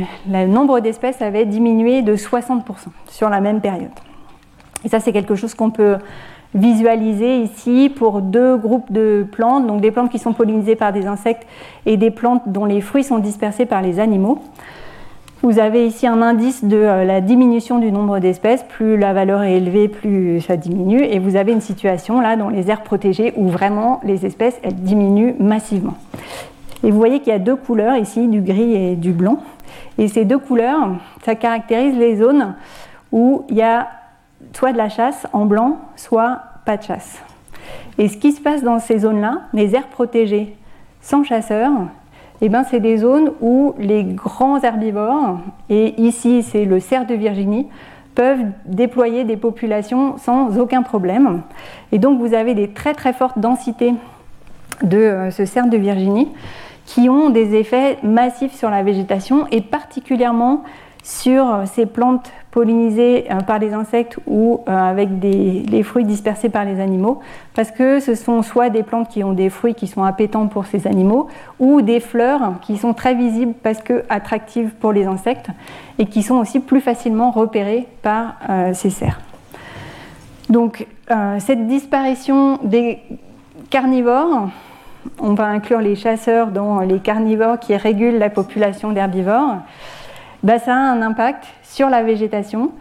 nombre 0.46 0.80
d'espèces 0.80 1.22
avait 1.22 1.46
diminué 1.46 2.02
de 2.02 2.16
60% 2.16 2.62
sur 3.08 3.28
la 3.28 3.40
même 3.40 3.60
période. 3.60 3.90
Et 4.84 4.88
ça, 4.88 5.00
c'est 5.00 5.12
quelque 5.12 5.34
chose 5.34 5.54
qu'on 5.54 5.70
peut 5.70 5.96
visualiser 6.54 7.38
ici 7.42 7.92
pour 7.94 8.22
deux 8.22 8.56
groupes 8.56 8.90
de 8.90 9.26
plantes, 9.30 9.66
donc 9.66 9.80
des 9.80 9.90
plantes 9.90 10.10
qui 10.10 10.18
sont 10.18 10.32
pollinisées 10.32 10.76
par 10.76 10.92
des 10.92 11.06
insectes 11.06 11.46
et 11.84 11.96
des 11.96 12.10
plantes 12.10 12.42
dont 12.46 12.64
les 12.64 12.80
fruits 12.80 13.04
sont 13.04 13.18
dispersés 13.18 13.66
par 13.66 13.82
les 13.82 14.00
animaux. 14.00 14.42
Vous 15.42 15.60
avez 15.60 15.86
ici 15.86 16.08
un 16.08 16.20
indice 16.20 16.64
de 16.64 16.76
euh, 16.76 17.04
la 17.04 17.20
diminution 17.20 17.78
du 17.78 17.92
nombre 17.92 18.18
d'espèces. 18.18 18.64
Plus 18.64 18.96
la 18.96 19.12
valeur 19.12 19.44
est 19.44 19.54
élevée, 19.58 19.86
plus 19.86 20.40
ça 20.40 20.56
diminue. 20.56 21.04
Et 21.04 21.20
vous 21.20 21.36
avez 21.36 21.52
une 21.52 21.60
situation 21.60 22.20
là 22.20 22.34
dans 22.34 22.48
les 22.48 22.70
aires 22.70 22.82
protégées 22.82 23.32
où 23.36 23.46
vraiment 23.46 24.00
les 24.02 24.26
espèces 24.26 24.58
elles 24.64 24.74
diminuent 24.74 25.36
massivement. 25.38 25.94
Et 26.84 26.90
vous 26.90 26.98
voyez 26.98 27.20
qu'il 27.20 27.32
y 27.32 27.36
a 27.36 27.38
deux 27.38 27.56
couleurs 27.56 27.96
ici, 27.96 28.28
du 28.28 28.40
gris 28.40 28.74
et 28.74 28.96
du 28.96 29.12
blanc. 29.12 29.42
Et 29.98 30.08
ces 30.08 30.24
deux 30.24 30.38
couleurs, 30.38 30.90
ça 31.24 31.34
caractérise 31.34 31.96
les 31.96 32.16
zones 32.16 32.54
où 33.12 33.44
il 33.48 33.56
y 33.56 33.62
a 33.62 33.88
soit 34.52 34.72
de 34.72 34.78
la 34.78 34.88
chasse 34.88 35.26
en 35.32 35.44
blanc, 35.44 35.78
soit 35.96 36.40
pas 36.64 36.76
de 36.76 36.82
chasse. 36.82 37.20
Et 37.98 38.08
ce 38.08 38.16
qui 38.16 38.32
se 38.32 38.40
passe 38.40 38.62
dans 38.62 38.78
ces 38.78 39.00
zones-là, 39.00 39.42
les 39.52 39.74
aires 39.74 39.88
protégées 39.88 40.54
sans 41.00 41.24
chasseurs, 41.24 41.72
eh 42.40 42.48
ben, 42.48 42.62
c'est 42.62 42.80
des 42.80 42.98
zones 42.98 43.32
où 43.40 43.74
les 43.78 44.04
grands 44.04 44.60
herbivores, 44.60 45.38
et 45.68 46.00
ici 46.00 46.42
c'est 46.44 46.64
le 46.64 46.78
cerf 46.78 47.06
de 47.06 47.14
Virginie, 47.14 47.66
peuvent 48.14 48.44
déployer 48.64 49.24
des 49.24 49.36
populations 49.36 50.18
sans 50.18 50.58
aucun 50.58 50.82
problème. 50.82 51.42
Et 51.92 51.98
donc 51.98 52.20
vous 52.20 52.34
avez 52.34 52.54
des 52.54 52.70
très 52.70 52.94
très 52.94 53.12
fortes 53.12 53.38
densités 53.38 53.94
de 54.82 54.98
euh, 54.98 55.30
ce 55.30 55.44
cerf 55.44 55.68
de 55.68 55.76
Virginie 55.76 56.28
qui 56.88 57.10
ont 57.10 57.28
des 57.28 57.54
effets 57.54 57.98
massifs 58.02 58.54
sur 58.54 58.70
la 58.70 58.82
végétation 58.82 59.46
et 59.50 59.60
particulièrement 59.60 60.64
sur 61.04 61.62
ces 61.66 61.84
plantes 61.84 62.32
pollinisées 62.50 63.26
euh, 63.30 63.40
par 63.40 63.58
les 63.58 63.74
insectes 63.74 64.18
ou 64.26 64.60
euh, 64.66 64.72
avec 64.72 65.18
des, 65.18 65.82
fruits 65.82 66.06
dispersés 66.06 66.48
par 66.48 66.64
les 66.64 66.80
animaux, 66.80 67.20
parce 67.54 67.70
que 67.70 68.00
ce 68.00 68.14
sont 68.14 68.42
soit 68.42 68.70
des 68.70 68.82
plantes 68.82 69.10
qui 69.10 69.22
ont 69.22 69.34
des 69.34 69.50
fruits 69.50 69.74
qui 69.74 69.86
sont 69.86 70.02
appétants 70.02 70.46
pour 70.46 70.64
ces 70.64 70.86
animaux, 70.86 71.28
ou 71.58 71.82
des 71.82 72.00
fleurs 72.00 72.54
qui 72.62 72.78
sont 72.78 72.94
très 72.94 73.14
visibles 73.14 73.52
parce 73.62 73.82
que 73.82 74.02
attractives 74.08 74.70
pour 74.80 74.92
les 74.92 75.04
insectes 75.04 75.48
et 75.98 76.06
qui 76.06 76.22
sont 76.22 76.36
aussi 76.36 76.58
plus 76.58 76.80
facilement 76.80 77.32
repérées 77.32 77.86
par 78.00 78.36
euh, 78.48 78.72
ces 78.72 78.90
cerfs. 78.90 79.20
Donc 80.48 80.86
cette 81.38 81.66
disparition 81.66 82.58
des 82.62 83.00
carnivores, 83.68 84.48
on 85.18 85.34
va 85.34 85.46
inclure 85.46 85.80
les 85.80 85.96
chasseurs 85.96 86.48
dans 86.48 86.80
les 86.80 87.00
carnivores 87.00 87.58
qui 87.58 87.76
régulent 87.76 88.18
la 88.18 88.30
population 88.30 88.92
d'herbivores, 88.92 89.56
bah, 90.42 90.58
ça 90.58 90.74
a 90.74 90.78
un 90.78 91.02
impact 91.02 91.44
sur 91.62 91.88
la 91.88 92.02
végétation. 92.02 92.72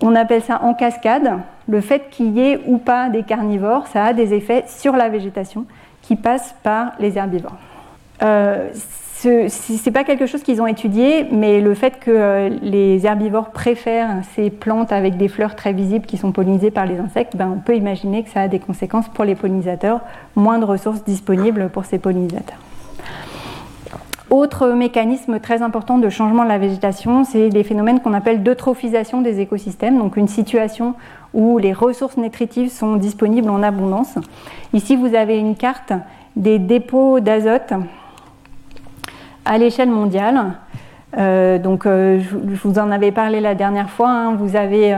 On 0.00 0.14
appelle 0.14 0.42
ça 0.42 0.62
en 0.62 0.74
cascade. 0.74 1.40
Le 1.68 1.80
fait 1.80 2.10
qu'il 2.10 2.36
y 2.36 2.40
ait 2.40 2.60
ou 2.66 2.78
pas 2.78 3.08
des 3.08 3.22
carnivores, 3.22 3.86
ça 3.88 4.04
a 4.04 4.12
des 4.12 4.34
effets 4.34 4.64
sur 4.68 4.94
la 4.94 5.08
végétation 5.08 5.66
qui 6.02 6.16
passent 6.16 6.54
par 6.62 6.92
les 7.00 7.18
herbivores. 7.18 7.56
Euh, 8.22 8.70
ce 9.22 9.84
n'est 9.84 9.92
pas 9.92 10.04
quelque 10.04 10.26
chose 10.26 10.42
qu'ils 10.42 10.60
ont 10.60 10.66
étudié, 10.66 11.26
mais 11.30 11.60
le 11.60 11.74
fait 11.74 11.98
que 11.98 12.10
euh, 12.10 12.50
les 12.62 13.06
herbivores 13.06 13.50
préfèrent 13.50 14.22
ces 14.34 14.50
plantes 14.50 14.92
avec 14.92 15.16
des 15.16 15.28
fleurs 15.28 15.56
très 15.56 15.72
visibles 15.72 16.06
qui 16.06 16.18
sont 16.18 16.32
pollinisées 16.32 16.70
par 16.70 16.86
les 16.86 16.98
insectes, 16.98 17.36
ben, 17.36 17.52
on 17.56 17.60
peut 17.60 17.76
imaginer 17.76 18.22
que 18.22 18.30
ça 18.30 18.42
a 18.42 18.48
des 18.48 18.58
conséquences 18.58 19.08
pour 19.08 19.24
les 19.24 19.34
pollinisateurs, 19.34 20.00
moins 20.34 20.58
de 20.58 20.64
ressources 20.64 21.02
disponibles 21.04 21.70
pour 21.70 21.84
ces 21.84 21.98
pollinisateurs. 21.98 22.58
Autre 24.28 24.70
mécanisme 24.70 25.38
très 25.38 25.62
important 25.62 25.98
de 25.98 26.08
changement 26.08 26.42
de 26.42 26.48
la 26.48 26.58
végétation, 26.58 27.24
c'est 27.24 27.48
les 27.48 27.62
phénomènes 27.62 28.00
qu'on 28.00 28.12
appelle 28.12 28.42
d'eutrophisation 28.42 29.22
des 29.22 29.40
écosystèmes, 29.40 29.98
donc 29.98 30.16
une 30.16 30.28
situation 30.28 30.94
où 31.32 31.58
les 31.58 31.72
ressources 31.72 32.16
nutritives 32.16 32.70
sont 32.70 32.96
disponibles 32.96 33.48
en 33.48 33.62
abondance. 33.62 34.16
Ici, 34.74 34.96
vous 34.96 35.14
avez 35.14 35.38
une 35.38 35.54
carte 35.54 35.92
des 36.34 36.58
dépôts 36.58 37.20
d'azote 37.20 37.72
à 39.46 39.58
l'échelle 39.58 39.90
mondiale. 39.90 40.52
Euh, 41.16 41.58
donc, 41.58 41.86
euh, 41.86 42.20
je, 42.20 42.36
vous 42.36 42.78
en 42.78 42.90
avais 42.90 43.12
parlé 43.12 43.40
la 43.40 43.54
dernière 43.54 43.90
fois. 43.90 44.10
Hein. 44.10 44.34
vous 44.34 44.56
avez 44.56 44.96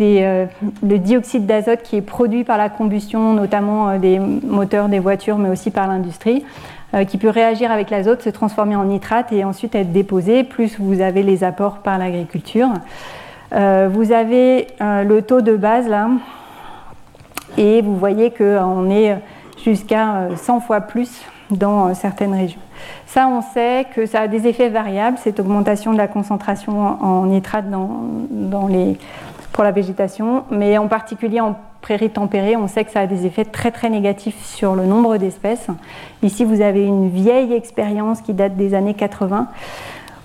euh, 0.00 0.46
le 0.82 0.98
dioxyde 0.98 1.46
d'azote 1.46 1.82
qui 1.82 1.96
est 1.96 2.02
produit 2.02 2.44
par 2.44 2.56
la 2.56 2.68
combustion, 2.68 3.34
notamment 3.34 3.98
des 3.98 4.18
moteurs 4.18 4.88
des 4.88 5.00
voitures, 5.00 5.38
mais 5.38 5.50
aussi 5.50 5.70
par 5.70 5.88
l'industrie, 5.88 6.44
qui 7.06 7.18
peut 7.18 7.28
réagir 7.28 7.70
avec 7.70 7.88
l'azote, 7.88 8.20
se 8.20 8.30
transformer 8.30 8.74
en 8.74 8.84
nitrate 8.84 9.30
et 9.32 9.44
ensuite 9.44 9.76
être 9.76 9.92
déposé. 9.92 10.42
Plus 10.42 10.76
vous 10.80 11.00
avez 11.00 11.22
les 11.22 11.44
apports 11.44 11.78
par 11.78 11.98
l'agriculture. 11.98 12.68
vous 13.52 14.12
avez 14.12 14.66
le 14.80 15.20
taux 15.20 15.40
de 15.40 15.54
base 15.54 15.88
là 15.88 16.08
Et 17.58 17.80
vous 17.80 17.94
voyez 17.94 18.32
qu'on 18.32 18.90
est 18.90 19.16
jusqu'à 19.64 20.30
100 20.34 20.60
fois 20.60 20.80
plus 20.80 21.22
dans 21.52 21.94
certaines 21.94 22.34
régions. 22.34 22.60
Ça, 23.06 23.28
on 23.28 23.42
sait 23.42 23.86
que 23.94 24.06
ça 24.06 24.20
a 24.20 24.28
des 24.28 24.46
effets 24.46 24.68
variables, 24.68 25.18
cette 25.18 25.40
augmentation 25.40 25.92
de 25.92 25.98
la 25.98 26.08
concentration 26.08 27.02
en 27.02 27.26
nitrate 27.26 27.70
dans, 27.70 28.66
les, 28.68 28.96
pour 29.52 29.64
la 29.64 29.72
végétation, 29.72 30.44
mais 30.50 30.78
en 30.78 30.88
particulier 30.88 31.40
en 31.40 31.56
prairies 31.80 32.10
tempérées, 32.10 32.56
on 32.56 32.68
sait 32.68 32.84
que 32.84 32.90
ça 32.90 33.00
a 33.00 33.06
des 33.06 33.26
effets 33.26 33.44
très 33.44 33.70
très 33.70 33.90
négatifs 33.90 34.44
sur 34.44 34.74
le 34.74 34.84
nombre 34.84 35.16
d'espèces. 35.16 35.66
Ici, 36.22 36.44
vous 36.44 36.60
avez 36.60 36.84
une 36.84 37.08
vieille 37.08 37.52
expérience 37.52 38.20
qui 38.20 38.34
date 38.34 38.56
des 38.56 38.74
années 38.74 38.94
80 38.94 39.48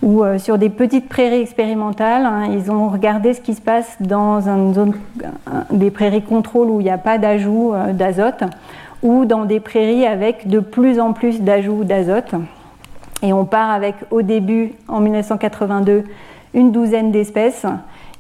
où 0.02 0.24
euh, 0.24 0.38
sur 0.38 0.58
des 0.58 0.70
petites 0.70 1.10
prairies 1.10 1.42
expérimentales, 1.42 2.26
hein, 2.26 2.50
ils 2.52 2.72
ont 2.72 2.90
regardé 2.90 3.34
ce 3.34 3.42
qui 3.42 3.54
se 3.54 3.62
passe 3.62 3.98
dans 4.00 4.48
une 4.48 4.74
zone, 4.74 4.94
des 5.72 5.90
prairies 5.90 6.22
contrôle 6.22 6.70
où 6.70 6.80
il 6.80 6.84
n'y 6.84 6.92
a 6.92 6.98
pas 6.98 7.18
d'ajout 7.18 7.74
euh, 7.74 7.94
d'azote, 7.94 8.44
ou 9.04 9.26
dans 9.26 9.46
des 9.46 9.60
prairies 9.60 10.06
avec 10.06 10.48
de 10.48 10.60
plus 10.60 11.00
en 11.00 11.14
plus 11.14 11.42
d'ajouts 11.42 11.84
d'azote. 11.84 12.36
Et 13.22 13.34
on 13.34 13.46
part 13.46 13.72
avec 13.72 13.96
au 14.12 14.22
début, 14.22 14.74
en 14.88 15.00
1982, 15.00 16.04
une 16.54 16.72
douzaine 16.72 17.12
d'espèces, 17.12 17.66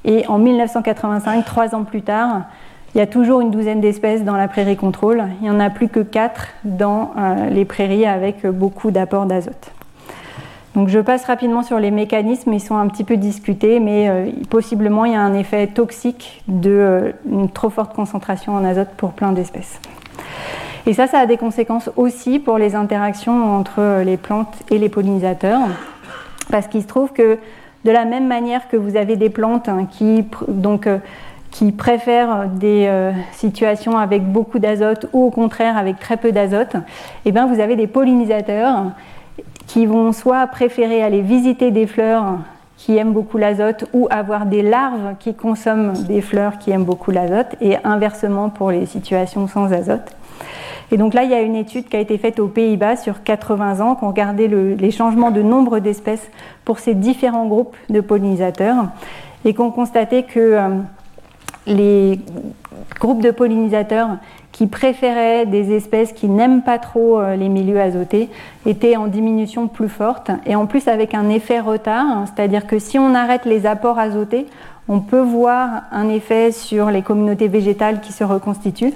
et 0.04 0.28
en 0.28 0.38
1985, 0.38 1.46
trois 1.46 1.74
ans 1.76 1.84
plus 1.84 2.02
tard, 2.02 2.44
il 2.94 3.00
y 3.00 3.02
a 3.02 3.08
toujours 3.08 3.42
une 3.42 3.52
douzaine 3.52 3.82
d'espèces 3.82 4.24
dans 4.24 4.38
la 4.38 4.48
prairie 4.48 4.78
contrôle. 4.78 5.24
Il 5.42 5.44
n'y 5.44 5.50
en 5.50 5.60
a 5.60 5.70
plus 5.70 5.90
que 5.90 6.00
quatre 6.00 6.50
dans 6.64 7.12
euh, 7.18 7.50
les 7.50 7.66
prairies 7.66 8.06
avec 8.06 8.46
beaucoup 8.46 8.92
d'apports 8.92 9.26
d'azote. 9.26 9.72
Donc 10.76 10.90
je 10.90 11.00
passe 11.00 11.26
rapidement 11.26 11.64
sur 11.64 11.80
les 11.80 11.90
mécanismes, 11.90 12.52
ils 12.52 12.60
sont 12.60 12.76
un 12.76 12.88
petit 12.88 13.06
peu 13.06 13.16
discutés, 13.16 13.80
mais 13.80 14.10
euh, 14.10 14.30
possiblement 14.50 15.06
il 15.06 15.14
y 15.14 15.16
a 15.16 15.22
un 15.22 15.34
effet 15.34 15.68
toxique 15.68 16.44
de 16.50 16.70
euh, 16.70 17.12
trop 17.54 17.70
forte 17.70 17.94
concentration 17.94 18.54
en 18.54 18.64
azote 18.66 18.90
pour 18.98 19.14
plein 19.14 19.32
d'espèces. 19.32 19.80
Et 20.88 20.94
ça, 20.94 21.08
ça 21.08 21.20
a 21.20 21.26
des 21.26 21.38
conséquences 21.38 21.90
aussi 21.96 22.40
pour 22.40 22.58
les 22.58 22.76
interactions 22.76 23.58
entre 23.58 24.04
les 24.04 24.18
plantes 24.18 24.56
et 24.70 24.78
les 24.78 24.90
pollinisateurs, 24.90 25.62
parce 26.52 26.68
qu'il 26.68 26.84
se 26.84 26.88
trouve 26.88 27.12
que 27.12 27.40
de 27.86 27.92
la 27.92 28.06
même 28.06 28.28
manière 28.28 28.68
que 28.68 28.78
vous 28.78 28.96
avez 28.96 29.16
des 29.16 29.30
plantes 29.30 29.68
hein, 29.68 29.88
euh, 30.02 30.98
qui 31.52 31.72
préfèrent 31.72 32.48
des 32.50 33.12
situations 33.32 33.98
avec 33.98 34.24
beaucoup 34.24 34.60
d'azote 34.60 35.08
ou 35.14 35.26
au 35.26 35.32
contraire 35.32 35.78
avec 35.78 36.00
très 36.00 36.18
peu 36.18 36.32
d'azote, 36.32 36.76
eh 37.26 37.32
bien 37.32 37.48
vous 37.48 37.60
avez 37.60 37.76
des 37.76 37.88
pollinisateurs 37.88 38.92
qui 39.68 39.86
vont 39.86 40.12
soit 40.12 40.46
préférer 40.48 41.02
aller 41.02 41.22
visiter 41.22 41.72
des 41.72 41.88
fleurs 41.88 42.38
qui 42.78 42.98
aiment 42.98 43.14
beaucoup 43.14 43.38
l'azote 43.38 43.86
ou 43.94 44.08
avoir 44.12 44.46
des 44.46 44.62
larves 44.62 45.16
qui 45.20 45.34
consomment 45.34 45.94
des 46.08 46.22
fleurs 46.22 46.58
qui 46.60 46.72
aiment 46.72 46.84
beaucoup 46.84 47.12
l'azote 47.12 47.56
et 47.62 47.78
inversement 47.84 48.50
pour 48.50 48.72
les 48.72 48.86
situations 48.86 49.48
sans 49.48 49.72
azote. 49.72 50.16
Et 50.92 50.98
donc 50.98 51.14
là, 51.14 51.24
il 51.24 51.32
y 51.32 51.34
a 51.34 51.42
une 51.42 51.56
étude 51.56 51.88
qui 51.88 51.98
a 51.98 52.00
été 52.00 52.18
faite 52.18 52.40
aux 52.40 52.48
Pays-Bas 52.48 52.96
sur 52.96 53.24
80 53.24 53.80
ans, 53.80 53.96
qui 53.96 54.04
ont 54.04 54.10
regardé 54.10 54.48
les 54.48 54.92
changements 54.92 55.32
de 55.32 55.42
nombre 55.42 55.80
d'espèces 55.80 56.30
pour 56.64 56.80
ces 56.80 56.94
différents 56.94 57.48
groupes 57.48 57.76
de 57.90 58.02
pollinisateurs 58.02 58.86
et 59.46 59.54
qui 59.54 59.62
ont 59.62 59.72
constaté 59.72 60.24
que 60.24 60.40
euh, 60.40 60.70
les 61.68 62.20
groupes 63.00 63.22
de 63.22 63.32
pollinisateurs 63.32 64.18
qui 64.52 64.68
préféraient 64.68 65.46
des 65.46 65.76
espèces 65.76 66.14
qui 66.14 66.28
n'aiment 66.28 66.62
pas 66.62 66.80
trop 66.80 67.20
euh, 67.20 67.36
les 67.36 67.50
milieux 67.50 67.80
azotés 67.80 68.30
étaient 68.66 68.96
en 68.96 69.08
diminution 69.08 69.68
plus 69.68 69.90
forte 69.90 70.32
et 70.46 70.56
en 70.56 70.66
plus 70.66 70.88
avec 70.88 71.14
un 71.14 71.30
effet 71.30 71.60
retard, 71.60 72.06
hein, 72.06 72.26
c'est-à-dire 72.26 72.66
que 72.68 72.80
si 72.80 72.98
on 72.98 73.16
arrête 73.16 73.46
les 73.46 73.66
apports 73.66 74.00
azotés, 74.00 74.46
on 74.88 75.00
peut 75.00 75.22
voir 75.22 75.84
un 75.92 76.10
effet 76.10 76.52
sur 76.52 76.92
les 76.92 77.02
communautés 77.02 77.48
végétales 77.48 78.02
qui 78.02 78.14
se 78.14 78.24
reconstituent, 78.24 78.94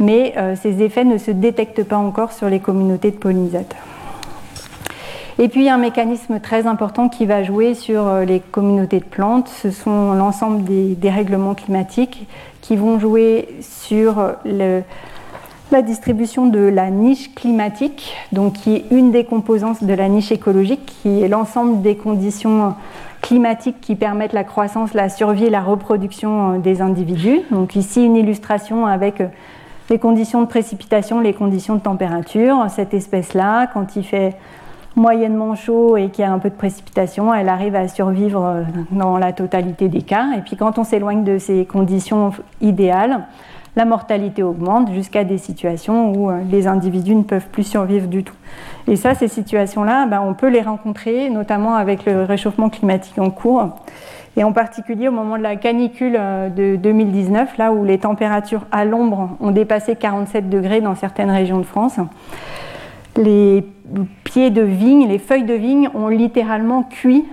mais 0.00 0.34
euh, 0.36 0.54
ces 0.56 0.82
effets 0.82 1.04
ne 1.04 1.18
se 1.18 1.30
détectent 1.30 1.84
pas 1.84 1.96
encore 1.96 2.32
sur 2.32 2.48
les 2.48 2.60
communautés 2.60 3.10
de 3.10 3.16
pollinisateurs. 3.16 3.80
Et 5.40 5.48
puis 5.48 5.68
un 5.68 5.78
mécanisme 5.78 6.40
très 6.40 6.66
important 6.66 7.08
qui 7.08 7.24
va 7.24 7.42
jouer 7.44 7.74
sur 7.74 8.06
euh, 8.06 8.24
les 8.24 8.40
communautés 8.40 9.00
de 9.00 9.04
plantes, 9.04 9.48
ce 9.48 9.70
sont 9.70 10.12
l'ensemble 10.12 10.64
des 10.64 10.94
dérèglements 10.94 11.54
climatiques 11.54 12.26
qui 12.60 12.76
vont 12.76 12.98
jouer 12.98 13.48
sur 13.60 14.16
la 14.44 15.82
distribution 15.82 16.46
de 16.46 16.60
la 16.60 16.90
niche 16.90 17.34
climatique, 17.34 18.14
donc 18.32 18.54
qui 18.54 18.74
est 18.74 18.84
une 18.90 19.10
des 19.10 19.24
composantes 19.24 19.84
de 19.84 19.94
la 19.94 20.08
niche 20.08 20.32
écologique, 20.32 20.84
qui 21.02 21.22
est 21.22 21.28
l'ensemble 21.28 21.82
des 21.82 21.96
conditions 21.96 22.74
climatiques 23.20 23.80
qui 23.80 23.94
permettent 23.94 24.32
la 24.32 24.44
croissance, 24.44 24.94
la 24.94 25.08
survie 25.08 25.46
et 25.46 25.50
la 25.50 25.60
reproduction 25.60 26.54
euh, 26.54 26.58
des 26.58 26.80
individus. 26.80 27.40
Donc 27.50 27.76
ici 27.76 28.04
une 28.04 28.16
illustration 28.16 28.86
avec 28.86 29.20
euh, 29.20 29.26
les 29.90 29.98
conditions 29.98 30.42
de 30.42 30.46
précipitation, 30.46 31.20
les 31.20 31.32
conditions 31.32 31.74
de 31.74 31.80
température. 31.80 32.66
Cette 32.68 32.94
espèce-là, 32.94 33.68
quand 33.72 33.96
il 33.96 34.04
fait 34.04 34.36
moyennement 34.96 35.54
chaud 35.54 35.96
et 35.96 36.08
qu'il 36.10 36.24
y 36.24 36.28
a 36.28 36.32
un 36.32 36.38
peu 36.38 36.50
de 36.50 36.54
précipitation, 36.54 37.32
elle 37.32 37.48
arrive 37.48 37.74
à 37.74 37.88
survivre 37.88 38.44
euh, 38.44 38.62
dans 38.90 39.16
la 39.16 39.32
totalité 39.32 39.88
des 39.88 40.02
cas. 40.02 40.26
Et 40.36 40.40
puis 40.40 40.56
quand 40.56 40.78
on 40.78 40.84
s'éloigne 40.84 41.24
de 41.24 41.38
ces 41.38 41.64
conditions 41.64 42.32
idéales, 42.60 43.26
la 43.76 43.84
mortalité 43.84 44.42
augmente 44.42 44.92
jusqu'à 44.92 45.22
des 45.22 45.38
situations 45.38 46.12
où 46.12 46.30
euh, 46.30 46.40
les 46.50 46.66
individus 46.66 47.14
ne 47.14 47.22
peuvent 47.22 47.46
plus 47.46 47.62
survivre 47.62 48.08
du 48.08 48.24
tout. 48.24 48.34
Et 48.88 48.96
ça, 48.96 49.14
ces 49.14 49.28
situations-là, 49.28 50.06
ben, 50.06 50.20
on 50.20 50.34
peut 50.34 50.48
les 50.48 50.62
rencontrer, 50.62 51.30
notamment 51.30 51.76
avec 51.76 52.04
le 52.04 52.24
réchauffement 52.24 52.68
climatique 52.68 53.18
en 53.18 53.30
cours. 53.30 53.68
Et 54.38 54.44
en 54.44 54.52
particulier 54.52 55.08
au 55.08 55.12
moment 55.12 55.36
de 55.36 55.42
la 55.42 55.56
canicule 55.56 56.16
euh, 56.16 56.48
de 56.48 56.76
2019, 56.76 57.58
là 57.58 57.72
où 57.72 57.84
les 57.84 57.98
températures 57.98 58.66
à 58.70 58.84
l'ombre 58.84 59.36
ont 59.40 59.50
dépassé 59.50 59.96
47 59.96 60.48
degrés 60.48 60.80
dans 60.80 60.94
certaines 60.94 61.30
régions 61.30 61.58
de 61.58 61.64
France 61.64 61.98
les 63.16 63.64
pieds 64.22 64.50
de 64.50 64.62
vigne, 64.62 65.08
les 65.08 65.18
feuilles 65.18 65.44
de 65.44 65.54
vigne 65.54 65.88
ont 65.94 66.08
littéralement 66.08 66.84
cuit 66.84 67.24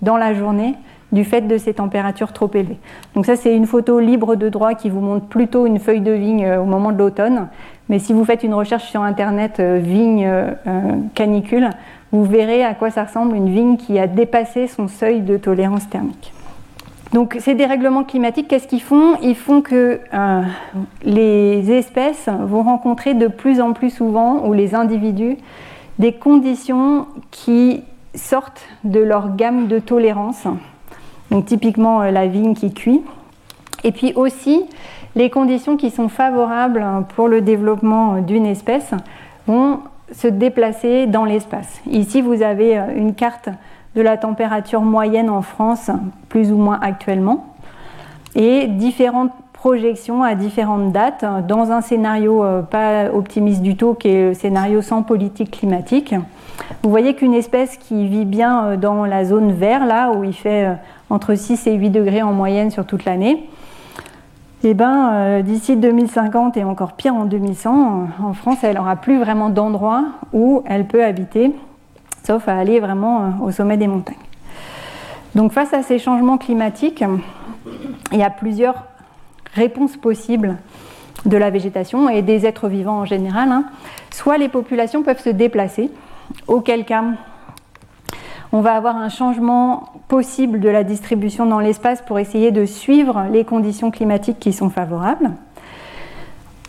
dans 0.00 0.16
la 0.16 0.34
journée 0.34 0.74
du 1.10 1.24
fait 1.24 1.42
de 1.42 1.58
ces 1.58 1.74
températures 1.74 2.32
trop 2.32 2.50
élevées. 2.54 2.78
Donc 3.14 3.26
ça 3.26 3.34
c'est 3.34 3.54
une 3.54 3.66
photo 3.66 3.98
libre 3.98 4.36
de 4.36 4.48
droit 4.48 4.74
qui 4.74 4.88
vous 4.88 5.00
montre 5.00 5.26
plutôt 5.26 5.66
une 5.66 5.80
feuille 5.80 6.00
de 6.00 6.12
vigne 6.12 6.46
euh, 6.46 6.60
au 6.60 6.64
moment 6.64 6.92
de 6.92 6.98
l'automne. 6.98 7.48
Mais 7.88 7.98
si 7.98 8.12
vous 8.12 8.24
faites 8.24 8.44
une 8.44 8.54
recherche 8.54 8.88
sur 8.88 9.02
internet 9.02 9.58
euh, 9.58 9.78
vigne 9.82 10.30
canicule, 11.14 11.70
vous 12.12 12.24
verrez 12.24 12.64
à 12.64 12.74
quoi 12.74 12.90
ça 12.90 13.04
ressemble 13.04 13.34
une 13.34 13.50
vigne 13.50 13.76
qui 13.76 13.98
a 13.98 14.06
dépassé 14.06 14.68
son 14.68 14.86
seuil 14.86 15.22
de 15.22 15.36
tolérance 15.36 15.88
thermique. 15.90 16.32
Donc 17.12 17.36
ces 17.40 17.54
dérèglements 17.54 18.04
climatiques, 18.04 18.48
qu'est-ce 18.48 18.66
qu'ils 18.66 18.80
font? 18.80 19.16
Ils 19.22 19.34
font 19.34 19.60
que 19.60 20.00
euh, 20.14 20.42
les 21.04 21.70
espèces 21.70 22.28
vont 22.28 22.62
rencontrer 22.62 23.12
de 23.12 23.28
plus 23.28 23.60
en 23.60 23.74
plus 23.74 23.90
souvent, 23.90 24.46
ou 24.46 24.54
les 24.54 24.74
individus, 24.74 25.36
des 25.98 26.14
conditions 26.14 27.06
qui 27.30 27.82
sortent 28.14 28.66
de 28.84 29.00
leur 29.00 29.36
gamme 29.36 29.68
de 29.68 29.78
tolérance. 29.78 30.46
Donc 31.30 31.44
typiquement 31.46 32.00
euh, 32.00 32.10
la 32.10 32.26
vigne 32.26 32.54
qui 32.54 32.72
cuit. 32.72 33.02
Et 33.84 33.92
puis 33.92 34.14
aussi 34.14 34.64
les 35.14 35.28
conditions 35.28 35.76
qui 35.76 35.90
sont 35.90 36.08
favorables 36.08 36.82
pour 37.14 37.28
le 37.28 37.42
développement 37.42 38.22
d'une 38.22 38.46
espèce 38.46 38.92
vont 39.46 39.80
se 40.12 40.28
déplacer 40.28 41.06
dans 41.06 41.26
l'espace. 41.26 41.80
Ici 41.90 42.22
vous 42.22 42.40
avez 42.40 42.78
euh, 42.78 42.96
une 42.96 43.14
carte 43.14 43.50
de 43.94 44.02
la 44.02 44.16
température 44.16 44.80
moyenne 44.80 45.30
en 45.30 45.42
France, 45.42 45.90
plus 46.28 46.52
ou 46.52 46.56
moins 46.56 46.78
actuellement, 46.80 47.54
et 48.34 48.66
différentes 48.66 49.32
projections 49.62 50.24
à 50.24 50.34
différentes 50.34 50.90
dates 50.90 51.24
dans 51.46 51.70
un 51.70 51.82
scénario 51.82 52.42
euh, 52.42 52.62
pas 52.62 53.12
optimiste 53.12 53.62
du 53.62 53.76
tout, 53.76 53.94
qui 53.94 54.08
est 54.08 54.28
le 54.30 54.34
scénario 54.34 54.82
sans 54.82 55.04
politique 55.04 55.52
climatique. 55.52 56.16
Vous 56.82 56.90
voyez 56.90 57.14
qu'une 57.14 57.32
espèce 57.32 57.76
qui 57.76 58.08
vit 58.08 58.24
bien 58.24 58.64
euh, 58.64 58.76
dans 58.76 59.04
la 59.04 59.24
zone 59.24 59.52
vert, 59.52 59.86
là 59.86 60.10
où 60.10 60.24
il 60.24 60.32
fait 60.32 60.64
euh, 60.64 60.74
entre 61.10 61.36
6 61.36 61.68
et 61.68 61.74
8 61.74 61.90
degrés 61.90 62.22
en 62.22 62.32
moyenne 62.32 62.72
sur 62.72 62.84
toute 62.84 63.04
l'année, 63.04 63.48
eh 64.64 64.74
ben, 64.74 65.42
d'ici 65.42 65.76
2050 65.76 66.56
et 66.56 66.62
encore 66.62 66.92
pire 66.92 67.14
en 67.16 67.24
2100, 67.24 68.06
en 68.22 68.32
France, 68.32 68.58
elle 68.62 68.76
n'aura 68.76 68.94
plus 68.94 69.18
vraiment 69.18 69.48
d'endroit 69.48 70.04
où 70.32 70.62
elle 70.66 70.86
peut 70.86 71.04
habiter 71.04 71.52
sauf 72.22 72.48
à 72.48 72.56
aller 72.56 72.80
vraiment 72.80 73.20
euh, 73.20 73.44
au 73.44 73.50
sommet 73.50 73.76
des 73.76 73.86
montagnes. 73.86 74.16
Donc 75.34 75.52
face 75.52 75.72
à 75.72 75.82
ces 75.82 75.98
changements 75.98 76.38
climatiques, 76.38 77.02
il 78.12 78.18
y 78.18 78.22
a 78.22 78.30
plusieurs 78.30 78.84
réponses 79.54 79.96
possibles 79.96 80.56
de 81.24 81.36
la 81.36 81.50
végétation 81.50 82.08
et 82.08 82.22
des 82.22 82.46
êtres 82.46 82.68
vivants 82.68 83.00
en 83.00 83.04
général. 83.04 83.50
Hein. 83.50 83.64
Soit 84.10 84.38
les 84.38 84.48
populations 84.48 85.02
peuvent 85.02 85.22
se 85.22 85.30
déplacer, 85.30 85.90
auquel 86.46 86.84
cas 86.84 87.04
on 88.52 88.60
va 88.60 88.74
avoir 88.74 88.96
un 88.96 89.08
changement 89.08 89.92
possible 90.08 90.60
de 90.60 90.68
la 90.68 90.84
distribution 90.84 91.46
dans 91.46 91.60
l'espace 91.60 92.02
pour 92.02 92.18
essayer 92.18 92.50
de 92.50 92.66
suivre 92.66 93.24
les 93.32 93.44
conditions 93.44 93.90
climatiques 93.90 94.38
qui 94.38 94.52
sont 94.52 94.68
favorables. 94.68 95.30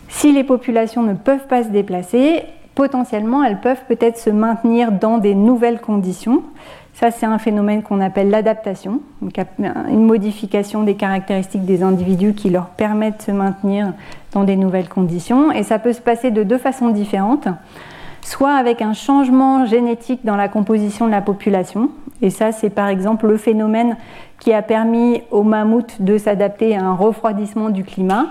Si 0.08 0.32
les 0.32 0.44
populations 0.44 1.02
ne 1.02 1.12
peuvent 1.12 1.46
pas 1.46 1.62
se 1.62 1.68
déplacer, 1.68 2.44
potentiellement, 2.74 3.44
elles 3.44 3.60
peuvent 3.60 3.84
peut-être 3.86 4.18
se 4.18 4.30
maintenir 4.30 4.92
dans 4.92 5.18
des 5.18 5.34
nouvelles 5.34 5.80
conditions, 5.80 6.42
Ça, 6.94 7.10
c'est 7.10 7.26
un 7.26 7.38
phénomène 7.38 7.82
qu'on 7.82 8.00
appelle 8.00 8.30
l'adaptation, 8.30 9.00
une 9.90 10.04
modification 10.04 10.84
des 10.84 10.94
caractéristiques 10.94 11.64
des 11.64 11.82
individus 11.82 12.34
qui 12.34 12.50
leur 12.50 12.66
permettent 12.66 13.18
de 13.18 13.22
se 13.22 13.30
maintenir 13.32 13.92
dans 14.30 14.44
des 14.44 14.54
nouvelles 14.54 14.88
conditions. 14.88 15.50
Et 15.50 15.64
ça 15.64 15.80
peut 15.80 15.92
se 15.92 16.00
passer 16.00 16.30
de 16.30 16.44
deux 16.44 16.56
façons 16.56 16.90
différentes, 16.90 17.48
soit 18.22 18.54
avec 18.54 18.80
un 18.80 18.92
changement 18.92 19.66
génétique 19.66 20.24
dans 20.24 20.36
la 20.36 20.46
composition 20.46 21.06
de 21.06 21.10
la 21.10 21.20
population. 21.20 21.90
Et 22.22 22.30
ça, 22.30 22.52
c'est 22.52 22.70
par 22.70 22.86
exemple 22.86 23.26
le 23.26 23.38
phénomène 23.38 23.96
qui 24.38 24.52
a 24.52 24.62
permis 24.62 25.22
aux 25.32 25.42
mammouths 25.42 26.00
de 26.00 26.16
s'adapter 26.16 26.76
à 26.76 26.84
un 26.84 26.94
refroidissement 26.94 27.70
du 27.70 27.82
climat. 27.82 28.26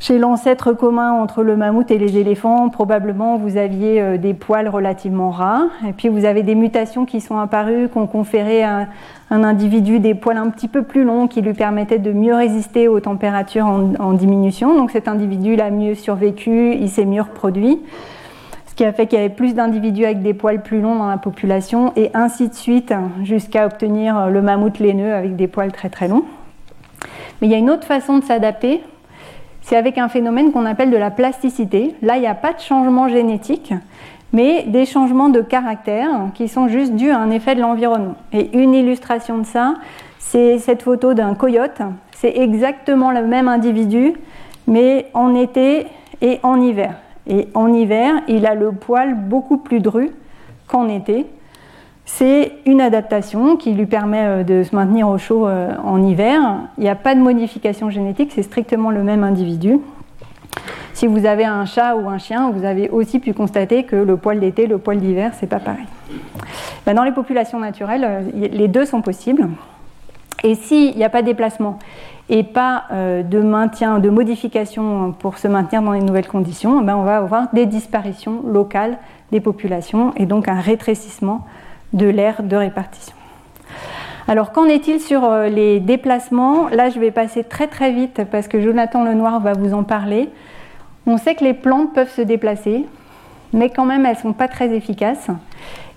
Chez 0.00 0.16
l'ancêtre 0.16 0.72
commun 0.72 1.12
entre 1.12 1.42
le 1.42 1.58
mammouth 1.58 1.90
et 1.90 1.98
les 1.98 2.16
éléphants, 2.16 2.70
probablement 2.70 3.36
vous 3.36 3.58
aviez 3.58 4.00
euh, 4.00 4.16
des 4.16 4.32
poils 4.32 4.66
relativement 4.66 5.30
rares, 5.30 5.68
et 5.86 5.92
puis 5.92 6.08
vous 6.08 6.24
avez 6.24 6.42
des 6.42 6.54
mutations 6.54 7.04
qui 7.04 7.20
sont 7.20 7.36
apparues, 7.36 7.90
qui 7.90 7.98
ont 7.98 8.06
conféré 8.06 8.62
à 8.62 8.88
un 9.28 9.44
individu 9.44 10.00
des 10.00 10.14
poils 10.14 10.38
un 10.38 10.48
petit 10.48 10.68
peu 10.68 10.84
plus 10.84 11.04
longs 11.04 11.28
qui 11.28 11.42
lui 11.42 11.52
permettaient 11.52 11.98
de 11.98 12.12
mieux 12.12 12.34
résister 12.34 12.88
aux 12.88 13.00
températures 13.00 13.66
en, 13.66 14.14
diminution. 14.14 14.74
Donc 14.74 14.90
cet 14.90 15.06
individu 15.06 15.54
l'a 15.54 15.70
mieux 15.70 15.94
survécu, 15.94 16.72
il 16.72 16.88
s'est 16.88 17.04
mieux 17.04 17.20
reproduit, 17.20 17.78
ce 18.68 18.74
qui 18.74 18.86
a 18.86 18.94
fait 18.94 19.06
qu'il 19.06 19.18
y 19.18 19.22
avait 19.22 19.28
plus 19.28 19.54
d'individus 19.54 20.06
avec 20.06 20.22
des 20.22 20.32
poils 20.32 20.62
plus 20.62 20.80
longs 20.80 20.96
dans 20.96 21.10
la 21.10 21.18
population, 21.18 21.92
et 21.96 22.10
ainsi 22.14 22.48
de 22.48 22.54
suite, 22.54 22.94
jusqu'à 23.22 23.66
obtenir 23.66 24.30
le 24.30 24.40
mammouth 24.40 24.78
laineux 24.78 25.12
avec 25.12 25.36
des 25.36 25.46
poils 25.46 25.72
très 25.72 25.90
très 25.90 26.08
longs. 26.08 26.24
Mais 27.42 27.48
il 27.48 27.50
y 27.50 27.54
a 27.54 27.58
une 27.58 27.68
autre 27.68 27.84
façon 27.84 28.16
de 28.16 28.24
s'adapter 28.24 28.80
c'est 29.70 29.76
avec 29.76 29.98
un 29.98 30.08
phénomène 30.08 30.50
qu'on 30.50 30.66
appelle 30.66 30.90
de 30.90 30.96
la 30.96 31.12
plasticité. 31.12 31.94
Là, 32.02 32.16
il 32.16 32.22
n'y 32.22 32.26
a 32.26 32.34
pas 32.34 32.52
de 32.52 32.58
changement 32.58 33.06
génétique, 33.06 33.72
mais 34.32 34.64
des 34.64 34.84
changements 34.84 35.28
de 35.28 35.42
caractère 35.42 36.08
qui 36.34 36.48
sont 36.48 36.66
juste 36.66 36.96
dus 36.96 37.10
à 37.10 37.18
un 37.18 37.30
effet 37.30 37.54
de 37.54 37.60
l'environnement. 37.60 38.16
Et 38.32 38.50
une 38.58 38.74
illustration 38.74 39.38
de 39.38 39.46
ça, 39.46 39.74
c'est 40.18 40.58
cette 40.58 40.82
photo 40.82 41.14
d'un 41.14 41.36
coyote. 41.36 41.82
C'est 42.10 42.36
exactement 42.36 43.12
le 43.12 43.24
même 43.28 43.46
individu, 43.46 44.14
mais 44.66 45.06
en 45.14 45.36
été 45.36 45.86
et 46.20 46.40
en 46.42 46.60
hiver. 46.60 46.96
Et 47.28 47.46
en 47.54 47.72
hiver, 47.72 48.22
il 48.26 48.46
a 48.46 48.56
le 48.56 48.72
poil 48.72 49.14
beaucoup 49.14 49.58
plus 49.58 49.78
dru 49.78 50.10
qu'en 50.66 50.88
été. 50.88 51.26
C'est 52.16 52.52
une 52.66 52.80
adaptation 52.80 53.56
qui 53.56 53.72
lui 53.72 53.86
permet 53.86 54.26
euh, 54.26 54.42
de 54.42 54.62
se 54.62 54.74
maintenir 54.74 55.08
au 55.08 55.16
chaud 55.16 55.46
euh, 55.46 55.72
en 55.82 56.02
hiver. 56.02 56.40
Il 56.76 56.82
n'y 56.82 56.90
a 56.90 56.96
pas 56.96 57.14
de 57.14 57.20
modification 57.20 57.88
génétique, 57.88 58.32
c'est 58.34 58.42
strictement 58.42 58.90
le 58.90 59.02
même 59.02 59.22
individu. 59.22 59.78
Si 60.92 61.06
vous 61.06 61.24
avez 61.24 61.44
un 61.44 61.64
chat 61.66 61.94
ou 61.94 62.08
un 62.08 62.18
chien, 62.18 62.50
vous 62.50 62.64
avez 62.64 62.90
aussi 62.90 63.20
pu 63.20 63.32
constater 63.32 63.84
que 63.84 63.96
le 63.96 64.16
poil 64.16 64.40
d'été, 64.40 64.66
le 64.66 64.78
poil 64.78 64.98
d'hiver, 64.98 65.32
c'est 65.38 65.46
pas 65.46 65.60
pareil. 65.60 65.86
Ben, 66.84 66.94
dans 66.94 67.04
les 67.04 67.12
populations 67.12 67.60
naturelles, 67.60 68.04
euh, 68.04 68.22
les 68.34 68.68
deux 68.68 68.84
sont 68.84 69.02
possibles. 69.02 69.48
Et 70.42 70.56
s'il 70.56 70.96
n'y 70.96 71.04
a 71.04 71.10
pas 71.10 71.22
de 71.22 71.26
déplacement 71.26 71.78
et 72.28 72.44
pas 72.44 72.84
de 72.90 73.40
maintien, 73.40 73.98
de 73.98 74.08
modification 74.08 75.12
pour 75.12 75.36
se 75.36 75.48
maintenir 75.48 75.82
dans 75.82 75.92
les 75.92 76.00
nouvelles 76.00 76.28
conditions, 76.28 76.80
ben, 76.80 76.96
on 76.96 77.02
va 77.02 77.18
avoir 77.18 77.52
des 77.52 77.66
disparitions 77.66 78.42
locales 78.46 78.98
des 79.32 79.40
populations 79.40 80.12
et 80.16 80.26
donc 80.26 80.48
un 80.48 80.60
rétrécissement 80.60 81.46
de 81.92 82.06
l'aire 82.06 82.42
de 82.42 82.56
répartition. 82.56 83.14
Alors 84.28 84.52
qu'en 84.52 84.66
est-il 84.66 85.00
sur 85.00 85.24
euh, 85.24 85.48
les 85.48 85.80
déplacements? 85.80 86.68
Là, 86.68 86.88
je 86.88 87.00
vais 87.00 87.10
passer 87.10 87.42
très 87.42 87.66
très 87.66 87.90
vite 87.90 88.22
parce 88.30 88.46
que 88.46 88.60
Jonathan 88.60 89.04
Lenoir 89.04 89.40
va 89.40 89.54
vous 89.54 89.74
en 89.74 89.82
parler. 89.82 90.28
On 91.06 91.16
sait 91.16 91.34
que 91.34 91.42
les 91.42 91.54
plantes 91.54 91.92
peuvent 91.94 92.12
se 92.12 92.22
déplacer, 92.22 92.86
mais 93.52 93.70
quand 93.70 93.84
même 93.84 94.06
elles 94.06 94.16
ne 94.16 94.20
sont 94.20 94.32
pas 94.32 94.46
très 94.46 94.72
efficaces. 94.74 95.28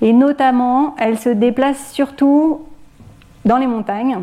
Et 0.01 0.13
notamment, 0.13 0.95
elles 0.97 1.19
se 1.19 1.29
déplacent 1.29 1.91
surtout 1.91 2.61
dans 3.45 3.57
les 3.57 3.67
montagnes, 3.67 4.17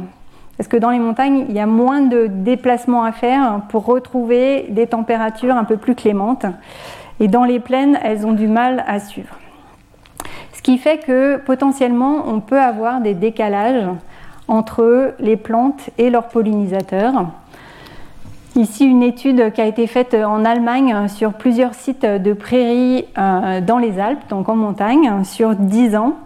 parce 0.57 0.69
que 0.69 0.77
dans 0.77 0.91
les 0.91 0.99
montagnes, 0.99 1.45
il 1.49 1.55
y 1.55 1.61
a 1.61 1.67
moins 1.67 2.01
de 2.01 2.27
déplacements 2.27 3.05
à 3.05 3.13
faire 3.13 3.63
pour 3.69 3.87
retrouver 3.87 4.67
des 4.71 4.87
températures 4.87 5.55
un 5.55 5.65
peu 5.65 5.77
plus 5.77 5.95
clémentes. 5.95 6.47
Et 7.21 7.29
dans 7.29 7.45
les 7.45 7.61
plaines, 7.61 7.99
elles 8.03 8.27
ont 8.27 8.33
du 8.33 8.49
mal 8.49 8.85
à 8.87 8.99
suivre. 8.99 9.39
Ce 10.61 10.63
qui 10.63 10.77
fait 10.77 10.99
que 10.99 11.39
potentiellement 11.39 12.25
on 12.27 12.41
peut 12.41 12.61
avoir 12.61 13.01
des 13.01 13.15
décalages 13.15 13.83
entre 14.47 15.15
les 15.19 15.39
plantes 15.39 15.89
et 15.97 16.11
leurs 16.11 16.29
pollinisateurs. 16.29 17.29
Ici, 18.57 18.85
une 18.85 19.03
étude 19.03 19.55
qui 19.55 19.63
a 19.63 19.65
été 19.65 19.87
faite 19.87 20.13
en 20.13 20.45
Allemagne 20.45 21.09
sur 21.09 21.33
plusieurs 21.33 21.73
sites 21.73 22.05
de 22.05 22.35
prairies 22.35 23.07
euh, 23.17 23.63
dans 23.63 23.79
les 23.79 23.99
Alpes, 23.99 24.29
donc 24.29 24.51
en 24.51 24.57
montagne, 24.57 25.25
sur 25.25 25.55
10 25.55 25.97
ans. 25.97 26.17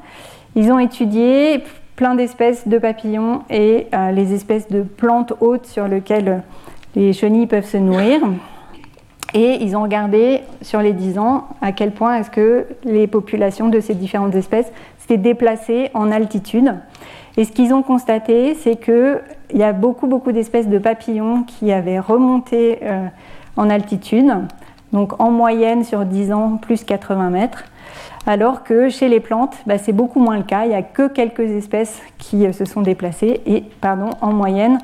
Ils 0.57 0.72
ont 0.72 0.80
étudié 0.80 1.62
plein 1.95 2.16
d'espèces 2.16 2.66
de 2.66 2.78
papillons 2.78 3.43
et 3.51 3.87
euh, 3.95 4.11
les 4.11 4.35
espèces 4.35 4.66
de 4.66 4.82
plantes 4.82 5.32
hautes 5.41 5.66
sur 5.66 5.87
lesquelles 5.87 6.43
les 6.97 7.12
chenilles 7.12 7.47
peuvent 7.47 7.68
se 7.68 7.76
nourrir. 7.76 8.20
Et 9.35 9.59
ils 9.62 9.76
ont 9.76 9.82
regardé 9.82 10.43
sur 10.62 10.80
les 10.80 10.93
10 10.93 11.18
ans 11.18 11.49
à 11.61 11.72
quel 11.72 11.91
point 11.91 12.16
est-ce 12.16 12.30
que 12.30 12.66
les 12.85 13.09
populations 13.09 13.68
de 13.68 13.80
ces 13.80 13.95
différentes 13.95 14.35
espèces 14.37 14.70
s'étaient 14.99 15.18
déplacées 15.18 15.91
en 15.93 16.12
altitude. 16.12 16.72
Et 17.37 17.45
ce 17.45 17.51
qu'ils 17.51 17.74
ont 17.74 17.82
constaté, 17.82 18.55
c'est 18.55 18.76
qu'il 18.76 19.20
y 19.55 19.62
a 19.64 19.72
beaucoup, 19.72 20.07
beaucoup 20.07 20.30
d'espèces 20.30 20.68
de 20.68 20.78
papillons 20.78 21.43
qui 21.43 21.72
avaient 21.72 21.99
remonté 21.99 22.78
euh, 22.82 23.07
en 23.57 23.70
altitude, 23.70 24.32
donc 24.93 25.20
en 25.20 25.32
moyenne 25.32 25.82
sur 25.82 26.05
10 26.05 26.32
ans, 26.32 26.59
plus 26.62 26.85
80 26.85 27.30
mètres, 27.30 27.64
alors 28.26 28.62
que 28.62 28.89
chez 28.89 29.09
les 29.09 29.18
plantes, 29.18 29.57
bah, 29.66 29.78
c'est 29.78 29.93
beaucoup 29.93 30.20
moins 30.20 30.37
le 30.37 30.45
cas. 30.45 30.64
Il 30.64 30.68
n'y 30.68 30.76
a 30.76 30.82
que 30.82 31.09
quelques 31.09 31.41
espèces 31.41 32.01
qui 32.18 32.47
euh, 32.47 32.53
se 32.53 32.64
sont 32.64 32.82
déplacées, 32.82 33.41
et 33.47 33.64
pardon, 33.80 34.11
en 34.20 34.32
moyenne, 34.32 34.78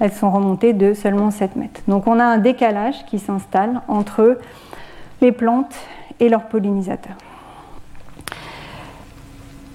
elles 0.00 0.12
sont 0.12 0.30
remontées 0.30 0.72
de 0.72 0.94
seulement 0.94 1.30
7 1.30 1.56
mètres. 1.56 1.80
Donc 1.88 2.06
on 2.06 2.18
a 2.18 2.24
un 2.24 2.38
décalage 2.38 3.04
qui 3.06 3.18
s'installe 3.18 3.80
entre 3.88 4.38
les 5.20 5.32
plantes 5.32 5.74
et 6.20 6.28
leurs 6.28 6.44
pollinisateurs. 6.44 7.16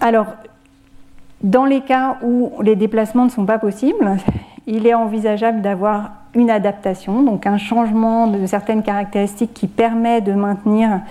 Alors, 0.02 0.28
dans 1.42 1.66
les 1.66 1.82
cas 1.82 2.18
où 2.22 2.52
les 2.62 2.76
déplacements 2.76 3.26
ne 3.26 3.30
sont 3.30 3.46
pas 3.46 3.60
possibles, 3.60 4.18
il 4.68 4.86
est 4.88 4.94
envisageable 4.94 5.62
d'avoir 5.62 6.12
une 6.36 6.50
adaptation, 6.50 7.24
donc 7.24 7.48
un 7.48 7.58
changement 7.58 8.28
de 8.28 8.46
certaines 8.46 8.84
caractéristiques 8.84 9.54
qui 9.54 9.68
permet 9.68 10.22
de 10.22 10.34
maintenir 10.34 11.02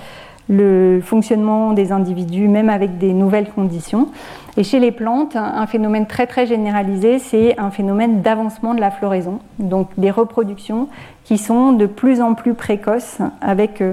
le 0.49 1.01
fonctionnement 1.03 1.73
des 1.73 1.93
individus, 1.93 2.49
même 2.49 2.71
avec 2.71 2.99
des 2.99 3.13
nouvelles 3.13 3.49
conditions. 3.49 4.09
Et 4.57 4.65
chez 4.65 4.81
les 4.81 4.91
plantes, 4.91 5.37
un 5.37 5.67
phénomène 5.67 6.07
très 6.07 6.27
très 6.27 6.47
généralisé, 6.47 7.19
c'est 7.19 7.59
un 7.61 7.71
phénomène 7.71 8.23
d'avancement 8.23 8.75
de 8.75 8.81
la 8.81 8.91
floraison, 8.91 9.41
donc 9.59 9.89
des 9.99 10.11
reproductions 10.11 10.89
qui 11.25 11.39
sont 11.39 11.73
de 11.73 11.87
plus 11.87 12.21
en 12.21 12.35
plus 12.35 12.55
précoces 12.55 13.19
avec 13.41 13.81
euh, 13.83 13.93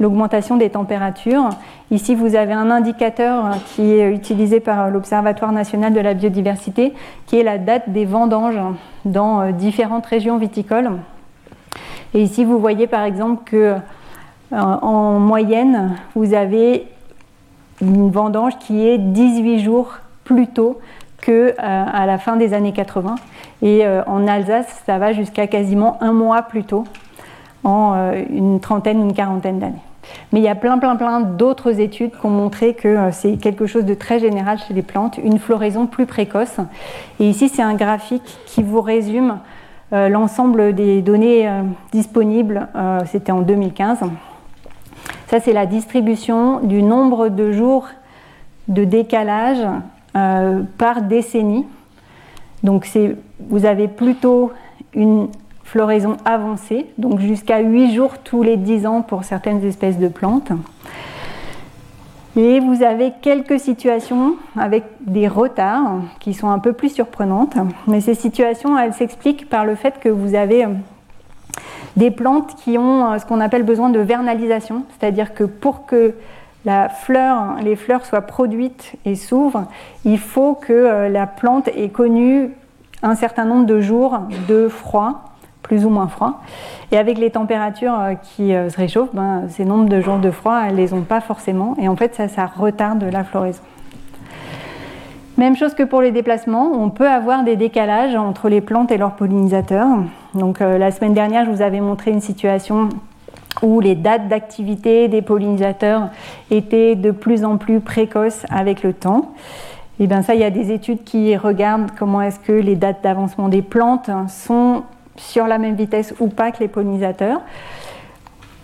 l'augmentation 0.00 0.56
des 0.56 0.70
températures. 0.70 1.48
Ici, 1.90 2.14
vous 2.14 2.34
avez 2.34 2.52
un 2.52 2.70
indicateur 2.70 3.52
qui 3.74 3.92
est 3.92 4.12
utilisé 4.12 4.58
par 4.60 4.90
l'Observatoire 4.90 5.52
national 5.52 5.94
de 5.94 6.00
la 6.00 6.14
biodiversité, 6.14 6.92
qui 7.26 7.38
est 7.38 7.44
la 7.44 7.58
date 7.58 7.90
des 7.90 8.04
vendanges 8.04 8.60
dans 9.04 9.40
euh, 9.40 9.52
différentes 9.52 10.06
régions 10.06 10.36
viticoles. 10.36 10.90
Et 12.12 12.22
ici, 12.22 12.44
vous 12.44 12.58
voyez 12.58 12.86
par 12.86 13.04
exemple 13.04 13.44
que 13.46 13.76
en 14.52 15.18
moyenne, 15.18 15.96
vous 16.14 16.34
avez 16.34 16.86
une 17.80 18.10
vendange 18.10 18.58
qui 18.58 18.86
est 18.86 18.98
18 18.98 19.60
jours 19.60 19.94
plus 20.24 20.46
tôt 20.46 20.78
qu'à 21.20 21.32
euh, 21.32 22.06
la 22.06 22.18
fin 22.18 22.36
des 22.36 22.54
années 22.54 22.72
80. 22.72 23.16
Et 23.62 23.86
euh, 23.86 24.02
en 24.06 24.26
Alsace, 24.26 24.82
ça 24.86 24.98
va 24.98 25.12
jusqu'à 25.12 25.46
quasiment 25.46 25.96
un 26.02 26.12
mois 26.12 26.42
plus 26.42 26.64
tôt, 26.64 26.84
en 27.64 28.12
une 28.28 28.60
trentaine, 28.60 29.00
une 29.00 29.14
quarantaine 29.14 29.58
d'années. 29.58 29.82
Mais 30.32 30.40
il 30.40 30.42
y 30.42 30.48
a 30.48 30.56
plein, 30.56 30.78
plein, 30.78 30.96
plein 30.96 31.20
d'autres 31.20 31.78
études 31.78 32.10
qui 32.10 32.26
ont 32.26 32.30
montré 32.30 32.74
que 32.74 33.10
c'est 33.12 33.36
quelque 33.36 33.66
chose 33.66 33.84
de 33.84 33.94
très 33.94 34.18
général 34.18 34.58
chez 34.58 34.74
les 34.74 34.82
plantes, 34.82 35.18
une 35.22 35.38
floraison 35.38 35.86
plus 35.86 36.06
précoce. 36.06 36.56
Et 37.20 37.28
ici, 37.28 37.48
c'est 37.48 37.62
un 37.62 37.74
graphique 37.74 38.38
qui 38.46 38.64
vous 38.64 38.80
résume 38.80 39.38
l'ensemble 39.92 40.74
des 40.74 41.02
données 41.02 41.48
disponibles. 41.92 42.66
C'était 43.06 43.30
en 43.30 43.42
2015. 43.42 44.00
Ça, 45.32 45.40
c'est 45.40 45.54
la 45.54 45.64
distribution 45.64 46.60
du 46.60 46.82
nombre 46.82 47.30
de 47.30 47.52
jours 47.52 47.88
de 48.68 48.84
décalage 48.84 49.66
euh, 50.14 50.60
par 50.76 51.00
décennie. 51.00 51.64
Donc, 52.62 52.86
vous 53.40 53.64
avez 53.64 53.88
plutôt 53.88 54.52
une 54.92 55.28
floraison 55.64 56.18
avancée, 56.26 56.84
donc 56.98 57.20
jusqu'à 57.20 57.60
8 57.60 57.94
jours 57.94 58.18
tous 58.18 58.42
les 58.42 58.58
10 58.58 58.86
ans 58.86 59.00
pour 59.00 59.24
certaines 59.24 59.64
espèces 59.64 59.98
de 59.98 60.08
plantes. 60.08 60.52
Et 62.36 62.60
vous 62.60 62.82
avez 62.82 63.14
quelques 63.22 63.58
situations 63.58 64.36
avec 64.54 64.84
des 65.00 65.28
retards 65.28 66.02
qui 66.20 66.34
sont 66.34 66.50
un 66.50 66.58
peu 66.58 66.74
plus 66.74 66.90
surprenantes. 66.90 67.56
Mais 67.86 68.02
ces 68.02 68.14
situations, 68.14 68.76
elles 68.76 68.92
s'expliquent 68.92 69.48
par 69.48 69.64
le 69.64 69.76
fait 69.76 69.98
que 69.98 70.10
vous 70.10 70.34
avez 70.34 70.66
des 71.96 72.10
plantes 72.10 72.54
qui 72.56 72.78
ont 72.78 73.12
euh, 73.12 73.18
ce 73.18 73.26
qu'on 73.26 73.40
appelle 73.40 73.64
besoin 73.64 73.90
de 73.90 74.00
vernalisation, 74.00 74.84
c'est-à-dire 74.98 75.34
que 75.34 75.44
pour 75.44 75.86
que 75.86 76.14
les 76.64 77.76
fleurs 77.76 78.06
soient 78.06 78.20
produites 78.22 78.92
et 79.04 79.16
s'ouvrent, 79.16 79.64
il 80.04 80.18
faut 80.18 80.54
que 80.54 80.72
euh, 80.72 81.08
la 81.08 81.26
plante 81.26 81.68
ait 81.68 81.88
connu 81.88 82.50
un 83.02 83.16
certain 83.16 83.44
nombre 83.44 83.66
de 83.66 83.80
jours 83.80 84.20
de 84.48 84.68
froid, 84.68 85.24
plus 85.62 85.84
ou 85.84 85.90
moins 85.90 86.06
froid. 86.06 86.40
Et 86.92 86.98
avec 86.98 87.18
les 87.18 87.30
températures 87.30 87.98
euh, 87.98 88.14
qui 88.14 88.50
se 88.50 88.76
réchauffent, 88.76 89.12
ben, 89.12 89.48
ces 89.48 89.64
nombres 89.64 89.88
de 89.88 90.00
jours 90.00 90.18
de 90.18 90.30
froid, 90.30 90.60
elles 90.64 90.76
ne 90.76 90.80
les 90.80 90.92
ont 90.92 91.02
pas 91.02 91.20
forcément. 91.20 91.74
Et 91.80 91.88
en 91.88 91.96
fait, 91.96 92.14
ça 92.14 92.46
retarde 92.46 93.02
la 93.02 93.24
floraison. 93.24 93.62
Même 95.38 95.56
chose 95.56 95.74
que 95.74 95.82
pour 95.82 96.02
les 96.02 96.12
déplacements, 96.12 96.72
on 96.74 96.90
peut 96.90 97.08
avoir 97.08 97.42
des 97.42 97.56
décalages 97.56 98.14
entre 98.14 98.48
les 98.48 98.60
plantes 98.60 98.92
et 98.92 98.98
leurs 98.98 99.16
pollinisateurs. 99.16 99.98
Donc 100.34 100.60
la 100.60 100.90
semaine 100.90 101.14
dernière, 101.14 101.44
je 101.44 101.50
vous 101.50 101.62
avais 101.62 101.80
montré 101.80 102.10
une 102.10 102.20
situation 102.20 102.88
où 103.60 103.80
les 103.80 103.94
dates 103.94 104.28
d'activité 104.28 105.08
des 105.08 105.20
pollinisateurs 105.20 106.08
étaient 106.50 106.94
de 106.94 107.10
plus 107.10 107.44
en 107.44 107.58
plus 107.58 107.80
précoces 107.80 108.46
avec 108.50 108.82
le 108.82 108.94
temps. 108.94 109.32
Et 110.00 110.06
bien 110.06 110.22
ça, 110.22 110.34
il 110.34 110.40
y 110.40 110.44
a 110.44 110.50
des 110.50 110.72
études 110.72 111.04
qui 111.04 111.36
regardent 111.36 111.90
comment 111.98 112.22
est-ce 112.22 112.40
que 112.40 112.52
les 112.52 112.76
dates 112.76 113.02
d'avancement 113.02 113.48
des 113.48 113.62
plantes 113.62 114.10
sont 114.28 114.84
sur 115.16 115.46
la 115.46 115.58
même 115.58 115.74
vitesse 115.74 116.14
ou 116.18 116.28
pas 116.28 116.50
que 116.50 116.60
les 116.60 116.68
pollinisateurs. 116.68 117.40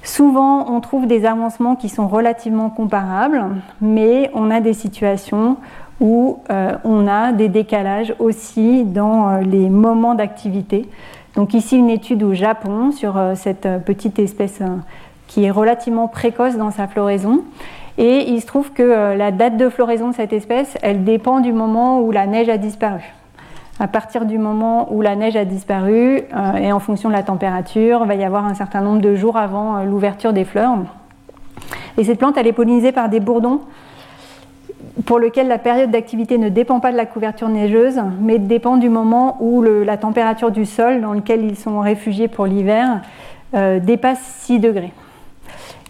Souvent, 0.02 0.70
on 0.72 0.80
trouve 0.80 1.06
des 1.06 1.26
avancements 1.26 1.76
qui 1.76 1.90
sont 1.90 2.08
relativement 2.08 2.70
comparables, 2.70 3.44
mais 3.82 4.30
on 4.32 4.50
a 4.50 4.60
des 4.60 4.72
situations 4.72 5.58
où 6.00 6.40
euh, 6.50 6.72
on 6.84 7.06
a 7.06 7.32
des 7.32 7.48
décalages 7.48 8.14
aussi 8.18 8.84
dans 8.84 9.28
euh, 9.28 9.40
les 9.40 9.68
moments 9.68 10.14
d'activité. 10.14 10.88
Donc 11.38 11.54
ici 11.54 11.76
une 11.78 11.88
étude 11.88 12.24
au 12.24 12.34
Japon 12.34 12.90
sur 12.90 13.16
euh, 13.16 13.36
cette 13.36 13.64
euh, 13.64 13.78
petite 13.78 14.18
espèce 14.18 14.58
euh, 14.60 14.74
qui 15.28 15.44
est 15.44 15.52
relativement 15.52 16.08
précoce 16.08 16.56
dans 16.56 16.72
sa 16.72 16.88
floraison. 16.88 17.44
Et 17.96 18.28
il 18.30 18.40
se 18.40 18.46
trouve 18.46 18.72
que 18.72 19.14
la 19.16 19.30
date 19.30 19.56
de 19.56 19.68
floraison 19.68 20.08
de 20.08 20.14
cette 20.14 20.32
espèce, 20.32 20.76
elle 20.82 21.04
dépend 21.04 21.38
du 21.38 21.52
moment 21.52 22.00
où 22.00 22.10
la 22.10 22.26
neige 22.26 22.48
a 22.48 22.56
disparu. 22.56 23.02
À 23.78 23.86
partir 23.86 24.24
du 24.24 24.38
moment 24.38 24.92
où 24.92 25.00
la 25.00 25.14
neige 25.14 25.36
a 25.36 25.44
disparu, 25.44 26.22
et 26.60 26.72
en 26.72 26.78
fonction 26.78 27.08
de 27.08 27.14
la 27.14 27.24
température, 27.24 28.00
il 28.02 28.06
va 28.06 28.14
y 28.14 28.22
avoir 28.22 28.44
un 28.44 28.54
certain 28.54 28.82
nombre 28.82 29.00
de 29.00 29.16
jours 29.16 29.36
avant 29.36 29.82
l'ouverture 29.82 30.32
des 30.32 30.44
fleurs. 30.44 30.76
Et 31.96 32.04
cette 32.04 32.20
plante, 32.20 32.36
elle 32.36 32.46
est 32.46 32.52
pollinisée 32.52 32.92
par 32.92 33.08
des 33.08 33.18
bourdons 33.18 33.62
pour 35.06 35.18
lequel 35.18 35.48
la 35.48 35.58
période 35.58 35.90
d'activité 35.90 36.38
ne 36.38 36.48
dépend 36.48 36.80
pas 36.80 36.92
de 36.92 36.96
la 36.96 37.06
couverture 37.06 37.48
neigeuse, 37.48 38.00
mais 38.20 38.38
dépend 38.38 38.76
du 38.76 38.88
moment 38.88 39.36
où 39.40 39.62
la 39.62 39.96
température 39.96 40.50
du 40.50 40.66
sol 40.66 41.00
dans 41.00 41.12
lequel 41.12 41.44
ils 41.44 41.56
sont 41.56 41.80
réfugiés 41.80 42.28
pour 42.28 42.46
l'hiver 42.46 43.00
euh, 43.54 43.78
dépasse 43.80 44.20
6 44.40 44.60
degrés. 44.60 44.92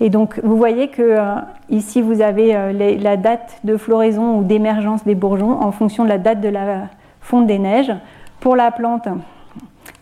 Et 0.01 0.11
donc 0.11 0.39
vous 0.45 0.57
voyez 0.57 0.89
que 0.89 1.03
euh, 1.03 1.35
ici 1.71 2.03
vous 2.03 2.21
avez 2.21 2.55
euh, 2.55 2.73
la 2.73 3.17
date 3.17 3.59
de 3.65 3.77
floraison 3.77 4.39
ou 4.39 4.45
d'émergence 4.45 5.05
des 5.05 5.17
bourgeons 5.17 5.61
en 5.61 5.73
fonction 5.73 6.05
de 6.05 6.09
la 6.09 6.19
date 6.19 6.41
de 6.41 6.49
la 6.49 6.83
fonte 7.21 7.47
des 7.47 7.59
neiges. 7.59 7.93
Pour 8.39 8.55
la 8.55 8.71
plante, 8.71 9.09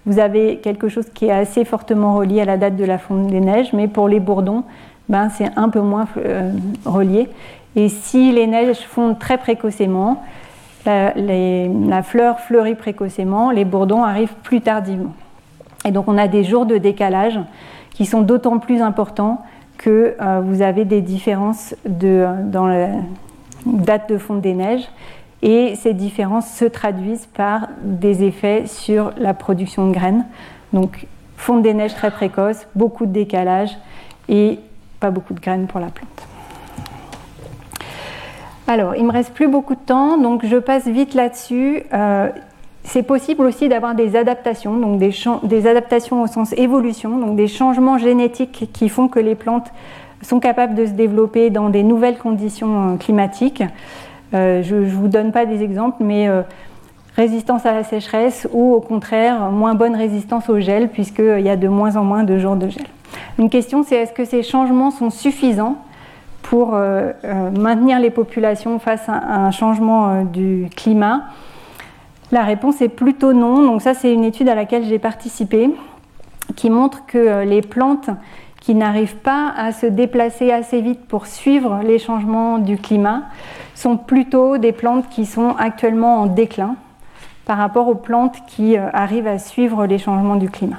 vous 0.04 0.18
avez 0.18 0.58
quelque 0.58 0.88
chose 0.88 1.08
qui 1.14 1.26
est 1.26 1.32
assez 1.32 1.64
fortement 1.64 2.14
relié 2.14 2.42
à 2.42 2.44
la 2.44 2.58
date 2.58 2.76
de 2.76 2.84
la 2.84 2.98
fonte 2.98 3.28
des 3.28 3.40
neiges, 3.40 3.72
mais 3.72 3.88
pour 3.88 4.08
les 4.08 4.20
bourdons, 4.20 4.64
ben, 5.08 5.30
c'est 5.30 5.48
un 5.56 5.70
peu 5.70 5.80
moins 5.80 6.06
relié. 6.84 7.30
Et 7.76 7.90
si 7.90 8.32
les 8.32 8.46
neiges 8.46 8.80
fondent 8.80 9.18
très 9.18 9.36
précocement, 9.36 10.22
la, 10.86 12.02
fleur 12.02 12.40
fleurit 12.40 12.74
précocement, 12.74 13.50
les 13.50 13.64
bourdons 13.64 14.02
arrivent 14.02 14.34
plus 14.42 14.60
tardivement. 14.62 15.14
Et 15.84 15.90
donc 15.90 16.08
on 16.08 16.16
a 16.16 16.26
des 16.26 16.42
jours 16.42 16.66
de 16.66 16.78
décalage 16.78 17.38
qui 17.90 18.06
sont 18.06 18.22
d'autant 18.22 18.58
plus 18.58 18.80
importants 18.80 19.44
que 19.78 20.14
euh, 20.20 20.40
vous 20.42 20.62
avez 20.62 20.84
des 20.84 21.02
différences 21.02 21.74
dans 21.84 22.66
la 22.66 22.88
date 23.66 24.08
de 24.08 24.16
fonte 24.16 24.40
des 24.40 24.54
neiges. 24.54 24.88
Et 25.42 25.74
ces 25.76 25.92
différences 25.92 26.48
se 26.48 26.64
traduisent 26.64 27.26
par 27.26 27.68
des 27.82 28.24
effets 28.24 28.66
sur 28.66 29.12
la 29.18 29.34
production 29.34 29.88
de 29.88 29.92
graines. 29.92 30.24
Donc 30.72 31.06
fonte 31.36 31.62
des 31.62 31.74
neiges 31.74 31.94
très 31.94 32.10
précoce, 32.10 32.66
beaucoup 32.74 33.04
de 33.04 33.12
décalage 33.12 33.76
et 34.28 34.58
pas 34.98 35.10
beaucoup 35.10 35.34
de 35.34 35.40
graines 35.40 35.66
pour 35.66 35.80
la 35.80 35.88
plante. 35.88 36.35
Alors, 38.68 38.96
il 38.96 39.04
me 39.04 39.12
reste 39.12 39.32
plus 39.32 39.46
beaucoup 39.46 39.76
de 39.76 39.80
temps, 39.80 40.18
donc 40.18 40.44
je 40.44 40.56
passe 40.56 40.88
vite 40.88 41.14
là-dessus. 41.14 41.84
Euh, 41.92 42.28
c'est 42.82 43.04
possible 43.04 43.42
aussi 43.42 43.68
d'avoir 43.68 43.94
des 43.94 44.16
adaptations, 44.16 44.76
donc 44.76 44.98
des, 44.98 45.66
adaptations 45.66 46.22
au 46.22 46.26
sens 46.26 46.52
évolution, 46.56 47.18
donc 47.18 47.36
des 47.36 47.46
changements 47.46 47.96
génétiques 47.96 48.68
qui 48.72 48.88
font 48.88 49.06
que 49.06 49.20
les 49.20 49.36
plantes 49.36 49.70
sont 50.20 50.40
capables 50.40 50.74
de 50.74 50.86
se 50.86 50.92
développer 50.92 51.50
dans 51.50 51.68
des 51.68 51.84
nouvelles 51.84 52.18
conditions 52.18 52.94
euh, 52.94 52.96
climatiques. 52.96 53.62
Euh, 54.34 54.64
je 54.64 54.74
ne 54.74 54.84
vous 54.84 55.06
donne 55.06 55.30
pas 55.30 55.46
des 55.46 55.62
exemples, 55.62 55.98
mais 56.02 56.28
résistance 57.14 57.66
à 57.66 57.72
la 57.72 57.84
sécheresse 57.84 58.48
ou 58.52 58.74
au 58.74 58.80
contraire 58.80 59.52
moins 59.52 59.74
bonne 59.74 59.94
résistance 59.94 60.50
au 60.50 60.58
gel 60.58 60.88
puisqu'il 60.88 61.40
y 61.40 61.48
a 61.48 61.56
de 61.56 61.68
moins 61.68 61.94
en 61.96 62.02
moins 62.02 62.24
de 62.24 62.36
jours 62.36 62.56
de 62.56 62.68
gel. 62.68 62.84
Une 63.38 63.48
question 63.48 63.84
c'est 63.84 63.94
est-ce 63.94 64.12
que 64.12 64.24
ces 64.24 64.42
changements 64.42 64.90
sont 64.90 65.10
suffisants 65.10 65.76
pour 66.48 66.74
euh, 66.74 67.10
euh, 67.24 67.50
maintenir 67.50 67.98
les 67.98 68.10
populations 68.10 68.78
face 68.78 69.08
à, 69.08 69.46
un 69.46 69.50
changement 69.50 70.08
euh, 70.08 70.22
du 70.22 70.68
climat 70.76 71.24
La 72.30 72.44
réponse 72.44 72.80
est 72.80 72.88
plutôt 72.88 73.32
non. 73.32 73.62
Donc 73.62 73.82
ça, 73.82 73.94
c'est 73.94 74.12
une 74.12 74.24
étude 74.24 74.48
à 74.48 74.54
laquelle 74.54 74.84
j'ai 74.84 75.00
participé 75.00 75.70
qui 76.54 76.70
montre 76.70 77.04
que 77.06 77.42
les 77.44 77.62
plantes 77.62 78.10
qui 78.60 78.76
n'arrivent 78.76 79.16
pas 79.16 79.52
à 79.56 79.72
se 79.72 79.86
déplacer 79.86 80.52
assez 80.52 80.80
vite 80.80 81.06
pour 81.08 81.26
suivre 81.26 81.80
les 81.82 81.98
changements 81.98 82.58
du 82.58 82.78
climat 82.78 83.22
sont 83.74 83.96
plutôt 83.96 84.56
des 84.56 84.72
plantes 84.72 85.08
qui 85.08 85.26
sont 85.26 85.56
actuellement 85.58 86.22
en 86.22 86.26
déclin 86.26 86.76
par 87.44 87.58
rapport 87.58 87.88
aux 87.88 87.96
plantes 87.96 88.36
qui 88.46 88.76
arrivent 88.76 89.26
à 89.26 89.38
suivre 89.38 89.86
les 89.86 89.98
changements 89.98 90.36
du 90.36 90.48
climat. 90.48 90.78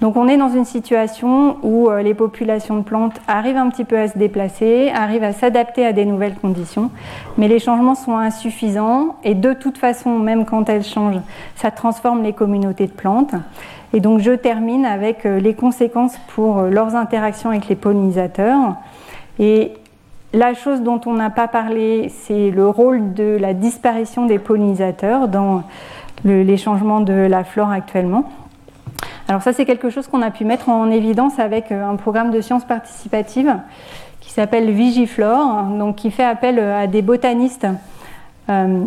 Donc 0.00 0.16
on 0.16 0.28
est 0.28 0.38
dans 0.38 0.48
une 0.48 0.64
situation 0.64 1.58
où 1.62 1.90
euh, 1.90 2.00
les 2.00 2.14
populations 2.14 2.76
de 2.76 2.82
plantes 2.82 3.20
arrivent 3.28 3.58
un 3.58 3.68
petit 3.68 3.84
peu 3.84 3.98
à 3.98 4.08
se 4.08 4.16
déplacer, 4.16 4.90
arrivent 4.94 5.24
à 5.24 5.32
s'adapter 5.32 5.84
à 5.84 5.92
des 5.92 6.06
nouvelles 6.06 6.36
conditions, 6.36 6.90
mais 7.36 7.48
les 7.48 7.58
changements 7.58 7.94
sont 7.94 8.16
insuffisants 8.16 9.16
et 9.24 9.34
de 9.34 9.52
toute 9.52 9.76
façon, 9.76 10.18
même 10.18 10.46
quand 10.46 10.70
elles 10.70 10.84
changent, 10.84 11.20
ça 11.54 11.70
transforme 11.70 12.22
les 12.22 12.32
communautés 12.32 12.86
de 12.86 12.92
plantes. 12.92 13.34
Et 13.92 14.00
donc 14.00 14.20
je 14.20 14.30
termine 14.30 14.86
avec 14.86 15.26
euh, 15.26 15.38
les 15.38 15.52
conséquences 15.52 16.16
pour 16.34 16.60
euh, 16.60 16.70
leurs 16.70 16.94
interactions 16.94 17.50
avec 17.50 17.68
les 17.68 17.76
pollinisateurs. 17.76 18.76
Et 19.38 19.72
la 20.32 20.54
chose 20.54 20.80
dont 20.80 21.00
on 21.04 21.12
n'a 21.12 21.30
pas 21.30 21.48
parlé, 21.48 22.08
c'est 22.08 22.50
le 22.50 22.66
rôle 22.68 23.12
de 23.12 23.36
la 23.38 23.52
disparition 23.52 24.24
des 24.24 24.38
pollinisateurs 24.38 25.28
dans 25.28 25.64
les 26.24 26.56
changements 26.56 27.00
de 27.00 27.12
la 27.12 27.44
flore 27.44 27.70
actuellement. 27.70 28.24
Alors 29.30 29.42
ça, 29.42 29.52
c'est 29.52 29.64
quelque 29.64 29.90
chose 29.90 30.08
qu'on 30.08 30.22
a 30.22 30.32
pu 30.32 30.44
mettre 30.44 30.68
en 30.68 30.90
évidence 30.90 31.38
avec 31.38 31.70
euh, 31.70 31.88
un 31.88 31.94
programme 31.94 32.32
de 32.32 32.40
sciences 32.40 32.64
participatives 32.64 33.54
qui 34.20 34.32
s'appelle 34.32 34.70
Vigiflore, 34.72 35.66
donc 35.78 35.96
qui 35.96 36.10
fait 36.10 36.24
appel 36.24 36.58
euh, 36.58 36.82
à 36.82 36.88
des 36.88 37.00
botanistes 37.00 37.68
euh, 38.48 38.86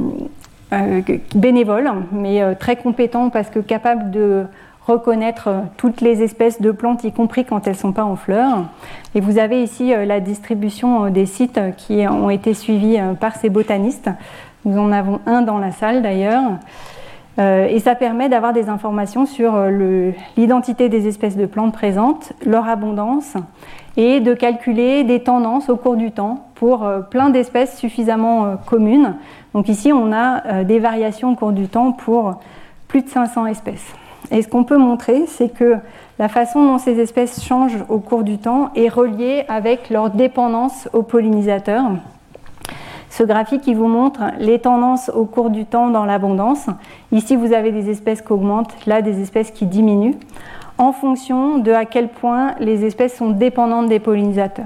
bénévoles, 1.34 1.92
mais 2.12 2.56
très 2.56 2.76
compétents 2.76 3.30
parce 3.30 3.50
que 3.50 3.60
capables 3.60 4.12
de 4.12 4.44
reconnaître 4.86 5.50
toutes 5.78 6.02
les 6.02 6.24
espèces 6.24 6.60
de 6.60 6.72
plantes, 6.72 7.06
y 7.06 7.14
compris 7.14 7.46
quand 7.46 7.66
elles 7.68 7.76
ne 7.76 7.80
sont 7.80 7.94
pas 7.94 8.04
en 8.04 8.18
fleurs. 8.18 8.66
Et 9.16 9.22
vous 9.22 9.38
avez 9.38 9.62
ici 9.64 9.94
la 9.96 10.20
distribution 10.20 11.10
des 11.10 11.28
sites 11.28 11.60
qui 11.78 12.08
ont 12.08 12.32
été 12.32 12.56
suivis 12.56 12.98
par 13.20 13.36
ces 13.36 13.50
botanistes. 13.50 14.10
Nous 14.66 14.78
en 14.80 14.92
avons 14.92 15.22
un 15.28 15.44
dans 15.44 15.60
la 15.60 15.72
salle 15.72 16.02
d'ailleurs. 16.02 16.42
Euh, 17.40 17.68
et 17.68 17.80
ça 17.80 17.96
permet 17.96 18.30
d'avoir 18.30 18.54
des 18.54 18.70
informations 18.70 19.26
sur 19.26 19.56
euh, 19.56 20.12
l'identité 20.38 20.90
des 20.90 21.08
espèces 21.08 21.36
de 21.36 21.46
plantes 21.46 21.74
présentes, 21.74 22.34
leur 22.46 22.68
abondance, 22.68 23.34
et 23.98 24.20
de 24.20 24.34
calculer 24.34 25.04
des 25.04 25.22
tendances 25.22 25.70
au 25.70 25.78
cours 25.78 25.96
du 25.96 26.12
temps 26.12 26.48
pour 26.56 26.84
euh, 26.84 27.00
plein 27.00 27.30
d'espèces 27.30 27.78
suffisamment 27.78 28.58
communes. 28.68 29.16
Donc 29.54 29.68
ici, 29.68 29.92
on 29.92 30.12
a 30.12 30.64
des 30.64 30.80
variations 30.80 31.32
au 31.32 31.36
cours 31.36 31.52
du 31.52 31.68
temps 31.68 31.92
pour 31.92 32.40
plus 32.88 33.02
de 33.02 33.10
500 33.10 33.48
espèces. 33.48 33.94
Et 34.32 34.42
ce 34.42 34.48
qu'on 34.48 34.64
peut 34.64 34.78
montrer, 34.78 35.26
c'est 35.28 35.50
que 35.50 35.76
la 36.18 36.28
façon 36.28 36.64
dont 36.66 36.78
ces 36.78 37.00
espèces 37.00 37.44
changent 37.44 37.84
au 37.90 38.00
cours 38.00 38.24
du 38.24 38.38
temps 38.38 38.72
est 38.76 38.90
reliée 38.90 39.44
avec 39.48 39.90
leur 39.90 40.10
dépendance 40.10 40.90
aux 40.94 41.04
pollinisateurs. 41.04 41.92
Ce 43.16 43.22
graphique 43.22 43.62
qui 43.62 43.76
vous 43.76 43.88
montre 43.88 44.22
les 44.40 44.58
tendances 44.58 45.12
au 45.14 45.26
cours 45.26 45.52
du 45.52 45.66
temps 45.66 45.92
dans 45.92 46.04
l'abondance. 46.04 46.66
Ici, 47.12 47.36
vous 47.36 47.54
avez 47.54 47.72
des 47.72 47.92
espèces 47.92 48.24
qui 48.24 48.34
augmentent, 48.34 48.74
là, 48.88 49.04
des 49.04 49.22
espèces 49.22 49.52
qui 49.52 49.68
diminuent, 49.68 50.16
en 50.80 50.94
fonction 50.94 51.60
de 51.60 51.72
à 51.72 51.86
quel 51.86 52.08
point 52.08 52.56
les 52.60 52.86
espèces 52.86 53.16
sont 53.16 53.30
dépendantes 53.30 53.88
des 53.88 54.00
pollinisateurs. 54.00 54.66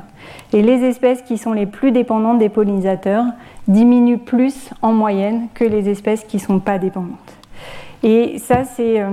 Et 0.54 0.62
les 0.62 0.86
espèces 0.86 1.24
qui 1.24 1.38
sont 1.38 1.52
les 1.52 1.66
plus 1.66 1.92
dépendantes 1.92 2.40
des 2.40 2.48
pollinisateurs 2.48 3.26
diminuent 3.68 4.18
plus 4.18 4.70
en 4.82 4.94
moyenne 4.94 5.50
que 5.54 5.66
les 5.66 5.90
espèces 5.90 6.24
qui 6.24 6.38
ne 6.38 6.42
sont 6.42 6.60
pas 6.60 6.78
dépendantes. 6.78 7.18
Et 8.02 8.40
ça, 8.40 8.64
c'est 8.64 9.02
euh, 9.02 9.10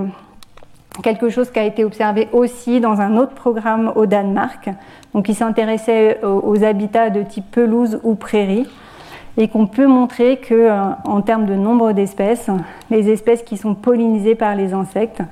quelque 1.03 1.29
chose 1.29 1.51
qui 1.51 1.59
a 1.59 1.65
été 1.65 1.85
observé 1.85 2.29
aussi 2.31 2.79
dans 2.79 3.01
un 3.01 3.17
autre 3.17 3.33
programme 3.33 3.91
au 3.97 4.07
Danemark, 4.07 4.71
donc 5.13 5.25
qui 5.25 5.35
s'intéressait 5.35 6.21
aux, 6.23 6.63
habitats 6.63 7.11
de 7.11 7.25
type 7.25 7.51
pelouse 7.51 7.99
ou 8.05 8.15
prairie, 8.15 8.69
et 9.37 9.49
qu'on 9.49 9.67
peut 9.67 9.87
montrer 9.87 10.39
que, 10.39 10.55
euh, 10.55 10.91
en 11.05 11.21
termes 11.23 11.47
de 11.47 11.55
nombre 11.55 11.93
d'espèces, 11.93 12.49
les 12.91 13.11
espèces 13.11 13.43
qui 13.43 13.57
sont 13.57 13.75
pollinisées 13.75 14.35
par 14.35 14.55
les 14.55 14.73
insectes 14.73 15.23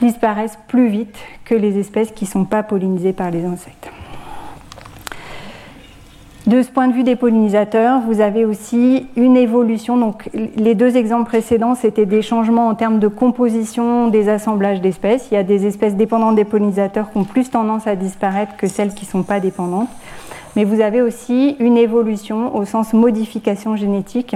disparaissent 0.00 0.58
plus 0.68 0.88
vite 0.88 1.16
que 1.44 1.54
les 1.54 1.78
espèces 1.78 2.10
qui 2.10 2.24
ne 2.24 2.30
sont 2.30 2.44
pas 2.44 2.62
pollinisées 2.62 3.12
par 3.12 3.30
les 3.30 3.44
insectes. 3.44 3.90
De 6.46 6.62
ce 6.62 6.68
point 6.68 6.86
de 6.86 6.92
vue 6.92 7.02
des 7.02 7.16
pollinisateurs, 7.16 8.02
vous 8.06 8.20
avez 8.20 8.44
aussi 8.44 9.08
une 9.16 9.36
évolution. 9.36 9.96
Donc, 9.96 10.30
les 10.32 10.76
deux 10.76 10.96
exemples 10.96 11.28
précédents, 11.28 11.74
c'était 11.74 12.06
des 12.06 12.22
changements 12.22 12.68
en 12.68 12.76
termes 12.76 13.00
de 13.00 13.08
composition 13.08 14.06
des 14.06 14.28
assemblages 14.28 14.80
d'espèces. 14.80 15.26
Il 15.32 15.34
y 15.34 15.38
a 15.38 15.42
des 15.42 15.66
espèces 15.66 15.96
dépendantes 15.96 16.36
des 16.36 16.44
pollinisateurs 16.44 17.10
qui 17.10 17.18
ont 17.18 17.24
plus 17.24 17.50
tendance 17.50 17.88
à 17.88 17.96
disparaître 17.96 18.56
que 18.56 18.68
celles 18.68 18.94
qui 18.94 19.06
ne 19.06 19.10
sont 19.10 19.22
pas 19.24 19.40
dépendantes. 19.40 19.88
Mais 20.56 20.64
vous 20.64 20.80
avez 20.80 21.02
aussi 21.02 21.54
une 21.60 21.76
évolution 21.76 22.56
au 22.56 22.64
sens 22.64 22.94
modification 22.94 23.76
génétique 23.76 24.34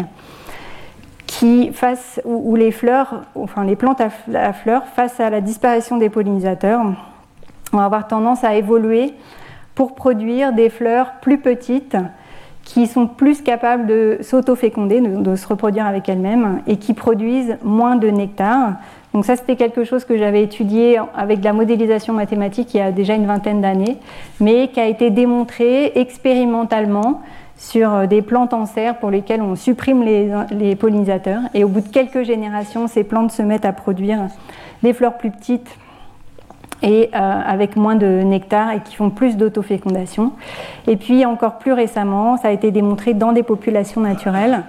qui 1.27 1.73
face 1.73 2.21
où, 2.25 2.55
les 2.57 2.73
fleurs, 2.73 3.23
enfin 3.35 3.65
les 3.65 3.77
plantes 3.77 4.01
à 4.01 4.53
fleurs, 4.53 4.85
face 4.87 5.19
à 5.19 5.31
la 5.31 5.41
disparition 5.41 5.97
des 5.97 6.11
pollinisateurs, 6.11 6.83
vont 7.73 7.81
avoir 7.81 8.07
tendance 8.07 8.45
à 8.45 8.55
évoluer 8.57 9.15
pour 9.75 9.95
produire 9.95 10.53
des 10.53 10.69
fleurs 10.69 11.13
plus 11.23 11.39
petites 11.39 11.97
qui 12.65 12.87
sont 12.87 13.07
plus 13.07 13.41
capables 13.41 13.87
de 13.87 14.19
s'auto-féconder, 14.21 15.01
de, 15.01 15.37
se 15.37 15.49
reproduire 15.49 15.87
avec 15.87 16.09
elles-mêmes, 16.09 16.61
et 16.67 16.77
qui 16.77 16.93
produisent 16.93 17.57
moins 17.63 17.97
de 17.97 18.09
nectar. 18.09 18.75
Donc 19.13 19.25
ça, 19.25 19.37
c'était 19.37 19.57
quelque 19.57 19.85
chose 19.85 20.05
que 20.05 20.17
j'avais 20.17 20.43
étudié 20.43 21.01
avec 21.15 21.41
de 21.41 21.45
la 21.45 21.53
modélisation 21.53 22.15
mathématique 22.15 22.75
il 22.75 22.79
y 22.79 22.81
a 22.81 22.93
déjà 22.93 23.15
une 23.15 23.27
vingtaine 23.27 23.61
d'années, 23.61 23.97
mais 24.41 24.69
qui 24.69 24.81
a 24.81 24.87
été 24.87 25.11
démontré 25.11 25.93
expérimentalement 25.97 27.23
sur 27.57 28.07
des 28.09 28.23
plantes 28.23 28.55
en 28.55 28.67
serre 28.67 28.99
pour 28.99 29.11
lesquelles 29.11 29.43
on 29.43 29.57
supprime 29.57 30.03
les, 30.03 30.33
les 30.51 30.77
pollinisateurs. 30.77 31.43
Et 31.55 31.65
au 31.65 31.69
bout 31.69 31.81
de 31.81 31.89
quelques 31.89 32.23
générations, 32.23 32.87
ces 32.87 33.05
plantes 33.05 33.33
se 33.33 33.43
mettent 33.43 33.67
à 33.67 33.73
produire 33.73 34.29
des 34.83 34.93
fleurs 34.93 35.19
plus 35.19 35.31
petites 35.31 35.77
et 36.83 37.11
euh, 37.15 37.19
avec 37.19 37.77
moins 37.77 37.97
de 37.97 38.07
nectar 38.07 38.73
et 38.73 38.81
qui 38.81 38.97
font 38.97 39.11
plus 39.11 39.37
d'autofécondation. 39.37 40.33
Et 40.87 40.97
puis 40.97 41.25
encore 41.25 41.59
plus 41.59 41.73
récemment, 41.73 42.37
ça 42.37 42.49
a 42.49 42.51
été 42.51 42.71
démontré 42.71 43.15
dans 43.15 43.33
des 43.33 43.43
populations 43.43 44.01
naturelles 44.01 44.63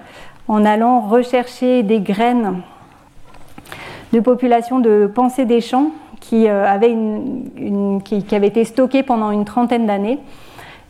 en 0.48 0.64
allant 0.64 1.00
rechercher 1.00 1.82
des 1.82 2.00
graines 2.00 2.60
de 4.12 4.20
populations 4.20 4.78
de 4.78 5.10
pensée 5.12 5.44
des 5.44 5.60
champs 5.60 5.90
qui, 6.20 6.48
euh, 6.48 6.64
avaient 6.66 6.96
qui, 8.04 8.24
qui 8.24 8.34
avaient 8.34 8.48
été 8.48 8.64
stockées 8.64 9.02
pendant 9.02 9.30
une 9.30 9.44
trentaine 9.44 9.86
d'années 9.86 10.18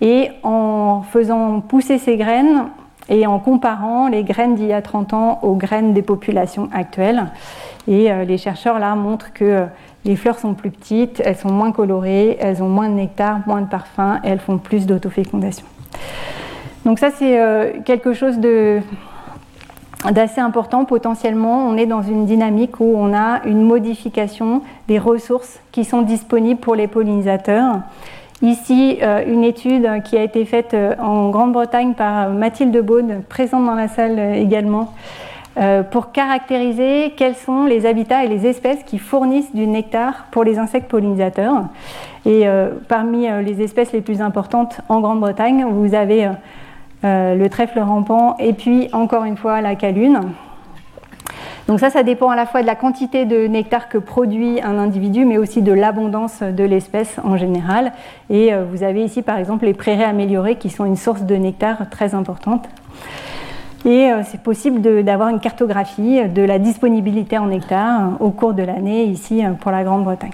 et 0.01 0.31
en 0.43 1.03
faisant 1.03 1.61
pousser 1.61 1.99
ces 1.99 2.17
graines 2.17 2.69
et 3.09 3.27
en 3.27 3.39
comparant 3.39 4.09
les 4.09 4.25
graines 4.25 4.55
d'il 4.55 4.67
y 4.67 4.73
a 4.73 4.83
30 4.83 5.15
ans 5.15 5.39
aux 5.43 5.55
graines 5.55 5.93
des 5.93 6.03
populations 6.03 6.69
actuelles. 6.73 7.27
Et 7.89 8.13
euh, 8.13 8.25
les 8.25 8.39
chercheurs 8.39 8.79
là 8.79 8.95
montrent 8.95 9.33
que 9.33 9.67
les 10.05 10.17
fleurs 10.17 10.39
sont 10.39 10.55
plus 10.55 10.71
petites, 10.71 11.23
elles 11.25 11.37
sont 11.37 11.53
moins 11.53 11.73
colorées, 11.73 12.37
elles 12.41 12.63
ont 12.63 12.69
moins 12.69 12.89
de 12.89 12.95
nectar, 12.95 13.41
moins 13.47 13.61
de 13.61 13.69
parfum 13.69 14.21
et 14.25 14.29
elles 14.29 14.41
font 14.41 14.59
plus 14.59 14.87
d'autofécondation. 14.87 15.67
Donc 16.85 16.99
ça 16.99 17.11
c'est 17.11 17.41
euh, 17.41 17.73
quelque 17.85 18.13
chose 18.13 18.39
d'assez 20.11 20.41
important 20.41 20.85
potentiellement. 20.85 21.67
On 21.67 21.77
est 21.77 21.87
dans 21.87 22.03
une 22.03 22.27
dynamique 22.27 22.81
où 22.81 22.95
on 22.97 23.15
a 23.15 23.45
une 23.45 23.63
modification 23.63 24.63
des 24.89 24.99
ressources 24.99 25.61
qui 25.71 25.85
sont 25.85 26.03
disponibles 26.03 26.61
pour 26.61 26.75
les 26.75 26.87
pollinisateurs. 26.87 27.81
Ici, 28.43 28.99
euh, 29.03 29.23
une 29.27 29.45
étude 29.45 29.89
qui 30.05 30.17
a 30.17 30.23
été 30.23 30.45
faite 30.45 30.75
euh, 30.75 30.97
en 31.01 31.31
Grande-Bretagne 31.31 31.95
par 31.95 32.31
Mathilde 32.31 32.77
Beaune, 32.85 33.23
présente 33.29 33.65
dans 33.65 33.77
la 33.77 33.87
salle 33.87 34.19
également, 34.19 34.93
euh, 35.59 35.83
pour 35.83 36.13
caractériser 36.13 37.13
quels 37.15 37.35
sont 37.35 37.67
les 37.67 37.85
habitats 37.85 38.25
et 38.25 38.29
les 38.29 38.47
espèces 38.47 38.83
qui 38.85 38.97
fournissent 38.97 39.55
du 39.55 39.67
nectar 39.67 40.25
pour 40.31 40.45
les 40.45 40.59
insectes 40.59 40.89
pollinisateurs. 40.91 41.65
Et 42.25 42.49
euh, 42.49 42.71
parmi 42.89 43.29
euh, 43.29 43.43
les 43.43 43.61
espèces 43.61 43.93
les 43.93 44.01
plus 44.01 44.23
importantes 44.23 44.81
en 44.89 45.01
Grande-Bretagne, 45.01 45.67
vous 45.69 45.95
avez 45.95 46.31
le 47.03 47.47
trèfle 47.49 47.81
rampant 47.81 48.37
et 48.39 48.53
puis 48.53 48.89
encore 48.93 49.25
une 49.25 49.37
fois 49.37 49.61
la 49.61 49.75
calune. 49.75 50.21
Donc 51.69 51.81
ça, 51.81 51.91
ça 51.91 52.03
dépend 52.03 52.31
à 52.31 52.37
la 52.37 52.47
fois 52.47 52.63
de 52.63 52.67
la 52.67 52.75
quantité 52.75 53.25
de 53.25 53.47
nectar 53.47 53.89
que 53.89 53.99
produit 53.99 54.61
un 54.63 54.79
individu, 54.79 55.25
mais 55.25 55.39
aussi 55.39 55.63
de 55.63 55.73
l'abondance 55.73 56.43
de 56.43 56.65
l'espèce 56.65 57.17
en 57.25 57.37
général. 57.37 57.93
Et 58.31 58.53
vous 58.71 58.83
avez 58.83 59.05
ici 59.05 59.23
par 59.23 59.39
exemple 59.39 59.65
les 59.65 59.75
prairies 59.75 60.05
améliorées 60.05 60.57
qui 60.57 60.71
sont 60.71 60.85
une 60.85 60.97
source 60.97 61.23
de 61.23 61.35
nectar 61.37 61.89
très 61.91 62.15
importante. 62.15 62.69
Et 63.85 64.13
euh, 64.13 64.23
c'est 64.25 64.41
possible 64.41 64.81
d'avoir 65.03 65.29
une 65.29 65.41
cartographie 65.41 66.29
de 66.29 66.43
la 66.43 66.59
disponibilité 66.59 67.39
en 67.39 67.47
nectar 67.47 68.01
euh, 68.01 68.25
au 68.25 68.31
cours 68.31 68.55
de 68.55 68.63
l'année 68.63 69.05
ici 69.05 69.45
euh, 69.45 69.53
pour 69.53 69.73
la 69.73 69.83
Grande-Bretagne. 69.83 70.31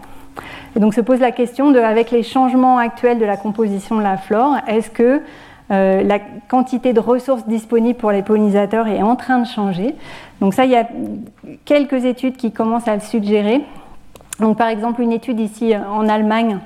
Et 0.77 0.81
donc 0.81 0.93
se 0.93 1.01
pose 1.01 1.21
la 1.21 1.33
question 1.33 1.71
de, 1.71 1.79
avec 1.79 2.11
les 2.11 2.23
changements 2.23 2.77
actuels 2.77 3.19
de 3.19 3.25
la 3.25 3.39
composition 3.39 3.97
de 3.97 4.03
la 4.03 4.19
flore, 4.19 4.57
est-ce 4.67 4.91
que 4.91 5.23
la 5.71 6.19
quantité 6.49 6.93
de 6.93 7.01
ressources 7.01 7.47
disponibles 7.47 7.99
pour 7.99 8.11
les 8.11 8.23
pollinisateurs 8.23 8.89
est 8.89 9.03
en 9.03 9.17
train 9.17 9.39
de 9.39 9.47
changer 9.47 9.95
Donc 10.41 10.55
ça, 10.55 10.65
il 10.65 10.71
y 10.71 10.77
a 10.77 10.89
quelques 11.65 12.05
études 12.05 12.37
qui 12.37 12.53
commencent 12.53 12.89
à 12.89 12.95
le 12.95 13.03
suggérer. 13.03 13.63
Donc 14.41 14.57
par 14.57 14.69
exemple, 14.69 15.03
une 15.03 15.13
étude 15.13 15.41
ici 15.41 15.75
en 15.77 16.09
Allemagne 16.09 16.59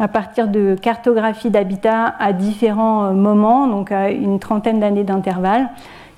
à 0.00 0.08
partir 0.08 0.48
de 0.48 0.76
cartographie 0.80 1.50
d'habitat 1.50 2.14
à 2.18 2.32
différents 2.32 3.12
moments, 3.12 3.66
donc 3.66 3.92
à 3.92 4.10
une 4.10 4.40
trentaine 4.40 4.80
d'années 4.80 5.04
d'intervalle 5.04 5.68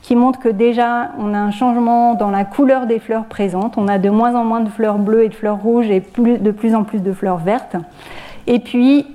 qui 0.02 0.16
montre 0.16 0.38
que 0.38 0.48
déjà 0.48 1.10
on 1.18 1.34
a 1.34 1.38
un 1.38 1.50
changement 1.50 2.14
dans 2.14 2.30
la 2.30 2.44
couleur 2.44 2.86
des 2.86 2.98
fleurs 2.98 3.24
présentes. 3.24 3.78
On 3.78 3.88
a 3.88 3.98
de 3.98 4.10
moins 4.10 4.34
en 4.34 4.44
moins 4.44 4.60
de 4.60 4.68
fleurs 4.68 4.98
bleues 4.98 5.24
et 5.24 5.28
de 5.28 5.34
fleurs 5.34 5.60
rouges 5.60 5.90
et 5.90 6.00
de 6.00 6.50
plus 6.50 6.74
en 6.74 6.84
plus 6.84 7.00
de 7.00 7.12
fleurs 7.12 7.38
vertes. 7.38 7.76
Et 8.46 8.58
puis 8.58 9.06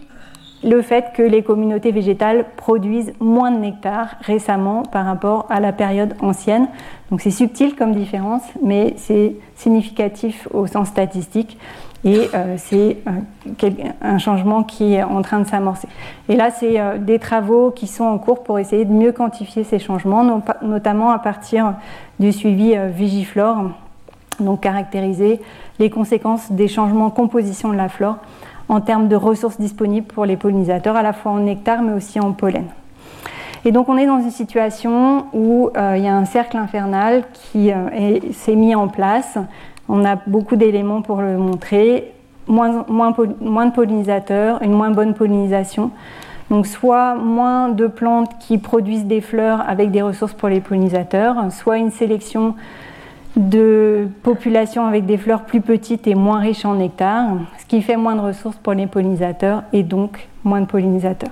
le 0.63 0.81
fait 0.81 1.13
que 1.13 1.21
les 1.21 1.43
communautés 1.43 1.91
végétales 1.91 2.45
produisent 2.55 3.13
moins 3.19 3.51
de 3.51 3.57
nectar 3.57 4.15
récemment 4.21 4.83
par 4.83 5.05
rapport 5.05 5.45
à 5.49 5.59
la 5.59 5.71
période 5.71 6.15
ancienne. 6.19 6.67
Donc 7.11 7.21
c'est 7.21 7.31
subtil 7.31 7.75
comme 7.75 7.93
différence, 7.93 8.41
mais 8.63 8.93
c'est 8.97 9.35
significatif 9.55 10.47
au 10.53 10.67
sens 10.67 10.87
statistique. 10.87 11.57
Et 12.03 12.29
euh, 12.33 12.55
c'est 12.57 12.97
euh, 13.07 13.69
un 14.01 14.17
changement 14.17 14.63
qui 14.63 14.93
est 14.93 15.03
en 15.03 15.21
train 15.21 15.39
de 15.39 15.47
s'amorcer. 15.47 15.87
Et 16.29 16.35
là, 16.35 16.51
c'est 16.51 16.79
euh, 16.79 16.97
des 16.97 17.19
travaux 17.19 17.71
qui 17.71 17.87
sont 17.87 18.03
en 18.03 18.17
cours 18.17 18.43
pour 18.43 18.59
essayer 18.59 18.85
de 18.85 18.93
mieux 18.93 19.11
quantifier 19.11 19.63
ces 19.63 19.79
changements, 19.79 20.41
notamment 20.61 21.09
à 21.09 21.19
partir 21.19 21.73
du 22.19 22.31
suivi 22.31 22.75
Vigiflore, 22.93 23.71
donc 24.39 24.61
caractériser 24.61 25.41
les 25.79 25.89
conséquences 25.89 26.51
des 26.51 26.67
changements 26.67 27.09
de 27.09 27.13
composition 27.13 27.69
de 27.69 27.77
la 27.77 27.89
flore 27.89 28.17
en 28.69 28.81
termes 28.81 29.07
de 29.07 29.15
ressources 29.15 29.59
disponibles 29.59 30.07
pour 30.07 30.25
les 30.25 30.37
pollinisateurs, 30.37 30.95
à 30.95 31.03
la 31.03 31.13
fois 31.13 31.31
en 31.31 31.39
nectar 31.39 31.81
mais 31.81 31.93
aussi 31.93 32.19
en 32.19 32.33
pollen. 32.33 32.65
Et 33.65 33.71
donc 33.71 33.89
on 33.89 33.97
est 33.97 34.05
dans 34.05 34.19
une 34.19 34.31
situation 34.31 35.25
où 35.33 35.69
il 35.75 36.03
y 36.03 36.07
a 36.07 36.15
un 36.15 36.25
cercle 36.25 36.57
infernal 36.57 37.23
qui 37.33 37.71
s'est 38.33 38.55
mis 38.55 38.75
en 38.75 38.87
place 38.87 39.37
on 39.89 40.03
a 40.05 40.17
beaucoup 40.27 40.55
d'éléments 40.55 41.01
pour 41.01 41.21
le 41.21 41.37
montrer. 41.37 42.11
Moins, 42.47 42.69
de 42.69 43.71
pollinisateurs, 43.71 44.61
une 44.61 44.71
moins 44.71 44.91
bonne 44.91 45.13
pollinisation. 45.13 45.91
Donc 46.49 46.65
soit 46.65 47.15
moins 47.15 47.67
de 47.69 47.87
plantes 47.87 48.31
qui 48.39 48.57
produisent 48.57 49.05
des 49.05 49.19
fleurs 49.19 49.61
avec 49.67 49.91
des 49.91 50.01
ressources 50.01 50.33
pour 50.33 50.47
les 50.47 50.61
pollinisateurs, 50.61 51.51
soit 51.51 51.77
une 51.77 51.91
sélection 51.91 52.55
de 53.37 54.07
populations 54.23 54.85
avec 54.85 55.05
des 55.05 55.17
fleurs 55.17 55.43
plus 55.43 55.61
petites 55.61 56.07
et 56.07 56.15
moins 56.15 56.39
riches 56.39 56.65
en 56.65 56.75
nectar, 56.75 57.29
ce 57.59 57.65
qui 57.65 57.81
fait 57.81 57.97
moins 57.97 58.15
de 58.15 58.21
ressources 58.21 58.57
pour 58.57 58.73
les 58.73 58.87
pollinisateurs 58.87 59.63
et 59.73 59.83
donc 59.83 60.27
moins 60.43 60.61
de 60.61 60.65
pollinisateurs. 60.65 61.31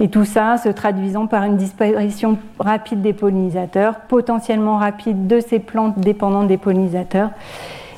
Et 0.00 0.08
tout 0.08 0.24
ça 0.24 0.56
se 0.58 0.68
traduisant 0.68 1.26
par 1.26 1.42
une 1.44 1.56
disparition 1.56 2.38
rapide 2.58 3.02
des 3.02 3.12
pollinisateurs, 3.12 3.96
potentiellement 4.08 4.76
rapide 4.76 5.26
de 5.26 5.40
ces 5.40 5.58
plantes 5.58 5.98
dépendantes 5.98 6.46
des 6.46 6.56
pollinisateurs, 6.56 7.30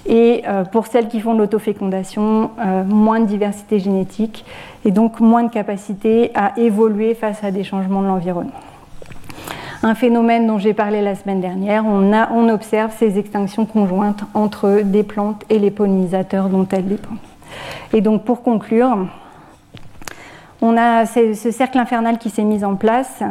et 0.07 0.43
euh, 0.49 0.65
pour 0.65 0.87
celles 0.87 1.09
qui 1.09 1.21
font 1.21 1.35
de 1.35 1.39
l'autofécondation, 1.39 2.51
euh, 2.59 2.85
moins 2.85 3.21
de 3.21 3.27
diversité 3.27 3.79
génétique 3.79 4.45
et 4.85 4.91
donc 4.91 5.21
moins 5.21 5.43
de 5.43 5.51
capacité 5.51 6.31
à 6.35 6.59
évoluer 6.59 7.15
face 7.15 7.45
à 7.45 7.51
des 7.51 7.65
changements 7.65 8.01
de 8.01 8.07
l'environnement. 8.07 8.70
Un 9.83 9.95
phénomène 9.95 10.47
dont 10.47 10.59
j'ai 10.59 10.75
parlé 10.75 11.01
la 11.01 11.15
semaine 11.15 11.41
dernière, 11.41 11.87
on, 11.87 12.49
observe 12.51 12.93
ces 12.99 13.19
extinctions 13.19 13.65
conjointes 13.65 14.25
entre 14.35 14.83
des 14.85 15.03
plantes 15.03 15.43
et 15.49 15.59
les 15.59 15.71
pollinisateurs 15.71 16.51
dont 16.51 16.67
elles 16.71 16.87
dépendent. 16.87 17.17
Et 17.95 18.03
donc 18.03 18.25
pour 18.25 18.43
conclure, 18.43 19.07
on 20.61 20.77
a 20.77 21.07
ce 21.07 21.51
cercle 21.51 21.79
infernal 21.79 22.19
qui 22.19 22.29
s'est 22.29 22.45
mis 22.45 22.63
en 22.63 22.75
place 22.75 23.23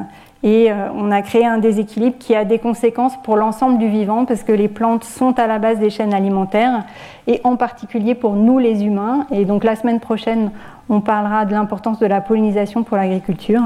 Et 0.42 0.72
euh, 0.72 0.90
on 0.96 1.12
a 1.12 1.22
créé 1.22 1.46
un 1.46 1.60
déséquilibre 1.60 2.18
qui 2.18 2.34
a 2.34 2.46
des 2.46 2.58
conséquences 2.58 3.14
pour 3.22 3.36
l'ensemble 3.36 3.78
du 3.78 3.88
vivant 3.88 4.26
parce 4.26 4.44
que 4.44 4.54
les 4.54 4.70
plantes 4.70 5.04
sont 5.04 5.38
à 5.38 5.46
la 5.46 5.60
base 5.60 5.78
des 5.78 5.92
chaînes 5.92 6.16
alimentaires 6.16 6.84
et 7.28 7.42
en 7.44 7.58
particulier 7.58 8.16
pour 8.16 8.34
nous 8.34 8.58
les 8.58 8.84
humains. 8.84 9.28
Et 9.32 9.46
donc 9.46 9.64
la 9.64 9.76
semaine 9.76 10.00
prochaine, 10.00 10.50
on 10.90 11.02
parlera 11.02 11.46
de 11.46 11.52
l'importance 11.52 12.00
de 12.00 12.08
la 12.08 12.22
pollinisation 12.22 12.84
pour 12.84 12.98
l'agriculture. 12.98 13.62